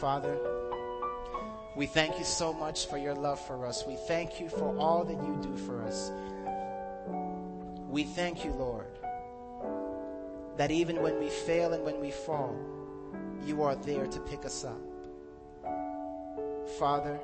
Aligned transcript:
Father. 0.00 0.38
We 1.74 1.86
thank 1.86 2.18
you 2.18 2.24
so 2.24 2.52
much 2.52 2.86
for 2.86 2.98
your 2.98 3.14
love 3.14 3.40
for 3.40 3.66
us. 3.66 3.84
We 3.86 3.96
thank 3.96 4.40
you 4.40 4.48
for 4.48 4.76
all 4.78 5.04
that 5.04 5.16
you 5.16 5.38
do 5.42 5.56
for 5.56 5.82
us. 5.82 6.10
We 7.88 8.04
thank 8.04 8.44
you, 8.44 8.52
Lord, 8.52 8.98
that 10.56 10.70
even 10.70 11.02
when 11.02 11.18
we 11.18 11.28
fail 11.28 11.72
and 11.72 11.84
when 11.84 12.00
we 12.00 12.10
fall, 12.10 12.54
you 13.44 13.62
are 13.62 13.74
there 13.74 14.06
to 14.06 14.20
pick 14.20 14.44
us 14.44 14.64
up. 14.64 14.80
Father, 16.78 17.18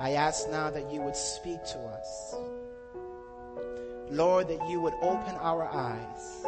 I 0.00 0.12
ask 0.12 0.48
now 0.48 0.70
that 0.70 0.90
you 0.90 1.02
would 1.02 1.16
speak 1.16 1.62
to 1.64 1.78
us. 1.78 2.34
Lord, 4.10 4.48
that 4.48 4.68
you 4.70 4.80
would 4.80 4.94
open 5.02 5.34
our 5.36 5.64
eyes 5.64 6.44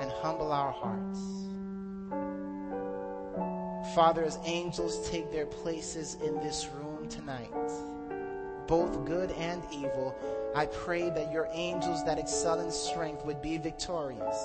and 0.00 0.10
humble 0.10 0.52
our 0.52 0.72
hearts. 0.72 1.20
Father, 3.94 4.24
as 4.24 4.40
angels 4.44 5.08
take 5.08 5.30
their 5.30 5.46
places 5.46 6.16
in 6.16 6.34
this 6.40 6.68
room 6.74 7.08
tonight, 7.08 7.52
both 8.66 9.04
good 9.04 9.30
and 9.32 9.62
evil, 9.70 10.16
I 10.52 10.66
pray 10.66 11.10
that 11.10 11.30
your 11.30 11.48
angels 11.52 12.04
that 12.04 12.18
excel 12.18 12.58
in 12.58 12.72
strength 12.72 13.24
would 13.24 13.40
be 13.40 13.56
victorious. 13.56 14.36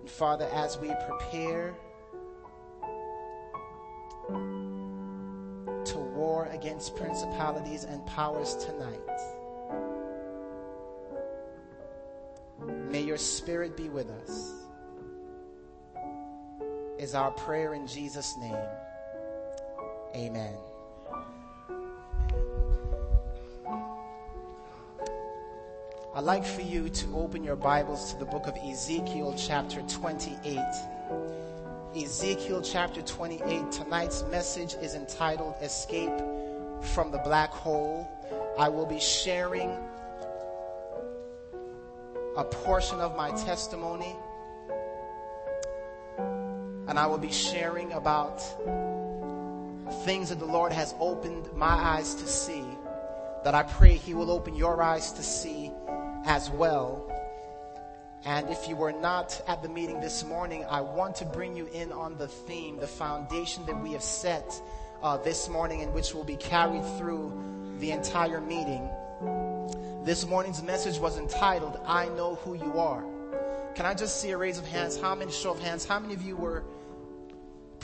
And 0.00 0.08
Father, 0.08 0.48
as 0.54 0.78
we 0.78 0.90
prepare 1.06 1.74
to 5.84 5.98
war 5.98 6.48
against 6.50 6.96
principalities 6.96 7.84
and 7.84 8.06
powers 8.06 8.56
tonight, 8.56 9.00
may 12.90 13.02
your 13.02 13.18
spirit 13.18 13.76
be 13.76 13.90
with 13.90 14.08
us. 14.08 14.61
Is 17.02 17.16
our 17.16 17.32
prayer 17.32 17.74
in 17.74 17.88
Jesus' 17.88 18.36
name. 18.36 18.54
Amen. 20.14 20.54
I'd 26.14 26.22
like 26.22 26.44
for 26.44 26.60
you 26.60 26.88
to 26.88 27.16
open 27.16 27.42
your 27.42 27.56
Bibles 27.56 28.12
to 28.12 28.18
the 28.20 28.24
book 28.24 28.46
of 28.46 28.56
Ezekiel, 28.56 29.34
chapter 29.36 29.82
28. 29.82 30.60
Ezekiel, 31.96 32.62
chapter 32.62 33.02
28. 33.02 33.72
Tonight's 33.72 34.22
message 34.30 34.74
is 34.74 34.94
entitled 34.94 35.56
Escape 35.60 36.22
from 36.94 37.10
the 37.10 37.18
Black 37.18 37.50
Hole. 37.50 38.08
I 38.56 38.68
will 38.68 38.86
be 38.86 39.00
sharing 39.00 39.76
a 42.36 42.44
portion 42.44 43.00
of 43.00 43.16
my 43.16 43.32
testimony, 43.32 44.14
and 46.92 46.98
I 46.98 47.06
will 47.06 47.16
be 47.16 47.32
sharing 47.32 47.90
about 47.94 48.42
things 50.04 50.28
that 50.28 50.38
the 50.38 50.44
Lord 50.44 50.72
has 50.72 50.94
opened 51.00 51.50
my 51.54 51.72
eyes 51.72 52.14
to 52.16 52.26
see, 52.26 52.62
that 53.44 53.54
I 53.54 53.62
pray 53.62 53.94
He 53.94 54.12
will 54.12 54.30
open 54.30 54.54
your 54.54 54.82
eyes 54.82 55.10
to 55.12 55.22
see 55.22 55.72
as 56.26 56.50
well. 56.50 57.10
And 58.26 58.50
if 58.50 58.68
you 58.68 58.76
were 58.76 58.92
not 58.92 59.40
at 59.48 59.62
the 59.62 59.70
meeting 59.70 60.02
this 60.02 60.22
morning, 60.22 60.66
I 60.68 60.82
want 60.82 61.16
to 61.16 61.24
bring 61.24 61.56
you 61.56 61.66
in 61.72 61.92
on 61.92 62.18
the 62.18 62.28
theme, 62.28 62.76
the 62.76 62.86
foundation 62.86 63.64
that 63.64 63.82
we 63.82 63.92
have 63.92 64.02
set 64.02 64.60
uh, 65.02 65.16
this 65.16 65.48
morning, 65.48 65.80
and 65.80 65.94
which 65.94 66.12
will 66.12 66.24
be 66.24 66.36
carried 66.36 66.84
through 66.98 67.32
the 67.78 67.92
entire 67.92 68.42
meeting. 68.42 68.86
This 70.04 70.26
morning's 70.26 70.62
message 70.62 70.98
was 70.98 71.16
entitled, 71.16 71.80
I 71.86 72.08
Know 72.08 72.34
Who 72.44 72.52
You 72.52 72.78
Are. 72.78 73.02
Can 73.74 73.86
I 73.86 73.94
just 73.94 74.20
see 74.20 74.32
a 74.32 74.36
raise 74.36 74.58
of 74.58 74.66
hands? 74.66 75.00
How 75.00 75.14
many, 75.14 75.32
show 75.32 75.52
of 75.52 75.58
hands, 75.58 75.86
how 75.86 75.98
many 75.98 76.12
of 76.12 76.20
you 76.20 76.36
were 76.36 76.62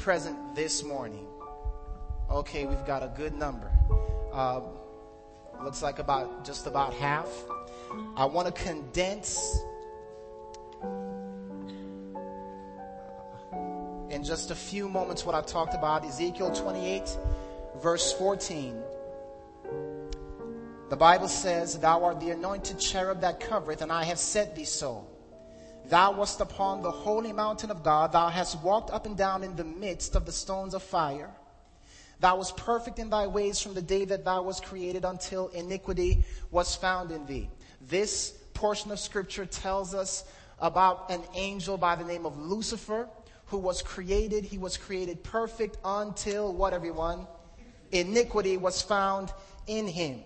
present 0.03 0.55
this 0.55 0.85
morning? 0.85 1.27
Okay, 2.31 2.67
we've 2.67 2.87
got 2.87 3.03
a 3.03 3.13
good 3.17 3.35
number. 3.35 3.71
Uh, 4.33 4.61
looks 5.63 5.83
like 5.83 5.99
about 5.99 6.45
just 6.45 6.67
about 6.67 6.95
half. 6.95 7.29
I 8.17 8.25
want 8.25 8.47
to 8.47 8.63
condense 8.63 9.59
in 14.11 14.23
just 14.23 14.51
a 14.51 14.55
few 14.55 14.89
moments 14.89 15.25
what 15.27 15.35
I 15.35 15.43
talked 15.43 15.75
about. 15.75 16.05
Ezekiel 16.05 16.55
28, 16.55 17.17
verse 17.83 18.13
14. 18.13 18.81
The 20.91 20.97
Bible 20.97 21.29
says, 21.29 21.79
Thou 21.79 22.05
art 22.05 22.21
the 22.21 22.31
anointed 22.31 22.79
cherub 22.79 23.21
that 23.23 23.41
covereth, 23.41 23.83
and 23.83 23.91
I 23.91 24.05
have 24.05 24.19
set 24.19 24.55
thee 24.55 24.65
so. 24.65 25.07
Thou 25.89 26.13
wast 26.13 26.41
upon 26.41 26.83
the 26.83 26.91
holy 26.91 27.33
mountain 27.33 27.71
of 27.71 27.83
God. 27.83 28.13
Thou 28.13 28.29
hast 28.29 28.63
walked 28.63 28.91
up 28.91 29.07
and 29.07 29.17
down 29.17 29.43
in 29.43 29.57
the 29.57 29.65
midst 29.65 30.17
of 30.17 30.27
the 30.27 30.33
stones 30.33 30.75
of 30.75 30.83
fire. 30.83 31.31
Thou 32.21 32.37
wast 32.37 32.57
perfect 32.57 32.99
in 32.99 33.09
thy 33.09 33.27
ways 33.27 33.61
from 33.61 33.75
the 33.75 33.83
day 33.83 34.05
that 34.05 34.25
thou 34.25 34.43
wast 34.43 34.65
created 34.65 35.05
until 35.05 35.49
iniquity 35.49 36.25
was 36.51 36.75
found 36.75 37.11
in 37.11 37.25
thee. 37.27 37.49
This 37.81 38.35
portion 38.53 38.91
of 38.91 38.99
scripture 38.99 39.47
tells 39.47 39.95
us 39.95 40.25
about 40.61 41.11
an 41.11 41.23
angel 41.35 41.79
by 41.79 41.95
the 41.95 42.05
name 42.05 42.27
of 42.27 42.37
Lucifer 42.37 43.09
who 43.47 43.57
was 43.57 43.81
created. 43.81 44.45
He 44.45 44.59
was 44.59 44.77
created 44.77 45.23
perfect 45.23 45.79
until 45.85 46.53
what, 46.53 46.75
everyone? 46.75 47.27
Iniquity 47.93 48.59
was 48.59 48.83
found 48.83 49.33
in 49.67 49.87
him. 49.87 50.21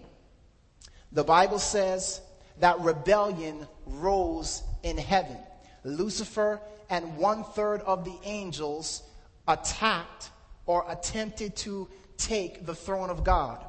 The 1.12 1.22
Bible 1.22 1.58
says 1.60 2.20
that 2.58 2.80
rebellion 2.80 3.68
rose 3.86 4.62
in 4.82 4.96
heaven. 4.96 5.36
Lucifer 5.84 6.60
and 6.90 7.16
one 7.16 7.44
third 7.44 7.80
of 7.82 8.04
the 8.04 8.16
angels 8.24 9.02
attacked 9.48 10.30
or 10.66 10.84
attempted 10.88 11.56
to 11.56 11.88
take 12.16 12.66
the 12.66 12.74
throne 12.74 13.10
of 13.10 13.24
God. 13.24 13.64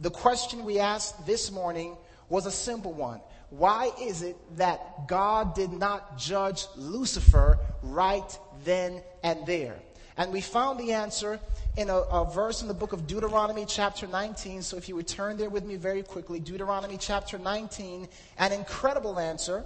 The 0.00 0.10
question 0.10 0.64
we 0.64 0.78
asked 0.78 1.26
this 1.26 1.50
morning 1.50 1.96
was 2.28 2.46
a 2.46 2.50
simple 2.50 2.92
one. 2.92 3.20
Why 3.50 3.90
is 4.00 4.22
it 4.22 4.36
that 4.56 5.08
God 5.08 5.54
did 5.54 5.72
not 5.72 6.18
judge 6.18 6.66
Lucifer 6.76 7.58
right 7.82 8.38
then 8.64 9.02
and 9.22 9.46
there? 9.46 9.76
And 10.16 10.32
we 10.32 10.40
found 10.40 10.80
the 10.80 10.92
answer 10.92 11.38
in 11.76 11.90
a, 11.90 11.96
a, 11.96 12.24
verse 12.24 12.62
in 12.62 12.68
the 12.68 12.74
book 12.74 12.92
of 12.92 13.06
Deuteronomy, 13.06 13.66
chapter 13.66 14.06
19. 14.06 14.62
So 14.62 14.76
if 14.76 14.88
you 14.88 14.96
would 14.96 15.06
turn 15.06 15.36
there 15.36 15.50
with 15.50 15.64
me 15.64 15.76
very 15.76 16.02
quickly, 16.02 16.40
Deuteronomy, 16.40 16.96
chapter 16.96 17.38
19, 17.38 18.08
an 18.38 18.52
incredible 18.52 19.18
answer, 19.18 19.64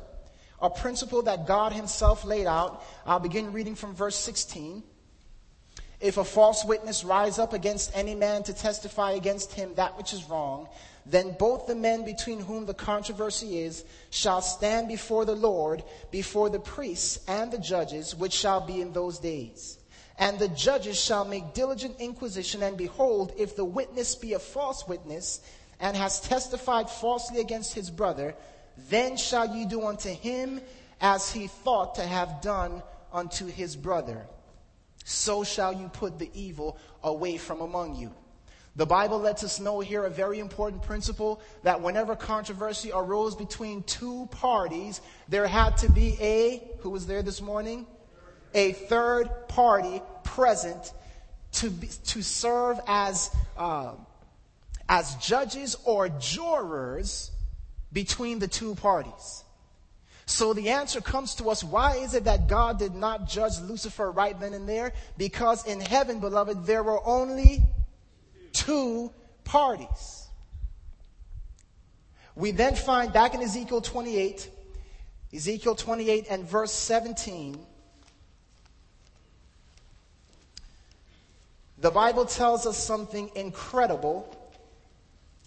a 0.61 0.71
principle 0.71 1.23
that 1.23 1.47
God 1.47 1.73
Himself 1.73 2.25
laid 2.25 2.47
out. 2.47 2.85
I'll 3.07 3.21
begin 3.21 3.53
reading 3.53 3.75
from 3.75 3.95
verse 3.95 4.17
16. 4.17 4.83
If 6.01 6.17
a 6.17 6.25
false 6.25 6.65
witness 6.65 7.05
rise 7.05 7.39
up 7.39 7.53
against 7.53 7.95
any 7.95 8.15
man 8.15 8.43
to 8.45 8.55
testify 8.55 9.13
against 9.13 9.53
him 9.53 9.75
that 9.75 9.99
which 9.99 10.15
is 10.15 10.25
wrong, 10.25 10.67
then 11.05 11.37
both 11.39 11.67
the 11.67 11.75
men 11.75 12.07
between 12.07 12.41
whom 12.41 12.65
the 12.65 12.75
controversy 12.75 13.59
is 13.61 13.85
shall 14.09 14.41
stand 14.41 14.89
before 14.89 15.27
the 15.27 15.35
Lord, 15.35 15.83
before 16.11 16.49
the 16.49 16.59
priests 16.59 17.21
and 17.29 17.53
the 17.53 17.59
judges, 17.59 18.15
which 18.15 18.33
shall 18.33 18.63
be 18.63 18.81
in 18.81 18.95
those 18.95 19.19
days. 19.19 19.79
And 20.19 20.39
the 20.39 20.49
judges 20.49 20.99
shall 20.99 21.25
make 21.25 21.53
diligent 21.53 21.97
inquisition, 21.99 22.63
and 22.63 22.77
behold, 22.77 23.33
if 23.37 23.55
the 23.57 23.65
witness 23.65 24.15
be 24.15 24.33
a 24.33 24.39
false 24.39 24.87
witness, 24.89 25.41
and 25.81 25.97
has 25.97 26.21
testified 26.21 26.91
falsely 26.91 27.41
against 27.41 27.75
his 27.75 27.91
brother, 27.91 28.35
then 28.89 29.17
shall 29.17 29.55
ye 29.55 29.67
do 29.67 29.87
unto 29.87 30.09
him 30.09 30.61
as 31.01 31.31
he 31.31 31.47
thought 31.47 31.95
to 31.97 32.03
have 32.03 32.41
done 32.41 32.83
unto 33.13 33.47
his 33.47 33.77
brother 33.77 34.27
so 35.05 35.43
shall 35.43 35.73
you 35.73 35.89
put 35.89 36.19
the 36.19 36.31
evil 36.35 36.79
away 37.03 37.37
from 37.37 37.61
among 37.61 37.97
you. 37.97 38.13
The 38.77 38.87
Bible 38.87 39.19
lets 39.19 39.43
us 39.43 39.59
know 39.59 39.81
here 39.81 40.05
a 40.05 40.11
very 40.11 40.39
important 40.39 40.83
principle 40.83 41.41
that 41.65 41.81
whenever 41.81 42.15
controversy 42.15 42.93
arose 42.95 43.35
between 43.35 43.83
two 43.83 44.29
parties, 44.31 45.01
there 45.29 45.47
had 45.47 45.77
to 45.79 45.91
be 45.91 46.17
a, 46.21 46.63
who 46.79 46.91
was 46.91 47.07
there 47.07 47.23
this 47.23 47.43
morning? 47.43 47.87
A 48.55 48.73
third 48.73 49.29
party 49.49 50.01
present 50.23 50.93
to, 51.53 51.71
be, 51.71 51.89
to 52.07 52.23
serve 52.23 52.79
as, 52.87 53.35
uh, 53.57 53.95
as 54.89 55.17
judges 55.17 55.77
or 55.85 56.09
jurors 56.09 57.33
between 57.93 58.39
the 58.39 58.49
two 58.49 58.75
parties. 58.75 59.45
So 60.27 60.55
the 60.55 60.71
answer 60.71 61.01
comes 61.01 61.35
to 61.37 61.51
us 61.51 61.65
why 61.65 61.97
is 61.97 62.15
it 62.15 62.25
that 62.25 62.47
God 62.47 62.79
did 62.79 62.95
not 62.95 63.29
judge 63.29 63.59
Lucifer 63.61 64.11
right 64.11 64.39
then 64.39 64.55
and 64.55 64.69
there? 64.69 64.93
Because 65.19 65.67
in 65.67 65.81
heaven, 65.81 66.21
beloved, 66.21 66.67
there 66.67 66.85
were 66.85 67.05
only 67.05 67.63
two 68.53 69.13
parties. 69.45 70.29
We 72.37 72.53
then 72.53 72.77
find 72.77 73.13
back 73.13 73.35
in 73.35 73.43
Ezekiel 73.43 73.81
28, 73.81 74.49
Ezekiel 75.35 75.75
28 75.75 76.27
and 76.31 76.49
verse 76.49 76.73
17, 76.73 77.59
the 81.79 81.91
Bible 81.91 82.25
tells 82.25 82.67
us 82.67 82.77
something 82.77 83.31
incredible. 83.35 84.37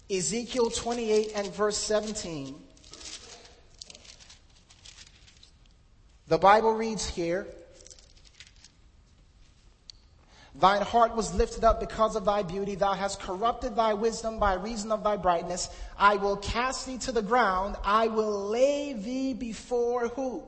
Ezekiel 0.09 0.69
28 0.69 1.31
and 1.35 1.53
verse 1.53 1.77
17. 1.77 2.55
The 6.27 6.37
Bible 6.37 6.73
reads 6.73 7.07
here, 7.07 7.47
Thine 10.55 10.83
heart 10.83 11.15
was 11.15 11.33
lifted 11.33 11.63
up 11.63 11.79
because 11.79 12.15
of 12.15 12.25
thy 12.25 12.43
beauty. 12.43 12.75
Thou 12.75 12.93
hast 12.93 13.19
corrupted 13.19 13.75
thy 13.75 13.95
wisdom 13.95 14.39
by 14.39 14.53
reason 14.53 14.91
of 14.91 15.03
thy 15.03 15.17
brightness. 15.17 15.69
I 15.97 16.15
will 16.17 16.37
cast 16.37 16.85
thee 16.85 16.99
to 16.99 17.11
the 17.11 17.23
ground. 17.23 17.75
I 17.83 18.07
will 18.07 18.49
lay 18.49 18.93
thee 18.93 19.33
before 19.33 20.09
who? 20.09 20.43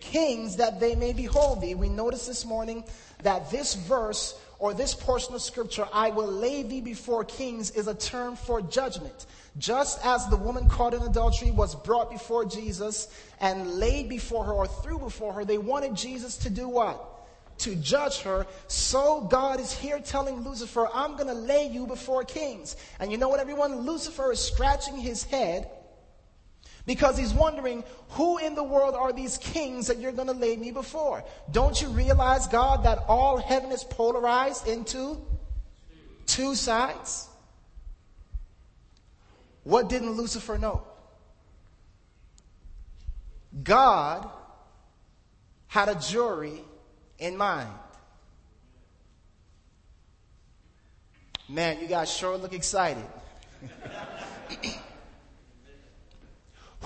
Kings 0.00 0.56
that 0.56 0.80
they 0.80 0.94
may 0.94 1.12
behold 1.12 1.60
thee. 1.60 1.74
We 1.74 1.88
notice 1.88 2.26
this 2.26 2.44
morning 2.46 2.84
that 3.22 3.50
this 3.50 3.74
verse 3.74 4.38
or 4.58 4.74
this 4.74 4.94
portion 4.94 5.34
of 5.34 5.42
scripture, 5.42 5.86
I 5.92 6.10
will 6.10 6.26
lay 6.26 6.62
thee 6.62 6.80
before 6.80 7.24
kings, 7.24 7.70
is 7.72 7.88
a 7.88 7.94
term 7.94 8.36
for 8.36 8.62
judgment. 8.62 9.26
Just 9.58 10.04
as 10.04 10.26
the 10.28 10.36
woman 10.36 10.68
caught 10.68 10.94
in 10.94 11.02
adultery 11.02 11.50
was 11.50 11.74
brought 11.74 12.10
before 12.10 12.44
Jesus 12.44 13.08
and 13.40 13.74
laid 13.74 14.08
before 14.08 14.44
her 14.44 14.52
or 14.52 14.66
threw 14.66 14.98
before 14.98 15.32
her, 15.32 15.44
they 15.44 15.58
wanted 15.58 15.94
Jesus 15.94 16.36
to 16.38 16.50
do 16.50 16.68
what? 16.68 17.12
to 17.58 17.74
judge 17.76 18.20
her. 18.20 18.46
So 18.68 19.22
God 19.22 19.60
is 19.60 19.72
here 19.72 19.98
telling 19.98 20.44
Lucifer, 20.44 20.88
I'm 20.92 21.12
going 21.12 21.28
to 21.28 21.34
lay 21.34 21.66
you 21.68 21.86
before 21.86 22.24
kings. 22.24 22.76
And 23.00 23.10
you 23.10 23.18
know 23.18 23.28
what, 23.28 23.40
everyone? 23.40 23.80
Lucifer 23.80 24.32
is 24.32 24.40
scratching 24.40 24.96
his 24.96 25.24
head 25.24 25.70
because 26.86 27.18
he's 27.18 27.34
wondering, 27.34 27.82
who 28.10 28.38
in 28.38 28.54
the 28.54 28.62
world 28.62 28.94
are 28.94 29.12
these 29.12 29.38
kings 29.38 29.88
that 29.88 29.98
you're 29.98 30.12
going 30.12 30.28
to 30.28 30.34
lay 30.34 30.56
me 30.56 30.70
before? 30.70 31.24
Don't 31.50 31.80
you 31.82 31.88
realize, 31.88 32.46
God, 32.46 32.84
that 32.84 32.98
all 33.08 33.36
heaven 33.36 33.72
is 33.72 33.82
polarized 33.82 34.68
into 34.68 35.20
two 36.26 36.54
sides? 36.54 37.28
What 39.64 39.88
didn't 39.88 40.12
Lucifer 40.12 40.56
know? 40.58 40.82
God 43.64 44.30
had 45.66 45.88
a 45.88 45.96
jury 45.96 46.62
in 47.18 47.36
mind. 47.36 47.68
Man, 51.48 51.80
you 51.80 51.88
guys 51.88 52.12
sure 52.12 52.36
look 52.36 52.52
excited. 52.52 53.04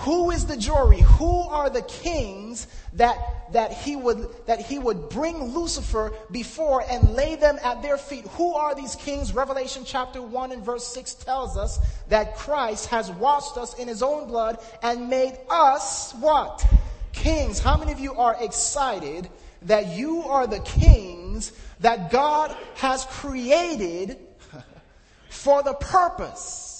Who 0.01 0.31
is 0.31 0.45
the 0.45 0.57
jury? 0.57 1.01
Who 1.01 1.41
are 1.41 1.69
the 1.69 1.83
kings 1.83 2.67
that, 2.93 3.17
that 3.53 3.71
he 3.71 3.95
would, 3.95 4.27
that 4.47 4.59
he 4.59 4.79
would 4.79 5.09
bring 5.09 5.53
Lucifer 5.53 6.11
before 6.31 6.83
and 6.89 7.15
lay 7.15 7.35
them 7.35 7.59
at 7.63 7.83
their 7.83 7.97
feet? 7.97 8.25
Who 8.31 8.55
are 8.55 8.73
these 8.73 8.95
kings? 8.95 9.33
Revelation 9.33 9.83
chapter 9.85 10.21
1 10.21 10.53
and 10.53 10.63
verse 10.63 10.87
6 10.87 11.13
tells 11.15 11.55
us 11.55 11.79
that 12.09 12.35
Christ 12.35 12.87
has 12.87 13.11
washed 13.11 13.57
us 13.57 13.77
in 13.77 13.87
his 13.87 14.01
own 14.01 14.27
blood 14.27 14.57
and 14.81 15.07
made 15.07 15.37
us 15.49 16.13
what? 16.13 16.65
Kings. 17.13 17.59
How 17.59 17.77
many 17.77 17.91
of 17.91 17.99
you 17.99 18.15
are 18.15 18.35
excited 18.41 19.29
that 19.63 19.95
you 19.95 20.23
are 20.23 20.47
the 20.47 20.61
kings 20.61 21.51
that 21.81 22.11
God 22.11 22.55
has 22.75 23.05
created 23.05 24.17
for 25.29 25.61
the 25.61 25.73
purpose 25.73 26.71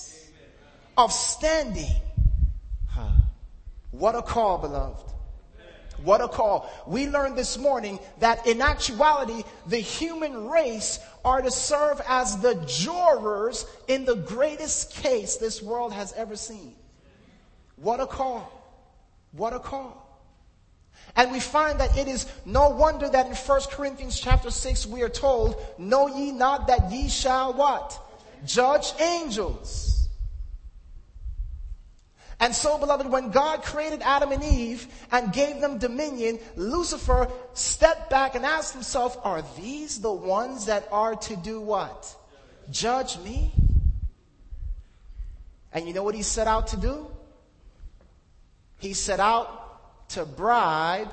of 0.97 1.11
standing. 1.11 1.95
What 3.91 4.15
a 4.15 4.21
call, 4.21 4.57
beloved. 4.57 5.11
What 6.03 6.21
a 6.21 6.27
call. 6.27 6.69
We 6.87 7.07
learned 7.07 7.37
this 7.37 7.57
morning 7.57 7.99
that 8.19 8.47
in 8.47 8.61
actuality, 8.61 9.43
the 9.67 9.77
human 9.77 10.47
race 10.49 10.99
are 11.23 11.41
to 11.41 11.51
serve 11.51 12.01
as 12.07 12.37
the 12.39 12.55
jurors 12.65 13.65
in 13.87 14.05
the 14.05 14.15
greatest 14.15 14.93
case 14.93 15.37
this 15.37 15.61
world 15.61 15.93
has 15.93 16.13
ever 16.13 16.35
seen. 16.35 16.75
What 17.75 17.99
a 17.99 18.07
call. 18.07 18.51
What 19.31 19.53
a 19.53 19.59
call. 19.59 20.07
And 21.15 21.31
we 21.31 21.39
find 21.39 21.79
that 21.79 21.97
it 21.97 22.07
is 22.07 22.25
no 22.45 22.69
wonder 22.69 23.09
that 23.09 23.27
in 23.27 23.33
1 23.33 23.61
Corinthians 23.71 24.19
chapter 24.19 24.49
6 24.49 24.87
we 24.87 25.01
are 25.01 25.09
told, 25.09 25.55
Know 25.77 26.07
ye 26.07 26.31
not 26.31 26.67
that 26.67 26.91
ye 26.91 27.09
shall 27.09 27.53
what? 27.53 27.99
Judge 28.45 28.93
angels. 28.99 29.90
And 32.41 32.55
so, 32.55 32.79
beloved, 32.79 33.07
when 33.07 33.29
God 33.29 33.61
created 33.61 34.01
Adam 34.01 34.31
and 34.31 34.43
Eve 34.43 34.87
and 35.11 35.31
gave 35.31 35.61
them 35.61 35.77
dominion, 35.77 36.39
Lucifer 36.55 37.27
stepped 37.53 38.09
back 38.09 38.33
and 38.33 38.43
asked 38.43 38.73
himself, 38.73 39.15
Are 39.23 39.43
these 39.55 40.01
the 40.01 40.11
ones 40.11 40.65
that 40.65 40.87
are 40.91 41.15
to 41.15 41.35
do 41.35 41.61
what? 41.61 42.15
Judge 42.71 43.19
me? 43.19 43.53
And 45.71 45.87
you 45.87 45.93
know 45.93 46.01
what 46.01 46.15
he 46.15 46.23
set 46.23 46.47
out 46.47 46.67
to 46.69 46.77
do? 46.77 47.11
He 48.79 48.93
set 48.93 49.19
out 49.19 50.09
to 50.09 50.25
bribe 50.25 51.11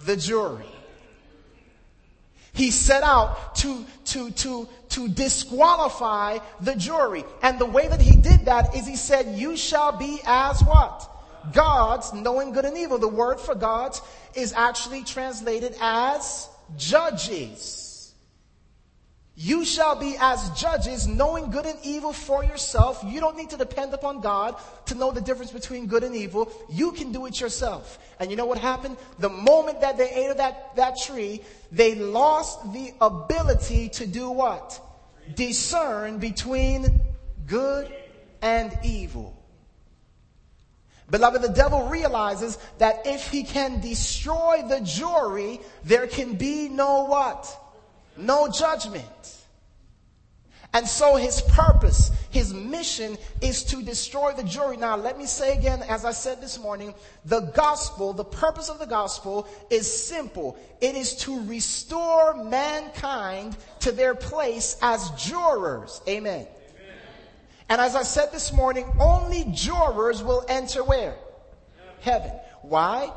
the 0.00 0.16
jury. 0.16 0.66
He 2.54 2.70
set 2.70 3.02
out 3.02 3.56
to, 3.56 3.84
to, 4.06 4.30
to, 4.30 4.68
to 4.90 5.08
disqualify 5.08 6.38
the 6.60 6.76
jury. 6.76 7.24
And 7.42 7.58
the 7.58 7.66
way 7.66 7.88
that 7.88 8.00
he 8.00 8.16
did 8.16 8.46
that 8.46 8.76
is 8.76 8.86
he 8.86 8.96
said, 8.96 9.36
you 9.36 9.56
shall 9.56 9.92
be 9.92 10.20
as 10.24 10.62
what? 10.62 11.10
Gods, 11.52 12.14
knowing 12.14 12.52
good 12.52 12.64
and 12.64 12.78
evil. 12.78 12.98
The 12.98 13.08
word 13.08 13.40
for 13.40 13.56
gods 13.56 14.00
is 14.34 14.52
actually 14.52 15.02
translated 15.02 15.76
as 15.80 16.48
judges. 16.76 17.83
You 19.36 19.64
shall 19.64 19.96
be 19.96 20.16
as 20.20 20.50
judges, 20.50 21.08
knowing 21.08 21.50
good 21.50 21.66
and 21.66 21.78
evil 21.82 22.12
for 22.12 22.44
yourself. 22.44 23.02
You 23.04 23.18
don't 23.18 23.36
need 23.36 23.50
to 23.50 23.56
depend 23.56 23.92
upon 23.92 24.20
God 24.20 24.54
to 24.86 24.94
know 24.94 25.10
the 25.10 25.20
difference 25.20 25.50
between 25.50 25.86
good 25.86 26.04
and 26.04 26.14
evil. 26.14 26.52
You 26.70 26.92
can 26.92 27.10
do 27.10 27.26
it 27.26 27.40
yourself. 27.40 27.98
And 28.20 28.30
you 28.30 28.36
know 28.36 28.46
what 28.46 28.58
happened? 28.58 28.96
The 29.18 29.28
moment 29.28 29.80
that 29.80 29.98
they 29.98 30.08
ate 30.08 30.30
of 30.30 30.36
that, 30.36 30.76
that 30.76 30.98
tree, 30.98 31.40
they 31.72 31.96
lost 31.96 32.72
the 32.72 32.92
ability 33.00 33.88
to 33.90 34.06
do 34.06 34.30
what? 34.30 34.80
Discern 35.34 36.18
between 36.18 37.00
good 37.46 37.92
and 38.40 38.78
evil. 38.84 39.36
Beloved, 41.10 41.42
the 41.42 41.48
devil 41.48 41.88
realizes 41.88 42.56
that 42.78 43.02
if 43.04 43.28
he 43.30 43.42
can 43.42 43.80
destroy 43.80 44.62
the 44.68 44.80
jury, 44.80 45.60
there 45.82 46.06
can 46.06 46.34
be 46.36 46.68
no 46.68 47.04
what? 47.06 47.60
No 48.16 48.48
judgment. 48.48 49.34
And 50.74 50.88
so 50.88 51.14
his 51.14 51.40
purpose, 51.40 52.10
his 52.30 52.52
mission 52.52 53.16
is 53.40 53.62
to 53.66 53.80
destroy 53.80 54.32
the 54.32 54.42
jury. 54.42 54.76
Now, 54.76 54.96
let 54.96 55.16
me 55.16 55.24
say 55.24 55.56
again, 55.56 55.84
as 55.88 56.04
I 56.04 56.10
said 56.10 56.40
this 56.40 56.58
morning, 56.58 56.94
the 57.24 57.40
gospel, 57.54 58.12
the 58.12 58.24
purpose 58.24 58.68
of 58.68 58.80
the 58.80 58.86
gospel 58.86 59.46
is 59.70 59.88
simple. 59.88 60.58
It 60.80 60.96
is 60.96 61.14
to 61.18 61.46
restore 61.46 62.34
mankind 62.42 63.56
to 63.80 63.92
their 63.92 64.16
place 64.16 64.76
as 64.82 65.10
jurors. 65.10 66.02
Amen. 66.08 66.40
Amen. 66.40 66.48
And 67.68 67.80
as 67.80 67.94
I 67.94 68.02
said 68.02 68.32
this 68.32 68.52
morning, 68.52 68.92
only 68.98 69.44
jurors 69.52 70.24
will 70.24 70.44
enter 70.48 70.82
where? 70.82 71.14
Heaven. 72.00 72.32
Why? 72.62 73.12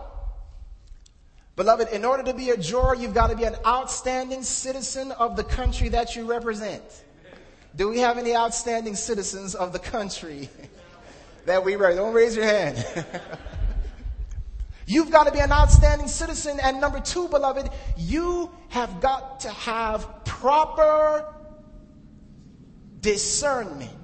Beloved, 1.58 1.90
in 1.90 2.06
order 2.06 2.22
to 2.22 2.36
be 2.36 2.52
a 2.52 2.58
juror, 2.58 2.94
you've 2.94 3.16
got 3.16 3.32
to 3.32 3.36
be 3.36 3.44
an 3.44 3.56
outstanding 3.66 4.44
citizen 4.44 5.12
of 5.14 5.36
the 5.36 5.44
country 5.44 5.90
that 5.90 6.16
you 6.16 6.30
represent. 6.30 6.84
Do 7.76 7.90
we 7.90 7.98
have 8.00 8.20
any 8.20 8.36
outstanding 8.36 8.96
citizens 8.96 9.56
of 9.56 9.74
the 9.74 9.80
country 9.80 10.50
that 11.48 11.66
we 11.66 11.76
represent? 11.76 12.06
Don't 12.06 12.14
raise 12.14 12.36
your 12.36 12.46
hand. 12.46 12.86
You've 14.86 15.10
got 15.10 15.26
to 15.26 15.32
be 15.32 15.40
an 15.40 15.52
outstanding 15.52 16.08
citizen. 16.08 16.60
And 16.62 16.80
number 16.80 17.00
two, 17.00 17.28
beloved, 17.28 17.70
you 17.98 18.52
have 18.70 19.02
got 19.02 19.40
to 19.40 19.50
have 19.50 20.26
proper 20.26 21.34
discernment. 23.02 23.97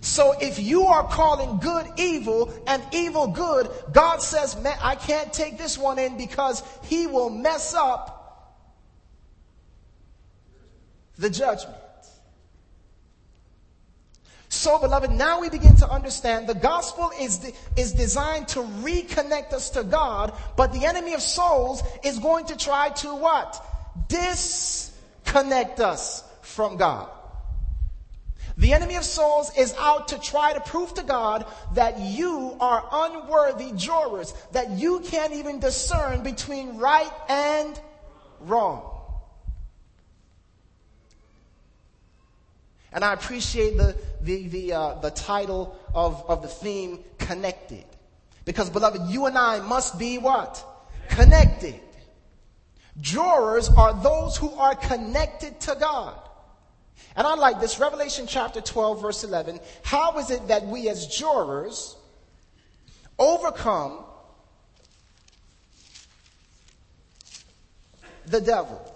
So 0.00 0.34
if 0.40 0.58
you 0.58 0.86
are 0.86 1.04
calling 1.04 1.58
good 1.58 1.86
evil 1.96 2.52
and 2.66 2.82
evil 2.92 3.28
good, 3.28 3.68
God 3.92 4.22
says, 4.22 4.60
man, 4.60 4.76
I 4.82 4.94
can't 4.94 5.32
take 5.32 5.58
this 5.58 5.76
one 5.76 5.98
in 5.98 6.16
because 6.16 6.62
he 6.84 7.06
will 7.06 7.28
mess 7.28 7.74
up 7.74 8.16
the 11.18 11.28
judgment. 11.28 11.76
So, 14.48 14.80
beloved, 14.80 15.12
now 15.12 15.40
we 15.40 15.48
begin 15.48 15.76
to 15.76 15.88
understand 15.88 16.48
the 16.48 16.54
gospel 16.54 17.12
is, 17.20 17.38
de- 17.38 17.52
is 17.76 17.92
designed 17.92 18.48
to 18.48 18.60
reconnect 18.60 19.52
us 19.52 19.70
to 19.70 19.84
God, 19.84 20.36
but 20.56 20.72
the 20.72 20.86
enemy 20.86 21.14
of 21.14 21.22
souls 21.22 21.84
is 22.04 22.18
going 22.18 22.46
to 22.46 22.56
try 22.56 22.88
to 22.88 23.14
what? 23.14 23.64
Disconnect 24.08 25.78
us 25.78 26.24
from 26.42 26.78
God. 26.78 27.08
The 28.60 28.74
enemy 28.74 28.96
of 28.96 29.04
souls 29.04 29.56
is 29.56 29.74
out 29.78 30.08
to 30.08 30.20
try 30.20 30.52
to 30.52 30.60
prove 30.60 30.92
to 30.94 31.02
God 31.02 31.46
that 31.72 31.98
you 31.98 32.58
are 32.60 32.86
unworthy 32.92 33.72
jurors, 33.72 34.34
that 34.52 34.68
you 34.72 35.00
can't 35.00 35.32
even 35.32 35.60
discern 35.60 36.22
between 36.22 36.76
right 36.76 37.10
and 37.30 37.80
wrong. 38.40 39.00
And 42.92 43.02
I 43.02 43.14
appreciate 43.14 43.78
the, 43.78 43.96
the, 44.20 44.48
the, 44.48 44.72
uh, 44.74 44.94
the 44.96 45.10
title 45.10 45.74
of, 45.94 46.22
of 46.28 46.42
the 46.42 46.48
theme, 46.48 47.02
Connected. 47.16 47.86
Because, 48.44 48.68
beloved, 48.68 49.10
you 49.10 49.24
and 49.24 49.38
I 49.38 49.60
must 49.60 49.98
be 49.98 50.18
what? 50.18 50.62
Connected. 51.08 51.80
Jurors 53.00 53.70
are 53.70 53.94
those 54.02 54.36
who 54.36 54.50
are 54.50 54.74
connected 54.74 55.60
to 55.60 55.76
God. 55.80 56.20
And 57.16 57.26
I 57.26 57.34
like 57.34 57.60
this, 57.60 57.78
Revelation 57.78 58.26
chapter 58.26 58.60
12, 58.60 59.02
verse 59.02 59.24
11. 59.24 59.60
How 59.82 60.18
is 60.18 60.30
it 60.30 60.48
that 60.48 60.66
we 60.66 60.88
as 60.88 61.06
jurors 61.06 61.96
overcome 63.18 64.04
the 68.26 68.40
devil? 68.40 68.86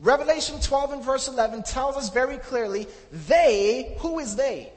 Revelation 0.00 0.60
12 0.60 0.92
and 0.94 1.04
verse 1.04 1.28
11 1.28 1.62
tells 1.62 1.96
us 1.96 2.10
very 2.10 2.38
clearly, 2.38 2.88
they, 3.12 3.94
who 4.00 4.18
is 4.18 4.34
they? 4.34 4.72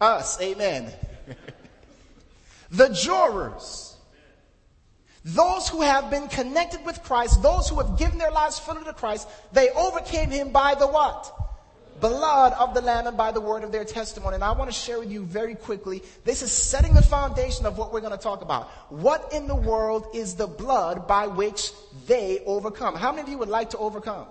Us, 0.00 0.40
amen. 0.40 0.90
the 2.70 2.88
jurors, 2.88 3.91
those 5.24 5.68
who 5.68 5.82
have 5.82 6.10
been 6.10 6.28
connected 6.28 6.84
with 6.84 7.02
Christ, 7.04 7.42
those 7.42 7.68
who 7.68 7.78
have 7.78 7.96
given 7.98 8.18
their 8.18 8.32
lives 8.32 8.58
fully 8.58 8.84
to 8.84 8.92
Christ, 8.92 9.28
they 9.52 9.70
overcame 9.70 10.30
him 10.30 10.50
by 10.50 10.74
the 10.74 10.86
what? 10.86 11.32
Blood 12.00 12.52
of 12.54 12.74
the 12.74 12.80
Lamb 12.80 13.06
and 13.06 13.16
by 13.16 13.30
the 13.30 13.40
word 13.40 13.62
of 13.62 13.70
their 13.70 13.84
testimony. 13.84 14.34
And 14.34 14.42
I 14.42 14.50
want 14.50 14.68
to 14.68 14.76
share 14.76 14.98
with 14.98 15.12
you 15.12 15.22
very 15.22 15.54
quickly, 15.54 16.02
this 16.24 16.42
is 16.42 16.50
setting 16.50 16.94
the 16.94 17.02
foundation 17.02 17.64
of 17.64 17.78
what 17.78 17.92
we're 17.92 18.00
going 18.00 18.12
to 18.12 18.18
talk 18.18 18.42
about. 18.42 18.68
What 18.90 19.32
in 19.32 19.46
the 19.46 19.54
world 19.54 20.08
is 20.12 20.34
the 20.34 20.48
blood 20.48 21.06
by 21.06 21.28
which 21.28 21.70
they 22.08 22.40
overcome? 22.44 22.96
How 22.96 23.12
many 23.12 23.22
of 23.22 23.28
you 23.28 23.38
would 23.38 23.48
like 23.48 23.70
to 23.70 23.78
overcome? 23.78 24.26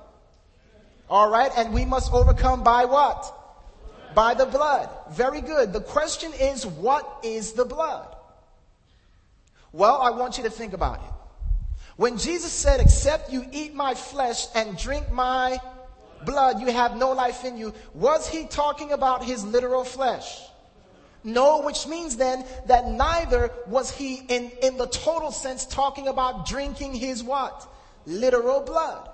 Alright, 1.09 1.51
and 1.55 1.73
we 1.73 1.85
must 1.85 2.11
overcome 2.11 2.63
by 2.63 2.83
what? 2.83 3.33
By 4.13 4.33
the 4.33 4.45
blood. 4.45 4.89
Very 5.11 5.39
good. 5.39 5.71
The 5.71 5.79
question 5.79 6.33
is, 6.33 6.65
what 6.65 7.19
is 7.23 7.53
the 7.53 7.63
blood? 7.63 8.13
Well, 9.73 10.01
I 10.01 10.11
want 10.11 10.37
you 10.37 10.43
to 10.43 10.49
think 10.49 10.73
about 10.73 11.01
it. 11.01 11.13
When 11.95 12.17
Jesus 12.17 12.51
said, 12.51 12.79
except 12.79 13.31
you 13.31 13.45
eat 13.51 13.73
my 13.73 13.93
flesh 13.93 14.47
and 14.55 14.77
drink 14.77 15.11
my 15.11 15.59
blood, 16.25 16.59
you 16.59 16.67
have 16.67 16.97
no 16.97 17.11
life 17.11 17.45
in 17.45 17.57
you, 17.57 17.73
was 17.93 18.27
he 18.27 18.45
talking 18.45 18.91
about 18.91 19.23
his 19.23 19.43
literal 19.43 19.83
flesh? 19.83 20.41
No, 21.23 21.61
which 21.61 21.87
means 21.87 22.17
then 22.17 22.45
that 22.65 22.87
neither 22.87 23.51
was 23.67 23.91
he 23.91 24.15
in, 24.27 24.51
in 24.63 24.77
the 24.77 24.87
total 24.87 25.31
sense 25.31 25.65
talking 25.65 26.07
about 26.07 26.47
drinking 26.47 26.95
his 26.95 27.23
what? 27.23 27.71
Literal 28.05 28.61
blood. 28.61 29.09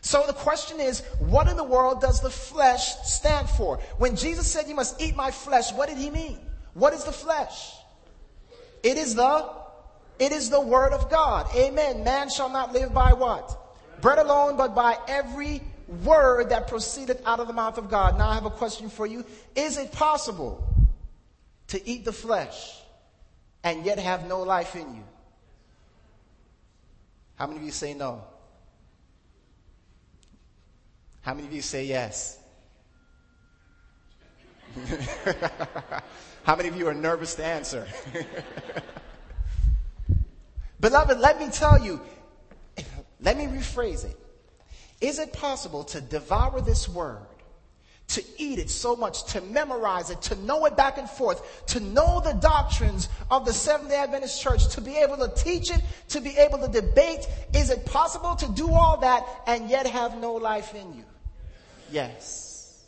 So 0.00 0.22
the 0.26 0.32
question 0.32 0.78
is, 0.78 1.00
what 1.18 1.48
in 1.48 1.56
the 1.56 1.64
world 1.64 2.00
does 2.00 2.20
the 2.20 2.30
flesh 2.30 2.94
stand 3.02 3.48
for? 3.50 3.78
When 3.98 4.14
Jesus 4.14 4.46
said, 4.46 4.68
you 4.68 4.76
must 4.76 5.00
eat 5.02 5.16
my 5.16 5.32
flesh, 5.32 5.72
what 5.72 5.88
did 5.88 5.98
he 5.98 6.10
mean? 6.10 6.38
What 6.74 6.92
is 6.92 7.02
the 7.02 7.12
flesh? 7.12 7.72
It 8.84 8.96
is 8.96 9.16
the, 9.16 9.50
it 10.18 10.32
is 10.32 10.50
the 10.50 10.60
word 10.60 10.92
of 10.92 11.10
God. 11.10 11.46
Amen. 11.54 12.04
Man 12.04 12.28
shall 12.30 12.48
not 12.48 12.72
live 12.72 12.94
by 12.94 13.12
what? 13.12 14.00
Bread 14.00 14.18
alone, 14.18 14.56
but 14.56 14.74
by 14.74 14.98
every 15.08 15.62
word 16.02 16.50
that 16.50 16.68
proceedeth 16.68 17.22
out 17.26 17.40
of 17.40 17.46
the 17.46 17.52
mouth 17.52 17.78
of 17.78 17.90
God. 17.90 18.18
Now 18.18 18.28
I 18.28 18.34
have 18.34 18.46
a 18.46 18.50
question 18.50 18.88
for 18.88 19.06
you. 19.06 19.24
Is 19.54 19.78
it 19.78 19.92
possible 19.92 20.66
to 21.68 21.88
eat 21.88 22.04
the 22.04 22.12
flesh 22.12 22.80
and 23.62 23.84
yet 23.84 23.98
have 23.98 24.26
no 24.26 24.42
life 24.42 24.74
in 24.74 24.94
you? 24.94 25.04
How 27.36 27.46
many 27.46 27.58
of 27.58 27.64
you 27.64 27.72
say 27.72 27.94
no? 27.94 28.24
How 31.20 31.34
many 31.34 31.46
of 31.48 31.52
you 31.52 31.62
say 31.62 31.84
yes? 31.84 32.38
How 36.44 36.54
many 36.54 36.68
of 36.68 36.76
you 36.76 36.86
are 36.86 36.94
nervous 36.94 37.34
to 37.34 37.44
answer? 37.44 37.86
Beloved, 40.80 41.18
let 41.18 41.38
me 41.38 41.48
tell 41.50 41.82
you, 41.82 42.00
let 43.20 43.36
me 43.36 43.44
rephrase 43.46 44.04
it. 44.04 44.16
Is 45.00 45.18
it 45.18 45.32
possible 45.32 45.84
to 45.84 46.00
devour 46.00 46.60
this 46.60 46.88
word, 46.88 47.26
to 48.08 48.22
eat 48.38 48.58
it 48.58 48.70
so 48.70 48.96
much, 48.96 49.24
to 49.32 49.40
memorize 49.40 50.10
it, 50.10 50.22
to 50.22 50.34
know 50.36 50.64
it 50.66 50.76
back 50.76 50.96
and 50.96 51.08
forth, 51.08 51.66
to 51.66 51.80
know 51.80 52.20
the 52.20 52.32
doctrines 52.34 53.08
of 53.30 53.44
the 53.44 53.52
Seventh 53.52 53.90
day 53.90 53.96
Adventist 53.96 54.40
Church, 54.40 54.68
to 54.68 54.80
be 54.80 54.96
able 54.96 55.16
to 55.16 55.28
teach 55.34 55.70
it, 55.70 55.82
to 56.08 56.20
be 56.20 56.36
able 56.36 56.58
to 56.58 56.68
debate? 56.68 57.26
Is 57.54 57.70
it 57.70 57.84
possible 57.84 58.36
to 58.36 58.48
do 58.52 58.70
all 58.70 58.98
that 58.98 59.24
and 59.46 59.68
yet 59.68 59.86
have 59.86 60.18
no 60.18 60.34
life 60.34 60.74
in 60.74 60.94
you? 60.94 61.04
Yes. 61.90 62.84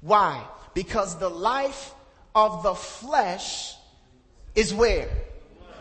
Why? 0.00 0.44
Because 0.74 1.18
the 1.18 1.30
life 1.30 1.92
of 2.34 2.62
the 2.62 2.74
flesh 2.74 3.74
is 4.54 4.74
where? 4.74 5.08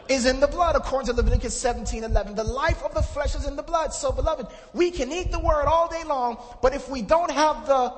Is 0.10 0.26
in 0.26 0.40
the 0.40 0.48
blood, 0.48 0.76
according 0.76 1.08
to 1.08 1.14
Leviticus 1.14 1.60
17 1.60 2.04
11. 2.04 2.36
The 2.36 2.44
life 2.44 2.84
of 2.84 2.94
the 2.94 3.02
flesh 3.02 3.36
is 3.36 3.46
in 3.46 3.56
the 3.56 3.64
blood. 3.64 3.94
So, 3.94 4.12
beloved, 4.12 4.48
we 4.74 4.92
can 4.92 5.12
eat 5.12 5.32
the 5.32 5.40
word 5.40 5.66
all 5.66 5.90
day 5.90 6.04
long, 6.06 6.38
but 6.62 6.74
if 6.74 6.90
we 6.90 7.02
don't 7.02 7.32
have 7.32 7.68
the 7.68 7.94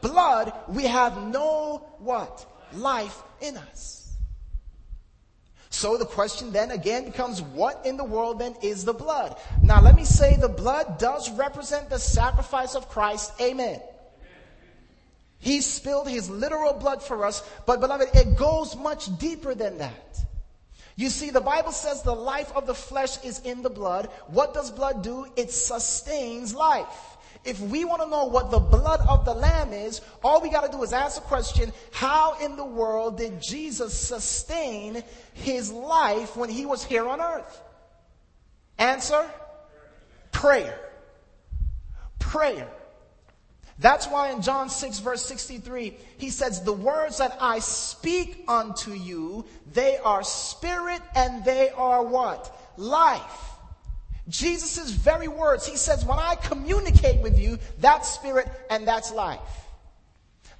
blood, 0.00 0.52
we 0.68 0.84
have 0.84 1.22
no 1.28 1.78
what? 1.98 2.46
Life 2.72 3.22
in 3.40 3.56
us. 3.56 4.02
So 5.72 5.96
the 5.96 6.04
question 6.04 6.52
then 6.52 6.70
again 6.70 7.06
becomes, 7.06 7.40
what 7.40 7.86
in 7.86 7.96
the 7.96 8.04
world 8.04 8.38
then 8.38 8.54
is 8.62 8.84
the 8.84 8.92
blood? 8.92 9.36
Now 9.62 9.80
let 9.80 9.96
me 9.96 10.04
say 10.04 10.36
the 10.36 10.48
blood 10.48 10.98
does 10.98 11.30
represent 11.30 11.88
the 11.88 11.98
sacrifice 11.98 12.74
of 12.74 12.90
Christ. 12.90 13.32
Amen. 13.40 13.80
He 15.38 15.60
spilled 15.62 16.08
his 16.08 16.28
literal 16.28 16.74
blood 16.74 17.02
for 17.02 17.24
us, 17.24 17.42
but 17.66 17.80
beloved, 17.80 18.08
it 18.14 18.36
goes 18.36 18.76
much 18.76 19.18
deeper 19.18 19.54
than 19.54 19.78
that. 19.78 20.24
You 20.96 21.08
see, 21.08 21.30
the 21.30 21.40
Bible 21.40 21.72
says 21.72 22.02
the 22.02 22.14
life 22.14 22.52
of 22.54 22.66
the 22.66 22.74
flesh 22.74 23.22
is 23.24 23.40
in 23.40 23.62
the 23.62 23.70
blood. 23.70 24.10
What 24.26 24.54
does 24.54 24.70
blood 24.70 25.02
do? 25.02 25.26
It 25.36 25.50
sustains 25.50 26.54
life. 26.54 27.16
If 27.44 27.60
we 27.60 27.84
want 27.84 28.02
to 28.02 28.08
know 28.08 28.26
what 28.26 28.50
the 28.50 28.60
blood 28.60 29.00
of 29.08 29.24
the 29.24 29.34
Lamb 29.34 29.72
is, 29.72 30.00
all 30.22 30.40
we 30.40 30.50
got 30.50 30.64
to 30.64 30.70
do 30.70 30.82
is 30.82 30.92
ask 30.92 31.16
the 31.16 31.26
question, 31.26 31.72
how 31.90 32.38
in 32.38 32.56
the 32.56 32.64
world 32.64 33.18
did 33.18 33.42
Jesus 33.42 33.98
sustain 33.98 35.02
his 35.32 35.72
life 35.72 36.36
when 36.36 36.50
he 36.50 36.66
was 36.66 36.84
here 36.84 37.08
on 37.08 37.20
earth? 37.20 37.62
Answer, 38.78 39.28
prayer. 40.30 40.78
Prayer. 42.20 42.68
That's 43.82 44.06
why 44.06 44.30
in 44.30 44.42
John 44.42 44.70
6 44.70 45.00
verse 45.00 45.24
63, 45.26 45.96
he 46.16 46.30
says, 46.30 46.62
the 46.62 46.72
words 46.72 47.18
that 47.18 47.36
I 47.40 47.58
speak 47.58 48.44
unto 48.46 48.92
you, 48.92 49.44
they 49.72 49.98
are 49.98 50.22
spirit 50.22 51.02
and 51.16 51.44
they 51.44 51.70
are 51.70 52.04
what? 52.04 52.56
Life. 52.76 53.50
Jesus' 54.28 54.92
very 54.92 55.26
words, 55.26 55.66
he 55.66 55.76
says, 55.76 56.04
when 56.04 56.20
I 56.20 56.36
communicate 56.36 57.20
with 57.22 57.36
you, 57.40 57.58
that's 57.80 58.08
spirit 58.08 58.48
and 58.70 58.86
that's 58.86 59.12
life. 59.12 59.40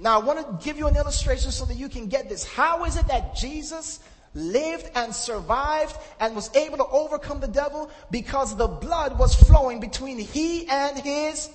Now 0.01 0.21
I 0.21 0.25
want 0.25 0.41
to 0.41 0.65
give 0.65 0.77
you 0.77 0.89
an 0.89 0.97
illustration 0.97 1.53
so 1.53 1.65
that 1.67 1.77
you 1.77 1.89
can 1.89 2.09
get 2.09 2.29
this. 2.29 2.45
How 2.45 2.85
is 2.87 2.97
it 2.97 3.07
that 3.07 3.37
Jesus 3.37 4.01
lived 4.35 4.91
and 4.97 5.15
survived 5.15 5.97
and 6.19 6.35
was 6.35 6.53
able 6.57 6.79
to 6.79 6.87
overcome 6.87 7.39
the 7.39 7.47
devil? 7.47 7.89
Because 8.11 8.57
the 8.57 8.67
blood 8.67 9.17
was 9.17 9.37
flowing 9.37 9.79
between 9.79 10.19
he 10.19 10.67
and 10.67 10.99
his 10.99 11.49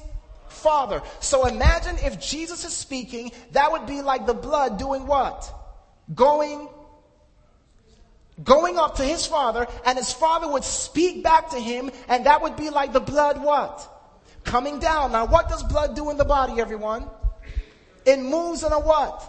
Father. 0.58 1.02
So 1.20 1.46
imagine 1.48 1.96
if 2.04 2.20
Jesus 2.20 2.66
is 2.66 2.74
speaking, 2.74 3.32
that 3.52 3.72
would 3.72 3.86
be 3.86 4.02
like 4.02 4.26
the 4.26 4.34
blood 4.34 4.78
doing 4.78 5.08
what? 5.08 5.54
Going 6.14 6.70
going 8.44 8.78
up 8.78 8.98
to 8.98 9.04
his 9.04 9.26
father 9.26 9.68
and 9.86 9.98
his 9.98 10.14
father 10.14 10.48
would 10.48 10.64
speak 10.64 11.24
back 11.24 11.50
to 11.50 11.60
him 11.60 11.90
and 12.08 12.28
that 12.28 12.42
would 12.42 12.56
be 12.56 12.70
like 12.70 12.94
the 12.94 13.00
blood 13.00 13.42
what? 13.42 13.88
Coming 14.44 14.80
down. 14.80 15.12
Now 15.12 15.26
what 15.26 15.50
does 15.50 15.64
blood 15.64 15.96
do 15.96 16.10
in 16.12 16.18
the 16.18 16.26
body, 16.26 16.62
everyone? 16.62 17.10
It 18.06 18.20
moves 18.20 18.64
in 18.64 18.72
a 18.72 18.80
what? 18.80 19.24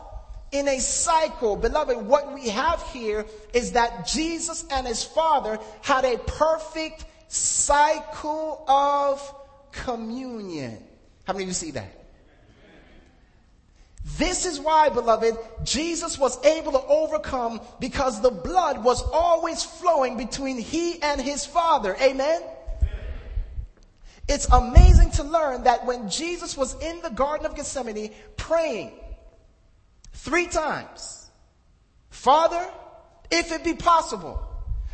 In 0.52 0.68
a 0.68 0.78
cycle. 0.78 1.56
Beloved, 1.56 1.96
what 1.96 2.34
we 2.34 2.48
have 2.48 2.82
here 2.92 3.26
is 3.52 3.72
that 3.72 4.06
Jesus 4.06 4.64
and 4.70 4.86
his 4.86 5.02
father 5.02 5.58
had 5.82 6.04
a 6.04 6.18
perfect 6.18 7.04
cycle 7.28 8.64
of 8.68 9.34
communion. 9.72 10.82
How 11.28 11.34
many 11.34 11.44
of 11.44 11.48
you 11.48 11.54
see 11.54 11.72
that? 11.72 11.92
This 14.16 14.46
is 14.46 14.58
why, 14.58 14.88
beloved, 14.88 15.36
Jesus 15.62 16.18
was 16.18 16.42
able 16.42 16.72
to 16.72 16.80
overcome 16.80 17.60
because 17.80 18.22
the 18.22 18.30
blood 18.30 18.82
was 18.82 19.02
always 19.02 19.62
flowing 19.62 20.16
between 20.16 20.56
he 20.56 21.02
and 21.02 21.20
his 21.20 21.44
father. 21.44 21.94
Amen? 22.00 22.40
It's 24.26 24.46
amazing 24.50 25.10
to 25.12 25.22
learn 25.22 25.64
that 25.64 25.84
when 25.84 26.08
Jesus 26.08 26.56
was 26.56 26.74
in 26.82 27.02
the 27.02 27.10
Garden 27.10 27.44
of 27.44 27.54
Gethsemane 27.54 28.10
praying 28.38 28.92
three 30.14 30.46
times, 30.46 31.30
Father, 32.08 32.66
if 33.30 33.52
it 33.52 33.64
be 33.64 33.74
possible, 33.74 34.42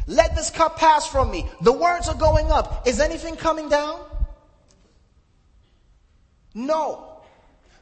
let 0.08 0.34
this 0.34 0.50
cup 0.50 0.78
pass 0.80 1.06
from 1.06 1.30
me. 1.30 1.48
The 1.60 1.72
words 1.72 2.08
are 2.08 2.16
going 2.16 2.50
up. 2.50 2.88
Is 2.88 2.98
anything 2.98 3.36
coming 3.36 3.68
down? 3.68 4.00
No. 6.54 7.10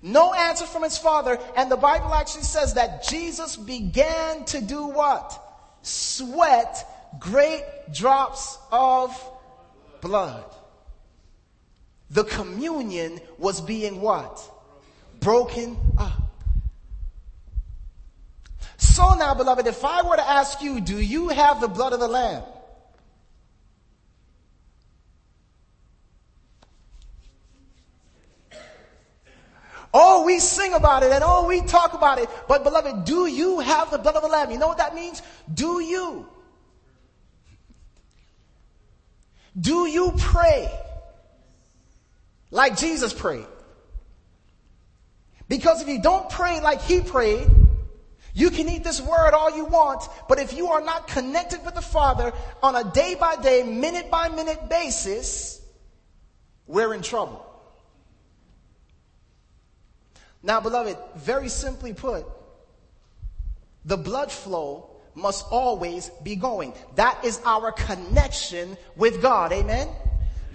No 0.00 0.32
answer 0.34 0.64
from 0.64 0.82
his 0.82 0.98
father. 0.98 1.38
And 1.56 1.70
the 1.70 1.76
Bible 1.76 2.12
actually 2.12 2.42
says 2.44 2.74
that 2.74 3.04
Jesus 3.06 3.56
began 3.56 4.44
to 4.46 4.60
do 4.60 4.86
what? 4.86 5.38
Sweat 5.82 6.88
great 7.18 7.64
drops 7.92 8.58
of 8.70 9.14
blood. 10.00 10.44
The 12.10 12.24
communion 12.24 13.20
was 13.38 13.60
being 13.60 14.00
what? 14.00 14.40
Broken 15.20 15.76
up. 15.98 16.22
So 18.76 19.14
now, 19.14 19.34
beloved, 19.34 19.66
if 19.66 19.84
I 19.84 20.06
were 20.06 20.16
to 20.16 20.28
ask 20.28 20.60
you, 20.60 20.80
do 20.80 20.98
you 20.98 21.28
have 21.28 21.60
the 21.60 21.68
blood 21.68 21.92
of 21.92 22.00
the 22.00 22.08
Lamb? 22.08 22.42
Oh, 29.94 30.24
we 30.24 30.38
sing 30.38 30.72
about 30.72 31.02
it 31.02 31.12
and 31.12 31.22
oh, 31.24 31.46
we 31.46 31.60
talk 31.60 31.92
about 31.92 32.18
it. 32.18 32.28
But 32.48 32.64
beloved, 32.64 33.04
do 33.04 33.26
you 33.26 33.60
have 33.60 33.90
the 33.90 33.98
blood 33.98 34.16
of 34.16 34.22
the 34.22 34.28
Lamb? 34.28 34.50
You 34.50 34.58
know 34.58 34.68
what 34.68 34.78
that 34.78 34.94
means? 34.94 35.20
Do 35.52 35.80
you? 35.80 36.26
Do 39.58 39.86
you 39.86 40.14
pray 40.16 40.70
like 42.50 42.78
Jesus 42.78 43.12
prayed? 43.12 43.46
Because 45.46 45.82
if 45.82 45.88
you 45.88 46.00
don't 46.00 46.30
pray 46.30 46.60
like 46.60 46.80
he 46.80 47.02
prayed, 47.02 47.46
you 48.32 48.50
can 48.50 48.70
eat 48.70 48.82
this 48.84 49.02
word 49.02 49.32
all 49.34 49.54
you 49.54 49.66
want, 49.66 50.08
but 50.26 50.38
if 50.38 50.54
you 50.54 50.68
are 50.68 50.80
not 50.80 51.06
connected 51.06 51.62
with 51.66 51.74
the 51.74 51.82
Father 51.82 52.32
on 52.62 52.74
a 52.74 52.90
day 52.90 53.14
by 53.14 53.36
day, 53.36 53.62
minute 53.62 54.10
by 54.10 54.30
minute 54.30 54.70
basis, 54.70 55.60
we're 56.66 56.94
in 56.94 57.02
trouble. 57.02 57.51
Now, 60.42 60.60
beloved, 60.60 60.96
very 61.16 61.48
simply 61.48 61.92
put, 61.92 62.26
the 63.84 63.96
blood 63.96 64.30
flow 64.32 64.90
must 65.14 65.46
always 65.50 66.10
be 66.22 66.36
going. 66.36 66.72
That 66.96 67.24
is 67.24 67.40
our 67.44 67.72
connection 67.72 68.76
with 68.96 69.20
God. 69.20 69.52
Amen? 69.52 69.88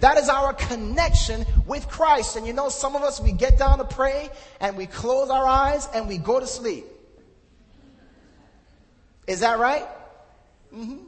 That 0.00 0.16
is 0.16 0.28
our 0.28 0.52
connection 0.52 1.44
with 1.66 1.88
Christ. 1.88 2.36
And 2.36 2.46
you 2.46 2.52
know, 2.52 2.68
some 2.68 2.96
of 2.96 3.02
us, 3.02 3.20
we 3.20 3.32
get 3.32 3.58
down 3.58 3.78
to 3.78 3.84
pray 3.84 4.30
and 4.60 4.76
we 4.76 4.86
close 4.86 5.30
our 5.30 5.46
eyes 5.46 5.88
and 5.94 6.08
we 6.08 6.18
go 6.18 6.38
to 6.38 6.46
sleep. 6.46 6.86
Is 9.26 9.40
that 9.40 9.58
right? 9.58 9.86
Mm-hmm. 10.74 10.98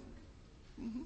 Mm-hmm. 0.82 1.02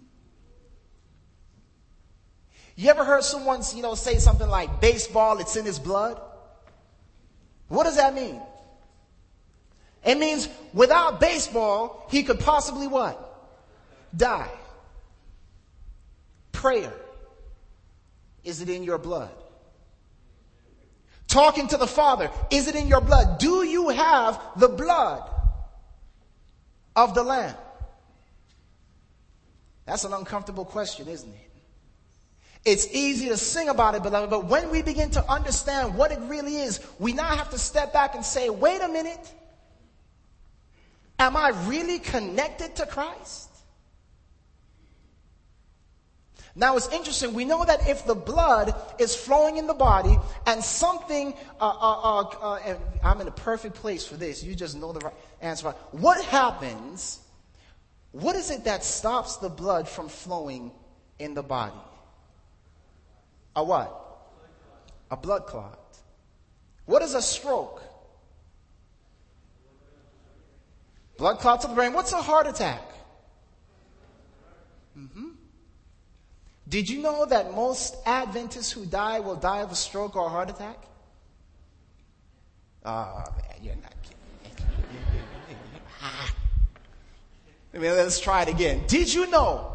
You 2.76 2.90
ever 2.90 3.04
heard 3.04 3.22
someone, 3.22 3.62
you 3.74 3.82
know, 3.82 3.94
say 3.94 4.18
something 4.18 4.48
like 4.48 4.80
baseball, 4.80 5.38
it's 5.38 5.56
in 5.56 5.64
his 5.64 5.78
blood? 5.78 6.20
What 7.74 7.84
does 7.84 7.96
that 7.96 8.14
mean? 8.14 8.40
It 10.04 10.16
means 10.18 10.48
without 10.72 11.18
baseball, 11.18 12.06
he 12.10 12.22
could 12.22 12.38
possibly 12.38 12.86
what? 12.86 13.20
Die. 14.16 14.50
Prayer. 16.52 16.92
Is 18.44 18.60
it 18.60 18.68
in 18.68 18.84
your 18.84 18.98
blood? 18.98 19.32
Talking 21.26 21.66
to 21.68 21.76
the 21.76 21.86
Father. 21.86 22.30
Is 22.50 22.68
it 22.68 22.76
in 22.76 22.86
your 22.86 23.00
blood? 23.00 23.38
Do 23.38 23.64
you 23.64 23.88
have 23.88 24.40
the 24.56 24.68
blood 24.68 25.28
of 26.94 27.14
the 27.14 27.24
Lamb? 27.24 27.56
That's 29.84 30.04
an 30.04 30.12
uncomfortable 30.12 30.64
question, 30.64 31.08
isn't 31.08 31.28
it? 31.28 31.53
It's 32.64 32.88
easy 32.92 33.28
to 33.28 33.36
sing 33.36 33.68
about 33.68 33.94
it, 33.94 34.02
beloved, 34.02 34.30
but 34.30 34.46
when 34.46 34.70
we 34.70 34.80
begin 34.80 35.10
to 35.10 35.30
understand 35.30 35.94
what 35.96 36.12
it 36.12 36.18
really 36.22 36.56
is, 36.56 36.80
we 36.98 37.12
now 37.12 37.36
have 37.36 37.50
to 37.50 37.58
step 37.58 37.92
back 37.92 38.14
and 38.14 38.24
say, 38.24 38.48
wait 38.48 38.80
a 38.80 38.88
minute. 38.88 39.32
Am 41.18 41.36
I 41.36 41.50
really 41.66 41.98
connected 41.98 42.74
to 42.76 42.86
Christ? 42.86 43.50
Now 46.56 46.76
it's 46.76 46.88
interesting. 46.88 47.34
We 47.34 47.44
know 47.44 47.64
that 47.64 47.88
if 47.88 48.06
the 48.06 48.14
blood 48.14 48.74
is 48.98 49.14
flowing 49.14 49.56
in 49.56 49.66
the 49.66 49.74
body 49.74 50.16
and 50.46 50.62
something, 50.62 51.34
uh, 51.60 51.68
uh, 51.68 52.00
uh, 52.00 52.20
uh 52.40 52.58
and 52.64 52.78
I'm 53.02 53.20
in 53.20 53.28
a 53.28 53.32
perfect 53.32 53.74
place 53.74 54.06
for 54.06 54.16
this. 54.16 54.42
You 54.42 54.54
just 54.54 54.76
know 54.76 54.92
the 54.92 55.00
right 55.00 55.14
answer. 55.40 55.70
What 55.90 56.24
happens? 56.26 57.18
What 58.12 58.36
is 58.36 58.50
it 58.50 58.64
that 58.64 58.84
stops 58.84 59.38
the 59.38 59.48
blood 59.48 59.88
from 59.88 60.08
flowing 60.08 60.70
in 61.18 61.34
the 61.34 61.42
body? 61.42 61.74
A 63.56 63.64
what? 63.64 64.00
A 65.10 65.16
blood 65.16 65.46
clot. 65.46 65.78
What 66.86 67.02
is 67.02 67.14
a 67.14 67.22
stroke? 67.22 67.82
Blood 71.16 71.38
clots 71.38 71.64
of 71.64 71.70
the 71.70 71.76
brain. 71.76 71.92
What's 71.92 72.12
a 72.12 72.20
heart 72.20 72.46
attack? 72.46 72.82
Mm-hmm. 74.98 75.28
Did 76.68 76.88
you 76.88 77.00
know 77.02 77.24
that 77.26 77.54
most 77.54 77.96
Adventists 78.06 78.72
who 78.72 78.84
die 78.86 79.20
will 79.20 79.36
die 79.36 79.60
of 79.60 79.70
a 79.70 79.76
stroke 79.76 80.16
or 80.16 80.26
a 80.26 80.28
heart 80.28 80.50
attack? 80.50 80.78
Oh, 82.84 83.24
man, 83.36 83.62
you're 83.62 83.76
not 83.76 83.94
kidding. 84.02 84.18
I 87.74 87.78
mean, 87.78 87.90
let's 87.92 88.20
try 88.20 88.42
it 88.42 88.48
again. 88.48 88.82
Did 88.86 89.12
you 89.12 89.26
know 89.30 89.73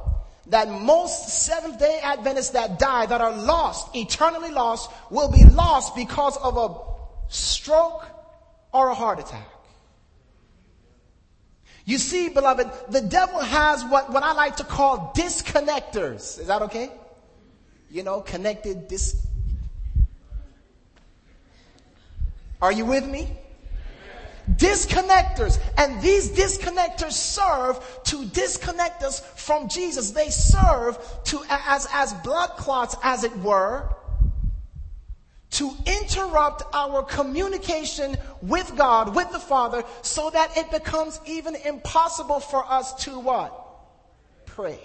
that 0.50 0.70
most 0.70 1.30
Seventh 1.30 1.80
day 1.80 2.00
Adventists 2.04 2.52
that 2.52 2.80
die, 2.80 3.06
that 3.06 3.22
are 3.22 3.36
lost, 3.36 3.96
eternally 3.96 4.52
lost, 4.52 4.92
will 5.10 5.32
be 5.32 5.44
lost 5.46 5.96
because 5.96 6.38
of 6.38 6.58
a 6.58 7.32
stroke 7.32 8.06
or 8.74 8.90
a 8.90 8.94
heart 8.94 9.20
attack. 9.20 9.48
You 11.86 11.98
see, 11.98 12.30
beloved, 12.30 12.70
the 12.90 13.02
devil 13.02 13.40
has 13.40 13.84
what, 13.86 14.12
what 14.12 14.22
I 14.22 14.34
like 14.34 14.58
to 14.58 14.64
call 14.64 15.12
disconnectors. 15.16 16.40
Is 16.40 16.48
that 16.48 16.62
okay? 16.64 16.92
You 17.90 18.04
know, 18.04 18.22
connected 18.22 18.88
dis. 18.88 19.16
Are 22.62 22.72
you 22.72 22.86
with 22.86 23.08
me? 23.08 23.36
Disconnectors. 24.56 25.60
And 25.78 26.02
these 26.02 26.32
disconnectors 26.32 27.14
serve 27.14 27.80
to 28.06 28.26
disconnect 28.26 29.04
us 29.04 29.20
from 29.36 29.70
Jesus. 29.70 30.12
They 30.12 30.30
serve 30.30 30.98
to, 31.26 31.42
as, 31.50 31.88
as 31.94 32.14
blood 32.16 32.52
clots, 32.52 32.96
as 33.04 33.24
it 33.24 33.36
were, 33.38 33.90
to 35.52 35.72
interrupt 35.86 36.64
our 36.74 37.04
communication 37.04 38.16
with 38.42 38.76
God, 38.76 39.16
with 39.16 39.32
the 39.32 39.40
Father, 39.40 39.84
so 40.02 40.30
that 40.30 40.56
it 40.58 40.70
becomes 40.72 41.20
even 41.26 41.56
impossible 41.56 42.40
for 42.40 42.64
us 42.66 42.94
to 43.06 43.20
what? 43.20 43.66
Pray. 44.46 44.80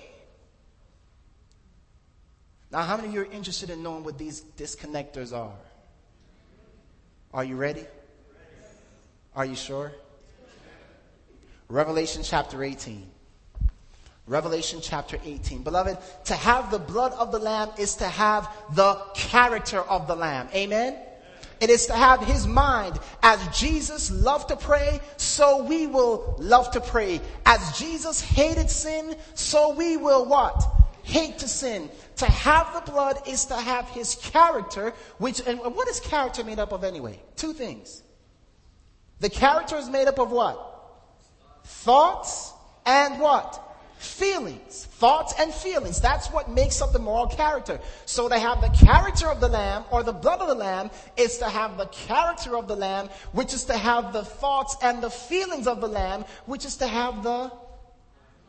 Now, 2.71 2.83
how 2.83 2.97
many 2.97 3.09
of 3.09 3.15
you 3.15 3.21
are 3.21 3.33
interested 3.33 3.71
in 3.71 3.83
knowing 3.83 4.05
what 4.05 4.19
these 4.19 4.43
disconnectors 4.57 5.37
are? 5.37 5.55
Are 7.33 7.45
you 7.45 7.57
ready? 7.57 7.85
Are 9.37 9.45
you 9.45 9.57
sure? 9.57 9.93
Revelation 11.69 12.23
chapter 12.23 12.63
18. 12.63 13.11
Revelation 14.27 14.81
chapter 14.81 15.19
18. 15.25 15.63
Beloved, 15.63 15.99
to 16.27 16.35
have 16.35 16.71
the 16.71 16.79
blood 16.79 17.13
of 17.13 17.33
the 17.33 17.39
Lamb 17.39 17.71
is 17.79 17.97
to 17.97 18.07
have 18.07 18.49
the 18.75 18.95
character 19.15 19.81
of 19.81 20.07
the 20.07 20.15
Lamb. 20.15 20.49
Amen? 20.55 20.97
It 21.61 21.69
is 21.69 21.87
to 21.87 21.95
have 21.95 22.21
his 22.21 22.47
mind. 22.47 22.99
As 23.23 23.47
Jesus 23.59 24.11
loved 24.11 24.49
to 24.49 24.57
pray, 24.57 25.01
so 25.17 25.65
we 25.65 25.87
will 25.87 26.37
love 26.39 26.71
to 26.73 26.81
pray. 26.81 27.21
As 27.45 27.79
Jesus 27.79 28.21
hated 28.21 28.71
sin, 28.71 29.17
so 29.35 29.75
we 29.75 29.97
will 29.97 30.25
what? 30.25 30.65
Hate 31.03 31.39
to 31.39 31.49
sin. 31.49 31.91
To 32.17 32.27
have 32.27 32.73
the 32.73 32.93
blood 32.93 33.19
is 33.27 33.47
to 33.47 33.57
have 33.57 33.89
his 33.89 34.15
character, 34.15 34.95
which, 35.19 35.41
and 35.47 35.59
what 35.61 35.89
is 35.89 36.01
character 36.01 36.45
made 36.45 36.59
up 36.59 36.73
of 36.73 36.85
anyway? 36.85 37.21
Two 37.37 37.53
things. 37.53 38.04
The 39.21 39.31
character 39.31 39.77
is 39.77 39.89
made 39.89 40.09
up 40.09 40.19
of 40.19 40.31
what? 40.31 40.71
Thoughts 41.65 42.53
and 42.85 43.21
what? 43.21 43.61
Feelings. 43.99 44.85
Thoughts 44.85 45.35
and 45.39 45.53
feelings. 45.53 46.01
That's 46.01 46.29
what 46.29 46.51
makes 46.51 46.83
up 46.83 46.93
the 46.93 46.99
moral 46.99 47.27
character. 47.27 47.81
So 48.05 48.29
to 48.29 48.39
have 48.39 48.61
the 48.61 48.69
character 48.69 49.29
of 49.29 49.41
the 49.41 49.49
lamb 49.49 49.85
or 49.91 50.03
the 50.03 50.13
blood 50.13 50.41
of 50.41 50.49
the 50.49 50.55
lamb 50.55 50.91
is 51.17 51.39
to 51.39 51.49
have 51.49 51.79
the 51.79 51.87
character 51.87 52.57
of 52.57 52.69
the 52.69 52.77
lamb, 52.77 53.09
which 53.33 53.55
is 53.55 53.65
to 53.65 53.77
have 53.77 54.13
the 54.13 54.25
thoughts 54.25 54.77
and 54.83 55.03
the 55.03 55.11
feelings 55.11 55.67
of 55.67 55.81
the 55.81 55.89
lamb, 55.89 56.25
which 56.45 56.67
is 56.67 56.77
to 56.77 56.87
have 56.87 57.23
the 57.23 57.51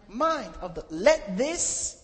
mind 0.10 0.54
of 0.62 0.76
the, 0.76 0.86
let 0.90 1.38
this 1.38 1.95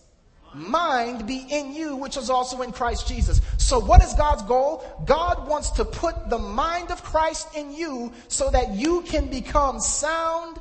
mind 0.54 1.26
be 1.26 1.46
in 1.48 1.74
you, 1.74 1.96
which 1.96 2.16
is 2.16 2.30
also 2.30 2.62
in 2.62 2.72
Christ 2.72 3.08
Jesus. 3.08 3.40
So 3.58 3.78
what 3.78 4.02
is 4.02 4.12
God's 4.14 4.42
goal? 4.42 4.84
God 5.04 5.48
wants 5.48 5.70
to 5.72 5.84
put 5.84 6.28
the 6.30 6.38
mind 6.38 6.90
of 6.90 7.02
Christ 7.02 7.48
in 7.54 7.72
you 7.72 8.12
so 8.28 8.50
that 8.50 8.74
you 8.74 9.02
can 9.02 9.28
become 9.28 9.80
sound 9.80 10.58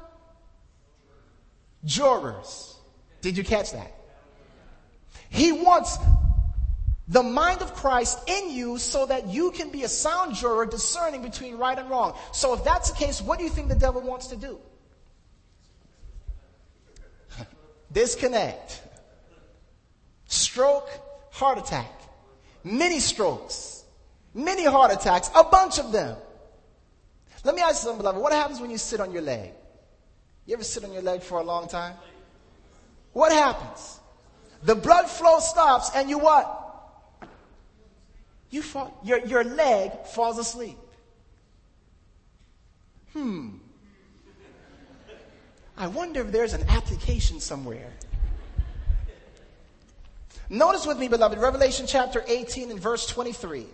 jurors. 1.84 2.75
Did 3.21 3.38
you 3.38 3.43
catch 3.43 3.71
that? 3.73 3.91
He 5.30 5.51
wants 5.51 5.97
the 7.08 7.23
mind 7.23 7.62
of 7.62 7.73
Christ 7.73 8.19
in 8.27 8.51
you 8.51 8.77
so 8.77 9.06
that 9.06 9.27
you 9.27 9.51
can 9.51 9.69
be 9.69 9.84
a 9.84 9.89
sound 9.89 10.36
juror 10.36 10.65
discerning 10.65 11.21
between 11.21 11.58
right 11.58 11.77
and 11.77 11.89
wrong. 11.89 12.17
So 12.32 12.54
if 12.54 12.63
that's 12.63 12.91
the 12.91 12.97
case, 12.97 13.21
what 13.21 13.38
do 13.38 13.43
you 13.43 13.49
think 13.49 13.67
the 13.67 13.75
devil 13.75 14.01
wants 14.01 14.27
to 14.27 14.36
do? 14.36 14.60
Disconnect 17.91 18.82
stroke, 20.32 20.89
heart 21.32 21.58
attack, 21.58 21.91
many 22.63 23.00
strokes, 23.00 23.84
many 24.34 24.65
heart 24.65 24.91
attacks, 24.91 25.30
a 25.36 25.44
bunch 25.44 25.78
of 25.78 25.91
them. 25.91 26.17
Let 27.44 27.56
me 27.56 27.62
ask 27.62 27.84
you 27.84 27.89
something, 27.89 27.98
beloved. 27.98 28.22
What 28.22 28.32
happens 28.32 28.60
when 28.62 28.72
you 28.72 28.78
sit 28.78 29.00
on 29.00 29.12
your 29.12 29.22
leg? 29.22 29.52
You 30.46 30.54
ever 30.54 30.63
sit 30.63 30.84
on 30.84 30.94
your 30.94 31.02
leg 31.02 31.22
for 31.22 31.39
a 31.39 31.44
long 31.44 31.67
time? 31.67 31.96
What 33.13 33.32
happens? 33.32 34.00
The 34.63 34.76
blood 34.76 35.08
flow 35.08 35.39
stops 35.39 35.91
and 35.96 36.10
you 36.10 36.20
what? 36.20 36.60
You 38.52 38.62
fall, 38.62 38.98
your, 39.04 39.20
your 39.26 39.44
leg 39.44 39.91
falls 40.06 40.38
asleep. 40.38 40.78
Hmm. 43.13 43.58
I 45.78 45.88
wonder 45.88 46.22
if 46.22 46.32
there's 46.32 46.54
an 46.54 46.63
application 46.70 47.39
somewhere. 47.39 47.91
Notice 50.51 50.85
with 50.85 50.99
me, 50.99 51.07
beloved, 51.07 51.39
Revelation 51.39 51.87
chapter 51.87 52.25
18 52.27 52.71
and 52.71 52.79
verse 52.79 53.07
23. 53.07 53.65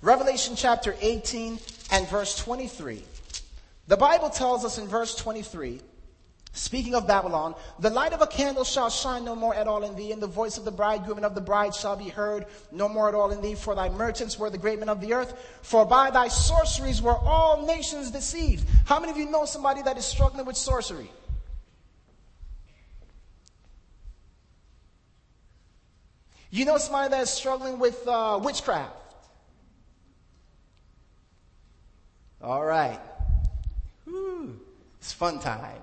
Revelation 0.00 0.54
chapter 0.54 0.94
18 1.00 1.58
and 1.90 2.08
verse 2.08 2.38
23. 2.38 3.02
The 3.88 3.96
Bible 3.96 4.30
tells 4.30 4.64
us 4.64 4.78
in 4.78 4.86
verse 4.86 5.16
23 5.16 5.80
Speaking 6.52 6.94
of 6.94 7.08
Babylon, 7.08 7.56
the 7.80 7.90
light 7.90 8.12
of 8.12 8.22
a 8.22 8.28
candle 8.28 8.62
shall 8.62 8.88
shine 8.88 9.24
no 9.24 9.34
more 9.34 9.56
at 9.56 9.66
all 9.66 9.82
in 9.82 9.96
thee, 9.96 10.12
and 10.12 10.22
the 10.22 10.28
voice 10.28 10.56
of 10.56 10.64
the 10.64 10.70
bridegroom 10.70 11.16
and 11.16 11.26
of 11.26 11.34
the 11.34 11.40
bride 11.40 11.74
shall 11.74 11.96
be 11.96 12.10
heard 12.10 12.46
no 12.70 12.88
more 12.88 13.08
at 13.08 13.14
all 13.16 13.32
in 13.32 13.42
thee. 13.42 13.56
For 13.56 13.74
thy 13.74 13.88
merchants 13.88 14.38
were 14.38 14.50
the 14.50 14.56
great 14.56 14.78
men 14.78 14.88
of 14.88 15.00
the 15.00 15.14
earth, 15.14 15.34
for 15.62 15.84
by 15.84 16.10
thy 16.10 16.28
sorceries 16.28 17.02
were 17.02 17.18
all 17.18 17.66
nations 17.66 18.12
deceived. 18.12 18.68
How 18.84 19.00
many 19.00 19.10
of 19.10 19.18
you 19.18 19.28
know 19.28 19.46
somebody 19.46 19.82
that 19.82 19.98
is 19.98 20.04
struggling 20.04 20.46
with 20.46 20.56
sorcery? 20.56 21.10
You 26.54 26.64
know 26.64 26.78
somebody 26.78 27.10
that 27.10 27.20
is 27.22 27.30
struggling 27.30 27.80
with 27.80 28.06
uh, 28.06 28.38
witchcraft? 28.40 28.94
All 32.40 32.64
right. 32.64 33.00
Whew. 34.04 34.60
It's 35.00 35.12
fun 35.12 35.40
time. 35.40 35.80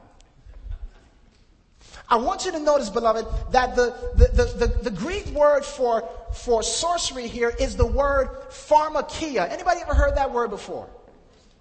I 2.08 2.16
want 2.16 2.46
you 2.46 2.54
to 2.54 2.60
notice, 2.60 2.90
beloved, 2.90 3.26
that 3.52 3.76
the, 3.76 3.94
the, 4.16 4.28
the, 4.28 4.66
the, 4.66 4.90
the 4.90 4.92
Greek 4.92 5.26
word 5.28 5.66
for, 5.66 6.08
for 6.34 6.64
sorcery 6.64 7.28
here 7.28 7.54
is 7.60 7.76
the 7.76 7.86
word 7.86 8.30
pharmakia. 8.50 9.50
Anybody 9.50 9.82
ever 9.82 9.94
heard 9.94 10.16
that 10.16 10.32
word 10.32 10.52
before? 10.52 10.90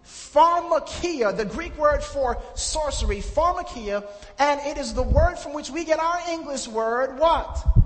Pharmakia, 0.04 1.36
the 1.36 1.46
Greek 1.46 1.76
word 1.76 2.04
for 2.04 2.40
sorcery, 2.54 3.18
pharmakia, 3.18 4.06
and 4.38 4.60
it 4.60 4.78
is 4.78 4.94
the 4.94 5.02
word 5.02 5.36
from 5.36 5.52
which 5.52 5.68
we 5.68 5.84
get 5.84 5.98
our 5.98 6.20
English 6.30 6.68
word, 6.68 7.18
what? 7.18 7.79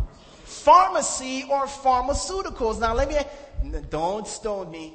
Pharmacy 0.45 1.45
or 1.51 1.67
pharmaceuticals. 1.67 2.79
Now 2.79 2.95
let 2.95 3.09
me, 3.09 3.81
don't 3.91 4.27
stone 4.27 4.71
me. 4.71 4.95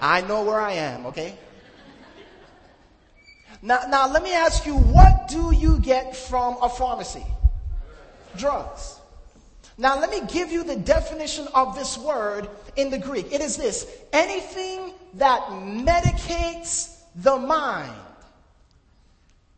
I 0.00 0.20
know 0.22 0.44
where 0.44 0.60
I 0.60 0.72
am, 0.72 1.06
okay? 1.06 1.36
Now, 3.60 3.82
now 3.88 4.10
let 4.10 4.22
me 4.22 4.32
ask 4.32 4.66
you, 4.66 4.76
what 4.76 5.28
do 5.28 5.52
you 5.52 5.80
get 5.80 6.16
from 6.16 6.56
a 6.62 6.68
pharmacy? 6.68 7.24
Drugs. 8.36 8.98
Now 9.76 9.98
let 9.98 10.10
me 10.10 10.20
give 10.26 10.50
you 10.50 10.64
the 10.64 10.76
definition 10.76 11.46
of 11.54 11.76
this 11.76 11.98
word 11.98 12.48
in 12.76 12.90
the 12.90 12.98
Greek. 12.98 13.32
It 13.32 13.40
is 13.40 13.56
this, 13.56 13.86
anything 14.12 14.92
that 15.14 15.42
medicates 15.50 17.00
the 17.14 17.36
mind 17.36 17.92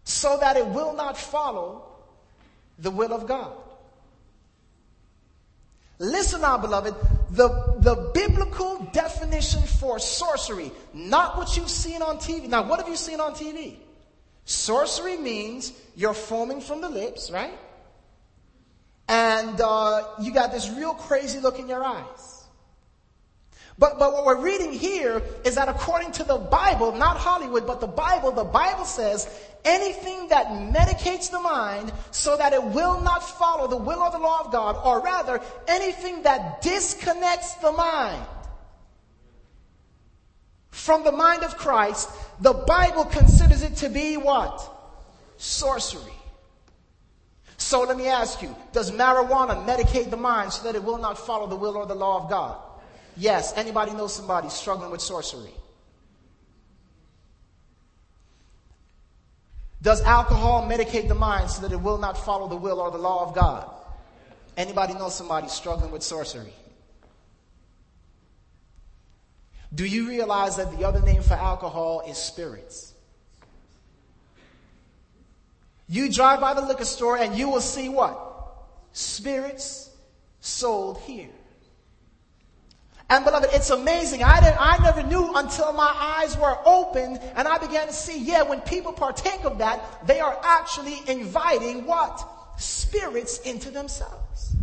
so 0.04 0.38
that 0.38 0.56
it 0.56 0.66
will 0.66 0.94
not 0.94 1.16
follow 1.16 1.86
the 2.78 2.90
will 2.90 3.12
of 3.12 3.26
God. 3.26 3.52
Listen 6.00 6.40
now, 6.40 6.56
beloved, 6.56 6.94
the, 7.30 7.48
the 7.80 8.10
biblical 8.14 8.88
definition 8.90 9.60
for 9.60 9.98
sorcery, 9.98 10.72
not 10.94 11.36
what 11.36 11.58
you've 11.58 11.68
seen 11.68 12.00
on 12.00 12.16
TV. 12.16 12.48
Now, 12.48 12.66
what 12.66 12.80
have 12.80 12.88
you 12.88 12.96
seen 12.96 13.20
on 13.20 13.34
TV? 13.34 13.76
Sorcery 14.46 15.18
means 15.18 15.74
you're 15.94 16.14
foaming 16.14 16.62
from 16.62 16.80
the 16.80 16.88
lips, 16.88 17.30
right? 17.30 17.52
And 19.08 19.60
uh, 19.60 20.04
you 20.22 20.32
got 20.32 20.52
this 20.52 20.70
real 20.70 20.94
crazy 20.94 21.38
look 21.38 21.58
in 21.58 21.68
your 21.68 21.84
eyes. 21.84 22.39
But, 23.80 23.98
but 23.98 24.12
what 24.12 24.26
we're 24.26 24.42
reading 24.42 24.72
here 24.72 25.22
is 25.42 25.54
that 25.54 25.70
according 25.70 26.12
to 26.12 26.24
the 26.24 26.36
Bible, 26.36 26.92
not 26.92 27.16
Hollywood, 27.16 27.66
but 27.66 27.80
the 27.80 27.86
Bible, 27.86 28.30
the 28.30 28.44
Bible 28.44 28.84
says 28.84 29.26
anything 29.64 30.28
that 30.28 30.48
medicates 30.48 31.30
the 31.30 31.40
mind 31.40 31.90
so 32.10 32.36
that 32.36 32.52
it 32.52 32.62
will 32.62 33.00
not 33.00 33.26
follow 33.38 33.66
the 33.68 33.78
will 33.78 34.00
or 34.00 34.10
the 34.10 34.18
law 34.18 34.44
of 34.44 34.52
God, 34.52 34.76
or 34.84 35.00
rather, 35.00 35.40
anything 35.66 36.22
that 36.24 36.60
disconnects 36.60 37.54
the 37.54 37.72
mind 37.72 38.22
from 40.70 41.02
the 41.02 41.12
mind 41.12 41.42
of 41.42 41.56
Christ, 41.56 42.10
the 42.40 42.52
Bible 42.52 43.06
considers 43.06 43.62
it 43.62 43.76
to 43.76 43.88
be 43.88 44.18
what? 44.18 44.60
Sorcery. 45.38 46.12
So 47.56 47.84
let 47.84 47.96
me 47.96 48.08
ask 48.08 48.42
you, 48.42 48.54
does 48.72 48.90
marijuana 48.90 49.64
medicate 49.66 50.10
the 50.10 50.18
mind 50.18 50.52
so 50.52 50.64
that 50.64 50.74
it 50.74 50.84
will 50.84 50.98
not 50.98 51.18
follow 51.18 51.46
the 51.46 51.56
will 51.56 51.78
or 51.78 51.86
the 51.86 51.94
law 51.94 52.22
of 52.22 52.28
God? 52.28 52.58
Yes. 53.16 53.52
Anybody 53.56 53.92
know 53.92 54.06
somebody 54.06 54.48
struggling 54.48 54.90
with 54.90 55.00
sorcery? 55.00 55.52
Does 59.82 60.02
alcohol 60.02 60.68
medicate 60.68 61.08
the 61.08 61.14
mind 61.14 61.50
so 61.50 61.62
that 61.62 61.72
it 61.72 61.80
will 61.80 61.98
not 61.98 62.22
follow 62.22 62.48
the 62.48 62.56
will 62.56 62.80
or 62.80 62.90
the 62.90 62.98
law 62.98 63.26
of 63.26 63.34
God? 63.34 63.68
Anybody 64.56 64.94
know 64.94 65.08
somebody 65.08 65.48
struggling 65.48 65.90
with 65.90 66.02
sorcery? 66.02 66.52
Do 69.74 69.86
you 69.86 70.08
realize 70.08 70.56
that 70.56 70.76
the 70.76 70.84
other 70.84 71.00
name 71.00 71.22
for 71.22 71.34
alcohol 71.34 72.02
is 72.06 72.18
spirits? 72.18 72.92
You 75.88 76.12
drive 76.12 76.40
by 76.40 76.54
the 76.54 76.60
liquor 76.60 76.84
store 76.84 77.16
and 77.16 77.36
you 77.36 77.48
will 77.48 77.60
see 77.60 77.88
what? 77.88 78.18
Spirits 78.92 79.90
sold 80.40 80.98
here. 80.98 81.30
And 83.10 83.24
beloved, 83.24 83.50
it's 83.52 83.70
amazing. 83.70 84.22
I, 84.22 84.40
didn't, 84.40 84.56
I 84.60 84.78
never 84.78 85.02
knew 85.02 85.34
until 85.34 85.72
my 85.72 85.92
eyes 85.98 86.38
were 86.38 86.56
opened 86.64 87.18
and 87.34 87.48
I 87.48 87.58
began 87.58 87.88
to 87.88 87.92
see, 87.92 88.22
yeah, 88.22 88.42
when 88.42 88.60
people 88.60 88.92
partake 88.92 89.44
of 89.44 89.58
that, 89.58 90.06
they 90.06 90.20
are 90.20 90.38
actually 90.44 91.02
inviting 91.08 91.86
what? 91.86 92.24
Spirits 92.56 93.40
into 93.40 93.72
themselves. 93.72 94.54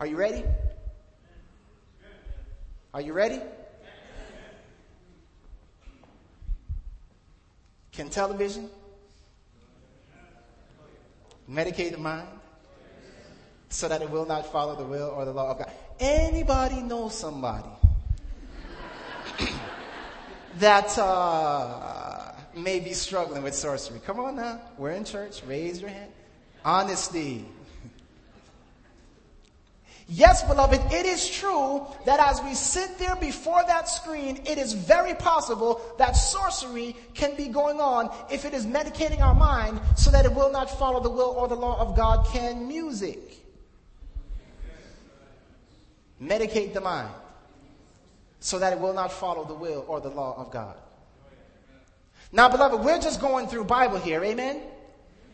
Are 0.00 0.06
you 0.06 0.16
ready? 0.16 0.42
Are 2.92 3.00
you 3.00 3.12
ready? 3.12 3.40
Can 7.92 8.10
television 8.10 8.68
medicate 11.48 11.92
the 11.92 11.98
mind 11.98 12.26
so 13.72 13.88
that 13.88 14.02
it 14.02 14.10
will 14.10 14.26
not 14.26 14.50
follow 14.52 14.76
the 14.76 14.84
will 14.84 15.08
or 15.16 15.24
the 15.24 15.32
law 15.32 15.50
of 15.50 15.58
God? 15.58 15.72
Anybody 15.98 16.82
know 16.82 17.08
somebody 17.08 17.68
that 20.58 20.98
uh, 20.98 22.32
may 22.54 22.80
be 22.80 22.92
struggling 22.92 23.42
with 23.42 23.54
sorcery? 23.54 24.00
Come 24.04 24.20
on 24.20 24.36
now. 24.36 24.60
We're 24.76 24.90
in 24.90 25.04
church. 25.04 25.42
Raise 25.46 25.80
your 25.80 25.90
hand. 25.90 26.12
Honesty. 26.64 27.46
Yes, 30.08 30.42
beloved, 30.42 30.92
it 30.92 31.06
is 31.06 31.30
true 31.30 31.86
that 32.04 32.20
as 32.20 32.42
we 32.42 32.54
sit 32.54 32.98
there 32.98 33.16
before 33.16 33.62
that 33.66 33.88
screen, 33.88 34.42
it 34.44 34.58
is 34.58 34.74
very 34.74 35.14
possible 35.14 35.80
that 35.96 36.12
sorcery 36.12 36.94
can 37.14 37.34
be 37.34 37.48
going 37.48 37.80
on 37.80 38.14
if 38.30 38.44
it 38.44 38.52
is 38.52 38.66
medicating 38.66 39.22
our 39.22 39.34
mind 39.34 39.80
so 39.96 40.10
that 40.10 40.26
it 40.26 40.34
will 40.34 40.52
not 40.52 40.68
follow 40.78 41.00
the 41.00 41.08
will 41.08 41.30
or 41.30 41.48
the 41.48 41.54
law 41.54 41.80
of 41.80 41.96
God. 41.96 42.26
Can 42.26 42.68
music 42.68 43.41
medicate 46.22 46.72
the 46.72 46.80
mind 46.80 47.10
so 48.40 48.58
that 48.58 48.72
it 48.72 48.78
will 48.78 48.94
not 48.94 49.12
follow 49.12 49.44
the 49.44 49.54
will 49.54 49.84
or 49.88 50.00
the 50.00 50.10
law 50.10 50.34
of 50.38 50.50
God? 50.50 50.76
Now, 52.30 52.48
beloved, 52.48 52.80
we're 52.80 53.00
just 53.00 53.20
going 53.20 53.46
through 53.46 53.64
Bible 53.64 53.98
here. 53.98 54.22
Amen? 54.24 54.62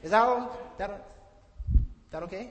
Is 0.03 0.11
that, 0.11 0.51
that, 0.79 1.07
that 2.11 2.22
okay? 2.24 2.51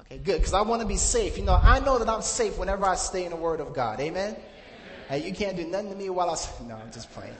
Okay, 0.00 0.18
good, 0.18 0.38
because 0.38 0.52
I 0.52 0.62
want 0.62 0.82
to 0.82 0.88
be 0.88 0.96
safe. 0.96 1.38
You 1.38 1.44
know, 1.44 1.58
I 1.60 1.80
know 1.80 1.98
that 1.98 2.08
I'm 2.08 2.22
safe 2.22 2.58
whenever 2.58 2.84
I 2.84 2.96
stay 2.96 3.24
in 3.24 3.30
the 3.30 3.36
Word 3.36 3.60
of 3.60 3.72
God. 3.72 4.00
Amen? 4.00 4.36
Hey, 5.08 5.26
you 5.26 5.32
can't 5.32 5.56
do 5.56 5.64
nothing 5.66 5.90
to 5.90 5.96
me 5.96 6.10
while 6.10 6.30
I. 6.30 6.36
No, 6.66 6.76
I'm 6.76 6.90
just 6.90 7.12
playing. 7.12 7.36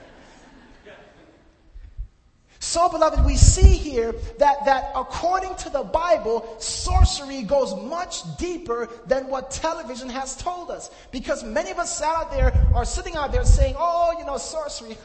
So, 2.65 2.89
beloved, 2.89 3.23
we 3.23 3.35
see 3.35 3.77
here 3.77 4.13
that, 4.39 4.65
that 4.65 4.91
according 4.95 5.53
to 5.57 5.69
the 5.69 5.83
Bible, 5.83 6.55
sorcery 6.57 7.43
goes 7.43 7.75
much 7.75 8.23
deeper 8.37 8.89
than 9.05 9.27
what 9.27 9.51
television 9.51 10.09
has 10.09 10.35
told 10.35 10.71
us. 10.71 10.89
Because 11.11 11.43
many 11.43 11.69
of 11.69 11.77
us 11.77 12.01
out 12.01 12.31
there 12.31 12.51
are 12.73 12.83
sitting 12.83 13.15
out 13.15 13.31
there 13.31 13.45
saying, 13.45 13.75
oh, 13.77 14.15
you 14.17 14.25
know, 14.25 14.37
sorcery. 14.37 14.97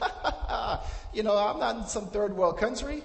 you 1.13 1.23
know, 1.23 1.37
I'm 1.37 1.61
not 1.61 1.77
in 1.77 1.85
some 1.85 2.07
third 2.07 2.35
world 2.35 2.57
country. 2.57 3.03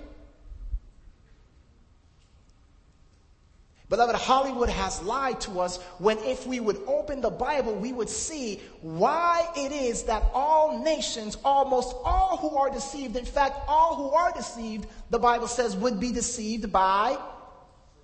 Beloved, 3.87 4.15
Hollywood 4.15 4.69
has 4.69 5.01
lied 5.03 5.39
to 5.41 5.59
us 5.59 5.77
when 5.99 6.17
if 6.19 6.47
we 6.47 6.59
would 6.59 6.79
open 6.87 7.21
the 7.21 7.29
Bible, 7.29 7.75
we 7.75 7.93
would 7.93 8.09
see 8.09 8.59
why 8.81 9.47
it 9.55 9.71
is 9.71 10.03
that 10.03 10.23
all 10.33 10.83
nations, 10.83 11.37
almost 11.45 11.95
all 12.03 12.37
who 12.37 12.57
are 12.57 12.71
deceived, 12.71 13.15
in 13.15 13.25
fact, 13.25 13.59
all 13.67 13.95
who 13.95 14.09
are 14.09 14.31
deceived, 14.33 14.87
the 15.11 15.19
Bible 15.19 15.47
says 15.47 15.75
would 15.77 15.99
be 15.99 16.11
deceived 16.11 16.71
by 16.71 17.15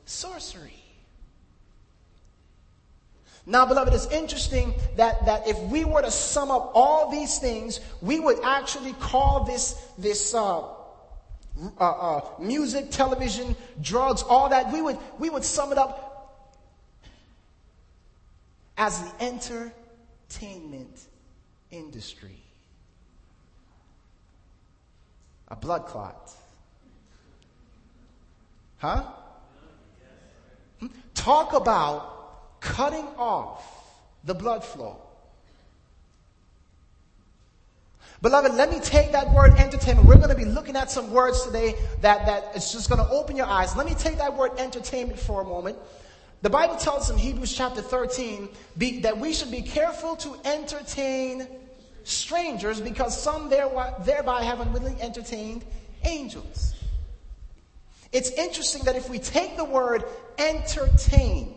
sorcery. 0.05 0.75
Now, 3.47 3.65
beloved, 3.65 3.91
it's 3.91 4.05
interesting 4.07 4.75
that, 4.97 5.25
that 5.25 5.47
if 5.47 5.59
we 5.71 5.83
were 5.83 6.03
to 6.03 6.11
sum 6.11 6.51
up 6.51 6.73
all 6.75 7.09
these 7.09 7.39
things, 7.39 7.79
we 8.01 8.19
would 8.19 8.37
actually 8.43 8.93
call 8.93 9.45
this, 9.45 9.73
this, 9.97 10.35
uh, 10.35 10.61
uh, 11.79 11.83
uh, 11.83 12.21
music, 12.39 12.91
television, 12.91 13.55
drugs, 13.81 14.23
all 14.23 14.49
that, 14.49 14.71
we 14.71 14.81
would, 14.81 14.97
we 15.19 15.29
would 15.29 15.43
sum 15.43 15.71
it 15.71 15.77
up 15.77 16.11
as 18.77 18.99
the 19.01 19.23
entertainment 19.23 21.07
industry. 21.71 22.37
A 25.49 25.55
blood 25.55 25.85
clot. 25.85 26.31
Huh? 28.77 29.03
Hmm? 30.79 30.87
Talk 31.13 31.53
about 31.53 32.59
cutting 32.61 33.05
off 33.17 33.63
the 34.23 34.33
blood 34.33 34.63
flow. 34.63 35.00
Beloved, 38.21 38.53
let 38.53 38.69
me 38.69 38.79
take 38.79 39.13
that 39.13 39.33
word 39.33 39.53
entertainment. 39.57 40.07
We're 40.07 40.17
going 40.17 40.29
to 40.29 40.35
be 40.35 40.45
looking 40.45 40.75
at 40.75 40.91
some 40.91 41.11
words 41.11 41.41
today 41.43 41.75
that, 42.01 42.27
that 42.27 42.55
is 42.55 42.71
just 42.71 42.87
going 42.87 43.03
to 43.03 43.09
open 43.11 43.35
your 43.35 43.47
eyes. 43.47 43.75
Let 43.75 43.87
me 43.87 43.95
take 43.95 44.17
that 44.17 44.37
word 44.37 44.51
entertainment 44.59 45.19
for 45.19 45.41
a 45.41 45.43
moment. 45.43 45.77
The 46.43 46.49
Bible 46.49 46.75
tells 46.75 47.03
us 47.03 47.09
in 47.09 47.17
Hebrews 47.17 47.53
chapter 47.53 47.81
13 47.81 48.49
be, 48.77 48.99
that 49.01 49.17
we 49.17 49.33
should 49.33 49.51
be 49.51 49.61
careful 49.63 50.15
to 50.17 50.35
entertain 50.45 51.47
strangers 52.03 52.79
because 52.79 53.19
some 53.19 53.49
thereby 53.49 54.43
have 54.43 54.59
unwittingly 54.59 55.01
entertained 55.01 55.63
angels. 56.03 56.75
It's 58.11 58.29
interesting 58.31 58.83
that 58.83 58.95
if 58.95 59.09
we 59.09 59.19
take 59.19 59.55
the 59.55 59.65
word 59.65 60.03
entertain, 60.37 61.55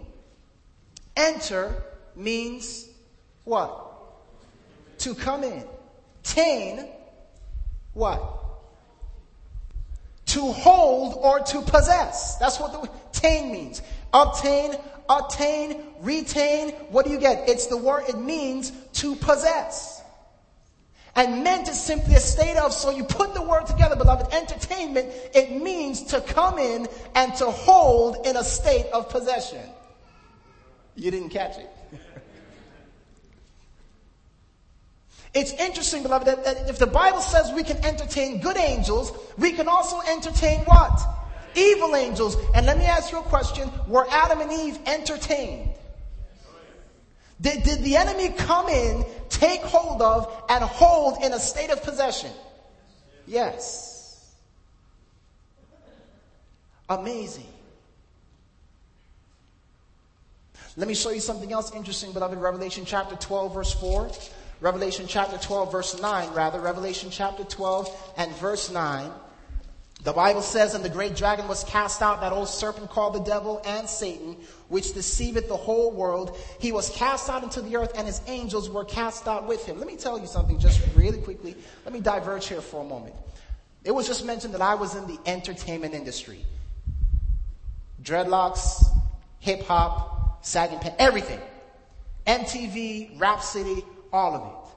enter 1.16 1.82
means 2.14 2.88
what? 3.44 3.80
To 4.98 5.14
come 5.14 5.44
in. 5.44 5.64
Tain, 6.24 6.88
what? 7.92 8.20
To 10.26 10.40
hold 10.52 11.14
or 11.22 11.40
to 11.40 11.60
possess. 11.62 12.36
That's 12.38 12.58
what 12.58 12.72
the 12.72 12.90
tain 13.12 13.52
means. 13.52 13.82
Obtain, 14.12 14.74
attain, 15.08 15.82
retain. 16.00 16.70
What 16.90 17.06
do 17.06 17.12
you 17.12 17.18
get? 17.18 17.48
It's 17.48 17.66
the 17.66 17.76
word, 17.76 18.04
it 18.08 18.18
means 18.18 18.72
to 18.94 19.14
possess. 19.16 20.02
And 21.16 21.44
meant 21.44 21.68
is 21.68 21.80
simply 21.80 22.14
a 22.14 22.20
state 22.20 22.56
of, 22.56 22.72
so 22.72 22.90
you 22.90 23.04
put 23.04 23.34
the 23.34 23.42
word 23.42 23.66
together, 23.66 23.94
beloved, 23.94 24.34
entertainment, 24.34 25.12
it 25.32 25.62
means 25.62 26.02
to 26.04 26.20
come 26.20 26.58
in 26.58 26.88
and 27.14 27.32
to 27.36 27.46
hold 27.46 28.26
in 28.26 28.36
a 28.36 28.42
state 28.42 28.86
of 28.86 29.08
possession. 29.08 29.62
You 30.96 31.12
didn't 31.12 31.28
catch 31.28 31.58
it. 31.58 31.70
It's 35.34 35.52
interesting, 35.52 36.04
beloved, 36.04 36.28
that, 36.28 36.44
that 36.44 36.70
if 36.70 36.78
the 36.78 36.86
Bible 36.86 37.20
says 37.20 37.52
we 37.52 37.64
can 37.64 37.84
entertain 37.84 38.40
good 38.40 38.56
angels, 38.56 39.12
we 39.36 39.52
can 39.52 39.66
also 39.66 40.00
entertain 40.08 40.60
what? 40.60 41.00
Evil 41.56 41.96
angels. 41.96 42.36
And 42.54 42.66
let 42.66 42.78
me 42.78 42.84
ask 42.84 43.10
you 43.10 43.18
a 43.18 43.22
question. 43.22 43.68
Were 43.88 44.06
Adam 44.10 44.40
and 44.40 44.52
Eve 44.52 44.78
entertained? 44.86 45.70
Did, 47.40 47.64
did 47.64 47.82
the 47.82 47.96
enemy 47.96 48.28
come 48.30 48.68
in, 48.68 49.04
take 49.28 49.60
hold 49.62 50.00
of, 50.00 50.44
and 50.48 50.62
hold 50.62 51.22
in 51.24 51.32
a 51.32 51.40
state 51.40 51.70
of 51.70 51.82
possession? 51.82 52.30
Yes. 53.26 54.34
Amazing. 56.88 57.48
Let 60.76 60.86
me 60.86 60.94
show 60.94 61.10
you 61.10 61.20
something 61.20 61.52
else 61.52 61.74
interesting, 61.74 62.12
beloved. 62.12 62.36
In 62.36 62.42
Revelation 62.42 62.84
chapter 62.84 63.16
12, 63.16 63.54
verse 63.54 63.72
4. 63.74 64.10
Revelation 64.64 65.04
chapter 65.06 65.36
12, 65.36 65.70
verse 65.70 66.00
9, 66.00 66.32
rather. 66.32 66.58
Revelation 66.58 67.10
chapter 67.10 67.44
12 67.44 68.14
and 68.16 68.34
verse 68.36 68.70
9. 68.70 69.10
The 70.04 70.12
Bible 70.14 70.40
says, 70.40 70.74
And 70.74 70.82
the 70.82 70.88
great 70.88 71.14
dragon 71.14 71.46
was 71.48 71.64
cast 71.64 72.00
out, 72.00 72.22
that 72.22 72.32
old 72.32 72.48
serpent 72.48 72.88
called 72.88 73.14
the 73.14 73.20
devil 73.20 73.60
and 73.66 73.86
Satan, 73.86 74.38
which 74.70 74.94
deceiveth 74.94 75.48
the 75.48 75.56
whole 75.56 75.90
world. 75.90 76.38
He 76.60 76.72
was 76.72 76.88
cast 76.88 77.28
out 77.28 77.42
into 77.42 77.60
the 77.60 77.76
earth, 77.76 77.92
and 77.94 78.06
his 78.06 78.22
angels 78.26 78.70
were 78.70 78.86
cast 78.86 79.28
out 79.28 79.46
with 79.46 79.66
him. 79.66 79.76
Let 79.76 79.86
me 79.86 79.96
tell 79.96 80.18
you 80.18 80.26
something 80.26 80.58
just 80.58 80.80
really 80.96 81.18
quickly. 81.18 81.54
Let 81.84 81.92
me 81.92 82.00
diverge 82.00 82.46
here 82.46 82.62
for 82.62 82.80
a 82.80 82.88
moment. 82.88 83.14
It 83.84 83.94
was 83.94 84.06
just 84.06 84.24
mentioned 84.24 84.54
that 84.54 84.62
I 84.62 84.76
was 84.76 84.94
in 84.94 85.06
the 85.06 85.18
entertainment 85.26 85.92
industry. 85.92 86.42
Dreadlocks, 88.02 88.82
hip 89.40 89.64
hop, 89.64 90.42
sagging 90.42 90.78
pants, 90.78 90.96
everything. 90.98 91.40
MTV, 92.26 93.20
Rap 93.20 93.42
City, 93.42 93.84
all 94.14 94.34
of 94.34 94.42
it. 94.42 94.76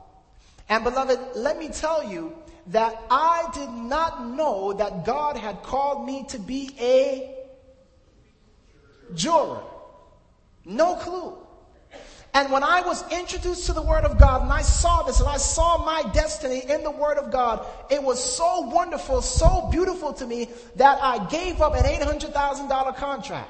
And 0.69 0.83
beloved, 0.83 1.19
let 1.35 1.57
me 1.59 1.69
tell 1.69 2.11
you 2.11 2.35
that 2.67 3.01
I 3.09 3.49
did 3.53 3.69
not 3.69 4.27
know 4.27 4.73
that 4.73 5.05
God 5.05 5.37
had 5.37 5.63
called 5.63 6.05
me 6.05 6.25
to 6.29 6.39
be 6.39 6.75
a 6.79 7.35
juror. 9.13 9.61
No 10.65 10.95
clue. 10.95 11.37
And 12.33 12.51
when 12.51 12.63
I 12.63 12.81
was 12.81 13.09
introduced 13.11 13.67
to 13.67 13.73
the 13.73 13.81
Word 13.81 14.03
of 14.03 14.19
God 14.19 14.43
and 14.43 14.51
I 14.51 14.61
saw 14.61 15.03
this 15.03 15.19
and 15.19 15.29
I 15.29 15.37
saw 15.37 15.83
my 15.85 16.03
destiny 16.11 16.63
in 16.69 16.83
the 16.83 16.91
Word 16.91 17.17
of 17.17 17.31
God, 17.31 17.65
it 17.89 18.03
was 18.03 18.21
so 18.21 18.61
wonderful, 18.61 19.21
so 19.21 19.69
beautiful 19.71 20.13
to 20.13 20.25
me 20.27 20.49
that 20.75 20.99
I 21.01 21.25
gave 21.27 21.61
up 21.61 21.75
an 21.75 21.83
$800,000 21.83 22.95
contract. 22.97 23.49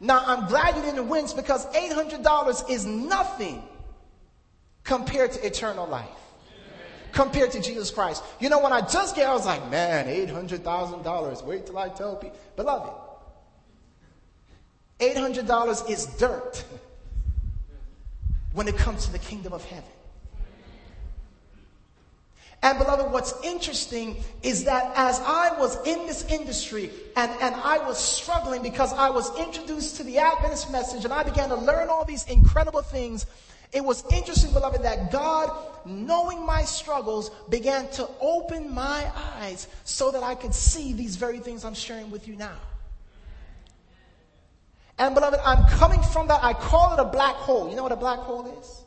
Now 0.00 0.22
I'm 0.24 0.46
glad 0.46 0.76
you 0.76 0.82
didn't 0.82 1.08
wince 1.08 1.32
because 1.32 1.66
$800 1.74 2.70
is 2.70 2.86
nothing 2.86 3.62
compared 4.88 5.30
to 5.32 5.46
eternal 5.46 5.86
life. 5.86 6.08
Compared 7.12 7.52
to 7.52 7.60
Jesus 7.60 7.90
Christ. 7.90 8.24
You 8.40 8.48
know, 8.48 8.58
when 8.58 8.72
I 8.72 8.80
just 8.80 9.14
get, 9.14 9.28
I 9.28 9.34
was 9.34 9.44
like, 9.44 9.70
man, 9.70 10.06
$800,000. 10.06 11.44
Wait 11.44 11.66
till 11.66 11.78
I 11.78 11.90
tell 11.90 12.16
people. 12.16 12.36
Beloved, 12.56 12.92
$800 14.98 15.90
is 15.90 16.06
dirt 16.06 16.64
when 18.52 18.66
it 18.66 18.76
comes 18.76 19.04
to 19.06 19.12
the 19.12 19.18
kingdom 19.18 19.52
of 19.52 19.62
heaven. 19.64 19.90
And 22.62 22.78
beloved, 22.78 23.12
what's 23.12 23.34
interesting 23.44 24.16
is 24.42 24.64
that 24.64 24.92
as 24.96 25.20
I 25.20 25.56
was 25.60 25.76
in 25.86 26.06
this 26.06 26.24
industry 26.24 26.90
and, 27.14 27.30
and 27.40 27.54
I 27.54 27.78
was 27.78 27.98
struggling 27.98 28.62
because 28.62 28.92
I 28.94 29.10
was 29.10 29.38
introduced 29.38 29.96
to 29.96 30.02
the 30.02 30.18
Adventist 30.18 30.72
message 30.72 31.04
and 31.04 31.12
I 31.12 31.22
began 31.22 31.50
to 31.50 31.54
learn 31.54 31.88
all 31.88 32.04
these 32.04 32.26
incredible 32.26 32.82
things 32.82 33.26
it 33.72 33.84
was 33.84 34.04
interesting, 34.12 34.52
beloved, 34.52 34.82
that 34.82 35.12
God, 35.12 35.50
knowing 35.84 36.44
my 36.44 36.62
struggles, 36.62 37.30
began 37.48 37.88
to 37.90 38.08
open 38.20 38.72
my 38.72 39.10
eyes 39.36 39.68
so 39.84 40.10
that 40.10 40.22
I 40.22 40.34
could 40.34 40.54
see 40.54 40.92
these 40.92 41.16
very 41.16 41.38
things 41.38 41.64
I'm 41.64 41.74
sharing 41.74 42.10
with 42.10 42.26
you 42.26 42.36
now. 42.36 42.56
And 44.98 45.14
beloved, 45.14 45.40
I'm 45.44 45.64
coming 45.78 46.02
from 46.02 46.28
that. 46.28 46.42
I 46.42 46.54
call 46.54 46.94
it 46.94 47.00
a 47.00 47.04
black 47.04 47.36
hole. 47.36 47.68
You 47.68 47.76
know 47.76 47.82
what 47.82 47.92
a 47.92 47.96
black 47.96 48.18
hole 48.20 48.46
is? 48.58 48.77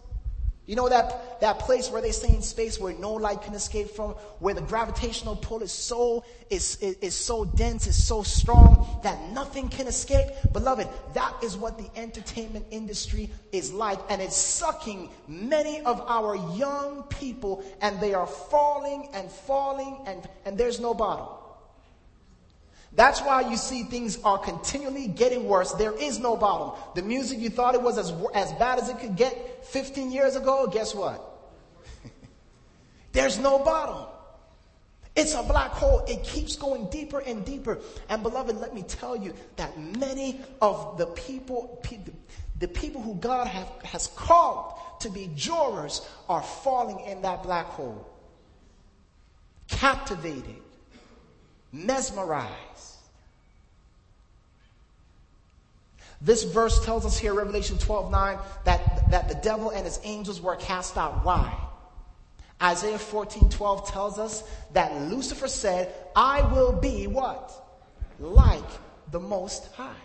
You 0.67 0.76
know 0.76 0.89
that, 0.89 1.41
that 1.41 1.60
place 1.60 1.89
where 1.89 2.04
they 2.04 2.12
say 2.12 2.36
in 2.36 2.41
space 2.43 2.80
where 2.80 2.93
no 2.93 3.13
light 3.13 3.41
can 3.41 3.56
escape 3.56 3.89
from, 3.89 4.12
where 4.39 4.54
the 4.54 4.62
gravitational 4.62 5.36
pull 5.36 5.63
is 5.63 5.71
so, 5.71 6.24
is, 6.52 6.76
is, 6.78 6.97
is 6.97 7.15
so 7.15 7.45
dense, 7.45 7.88
is 7.88 7.95
so 7.95 8.21
strong 8.21 8.86
that 9.02 9.32
nothing 9.32 9.69
can 9.69 9.88
escape? 9.88 10.28
Beloved, 10.54 10.88
that 11.15 11.36
is 11.43 11.58
what 11.58 11.80
the 11.80 11.89
entertainment 12.00 12.67
industry 12.69 13.32
is 13.52 13.74
like, 13.74 14.00
and 14.10 14.21
it's 14.21 14.38
sucking 14.38 15.10
many 15.28 15.82
of 15.82 16.00
our 16.08 16.36
young 16.56 17.04
people, 17.04 17.63
and 17.82 18.00
they 18.00 18.13
are 18.13 18.28
falling 18.28 19.10
and 19.13 19.32
falling, 19.32 19.97
and, 20.06 20.30
and 20.45 20.58
there's 20.60 20.80
no 20.80 20.93
bottom. 20.93 21.41
That's 22.94 23.22
why 23.22 23.50
you 23.50 23.56
see 23.56 23.84
things 23.84 24.20
are 24.24 24.38
continually 24.38 25.08
getting 25.08 25.46
worse. 25.46 25.72
There 25.74 25.94
is 25.94 26.20
no 26.20 26.36
bottom. 26.36 26.78
The 26.94 27.02
music 27.02 27.40
you 27.40 27.50
thought 27.50 27.74
it 27.74 27.82
was 27.82 27.98
as, 27.98 28.14
as 28.34 28.52
bad 28.54 28.80
as 28.80 28.90
it 28.90 29.00
could 29.00 29.16
get 29.16 29.66
15 29.66 30.12
years 30.12 30.36
ago, 30.36 30.68
guess 30.68 30.94
what? 30.94 31.24
There's 33.14 33.40
no 33.40 33.60
bottom. 33.60 34.08
It's 35.16 35.34
a 35.34 35.44
black 35.44 35.72
hole. 35.72 36.04
It 36.08 36.24
keeps 36.24 36.56
going 36.56 36.90
deeper 36.90 37.20
and 37.20 37.46
deeper. 37.46 37.80
And 38.10 38.24
beloved, 38.24 38.58
let 38.58 38.74
me 38.74 38.84
tell 38.84 39.16
you 39.16 39.34
that 39.56 39.78
many 39.78 40.42
of 40.62 40.98
the 40.98 41.06
people, 41.08 41.82
the 42.60 42.68
people 42.68 43.02
who 43.02 43.16
God 43.16 43.48
have, 43.48 43.70
has 43.84 44.08
called 44.16 44.80
to 45.02 45.10
be 45.10 45.30
jurors 45.36 46.08
are 46.30 46.42
falling 46.42 47.00
in 47.06 47.22
that 47.24 47.44
black 47.44 47.66
hole. 47.68 48.08
Captivated 49.68 50.62
mesmerized. 51.72 52.52
This 56.22 56.44
verse 56.44 56.84
tells 56.86 57.06
us 57.06 57.18
here, 57.18 57.34
Revelation 57.34 57.78
12 57.80 58.12
9, 58.12 58.38
that, 58.66 59.10
that 59.10 59.28
the 59.28 59.36
devil 59.36 59.72
and 59.72 59.86
his 59.86 60.00
angels 60.04 60.40
were 60.40 60.56
cast 60.56 60.98
out. 60.98 61.26
Why? 61.26 61.52
Isaiah 62.62 63.00
14 63.00 63.50
12 63.50 63.92
tells 63.92 64.20
us 64.20 64.44
that 64.74 65.10
Lucifer 65.10 65.48
said, 65.48 65.94
I 66.16 66.42
will 66.54 66.74
be 66.74 67.08
what? 67.08 67.52
Like 68.20 68.70
the 69.12 69.20
Most 69.20 69.74
High. 69.74 69.96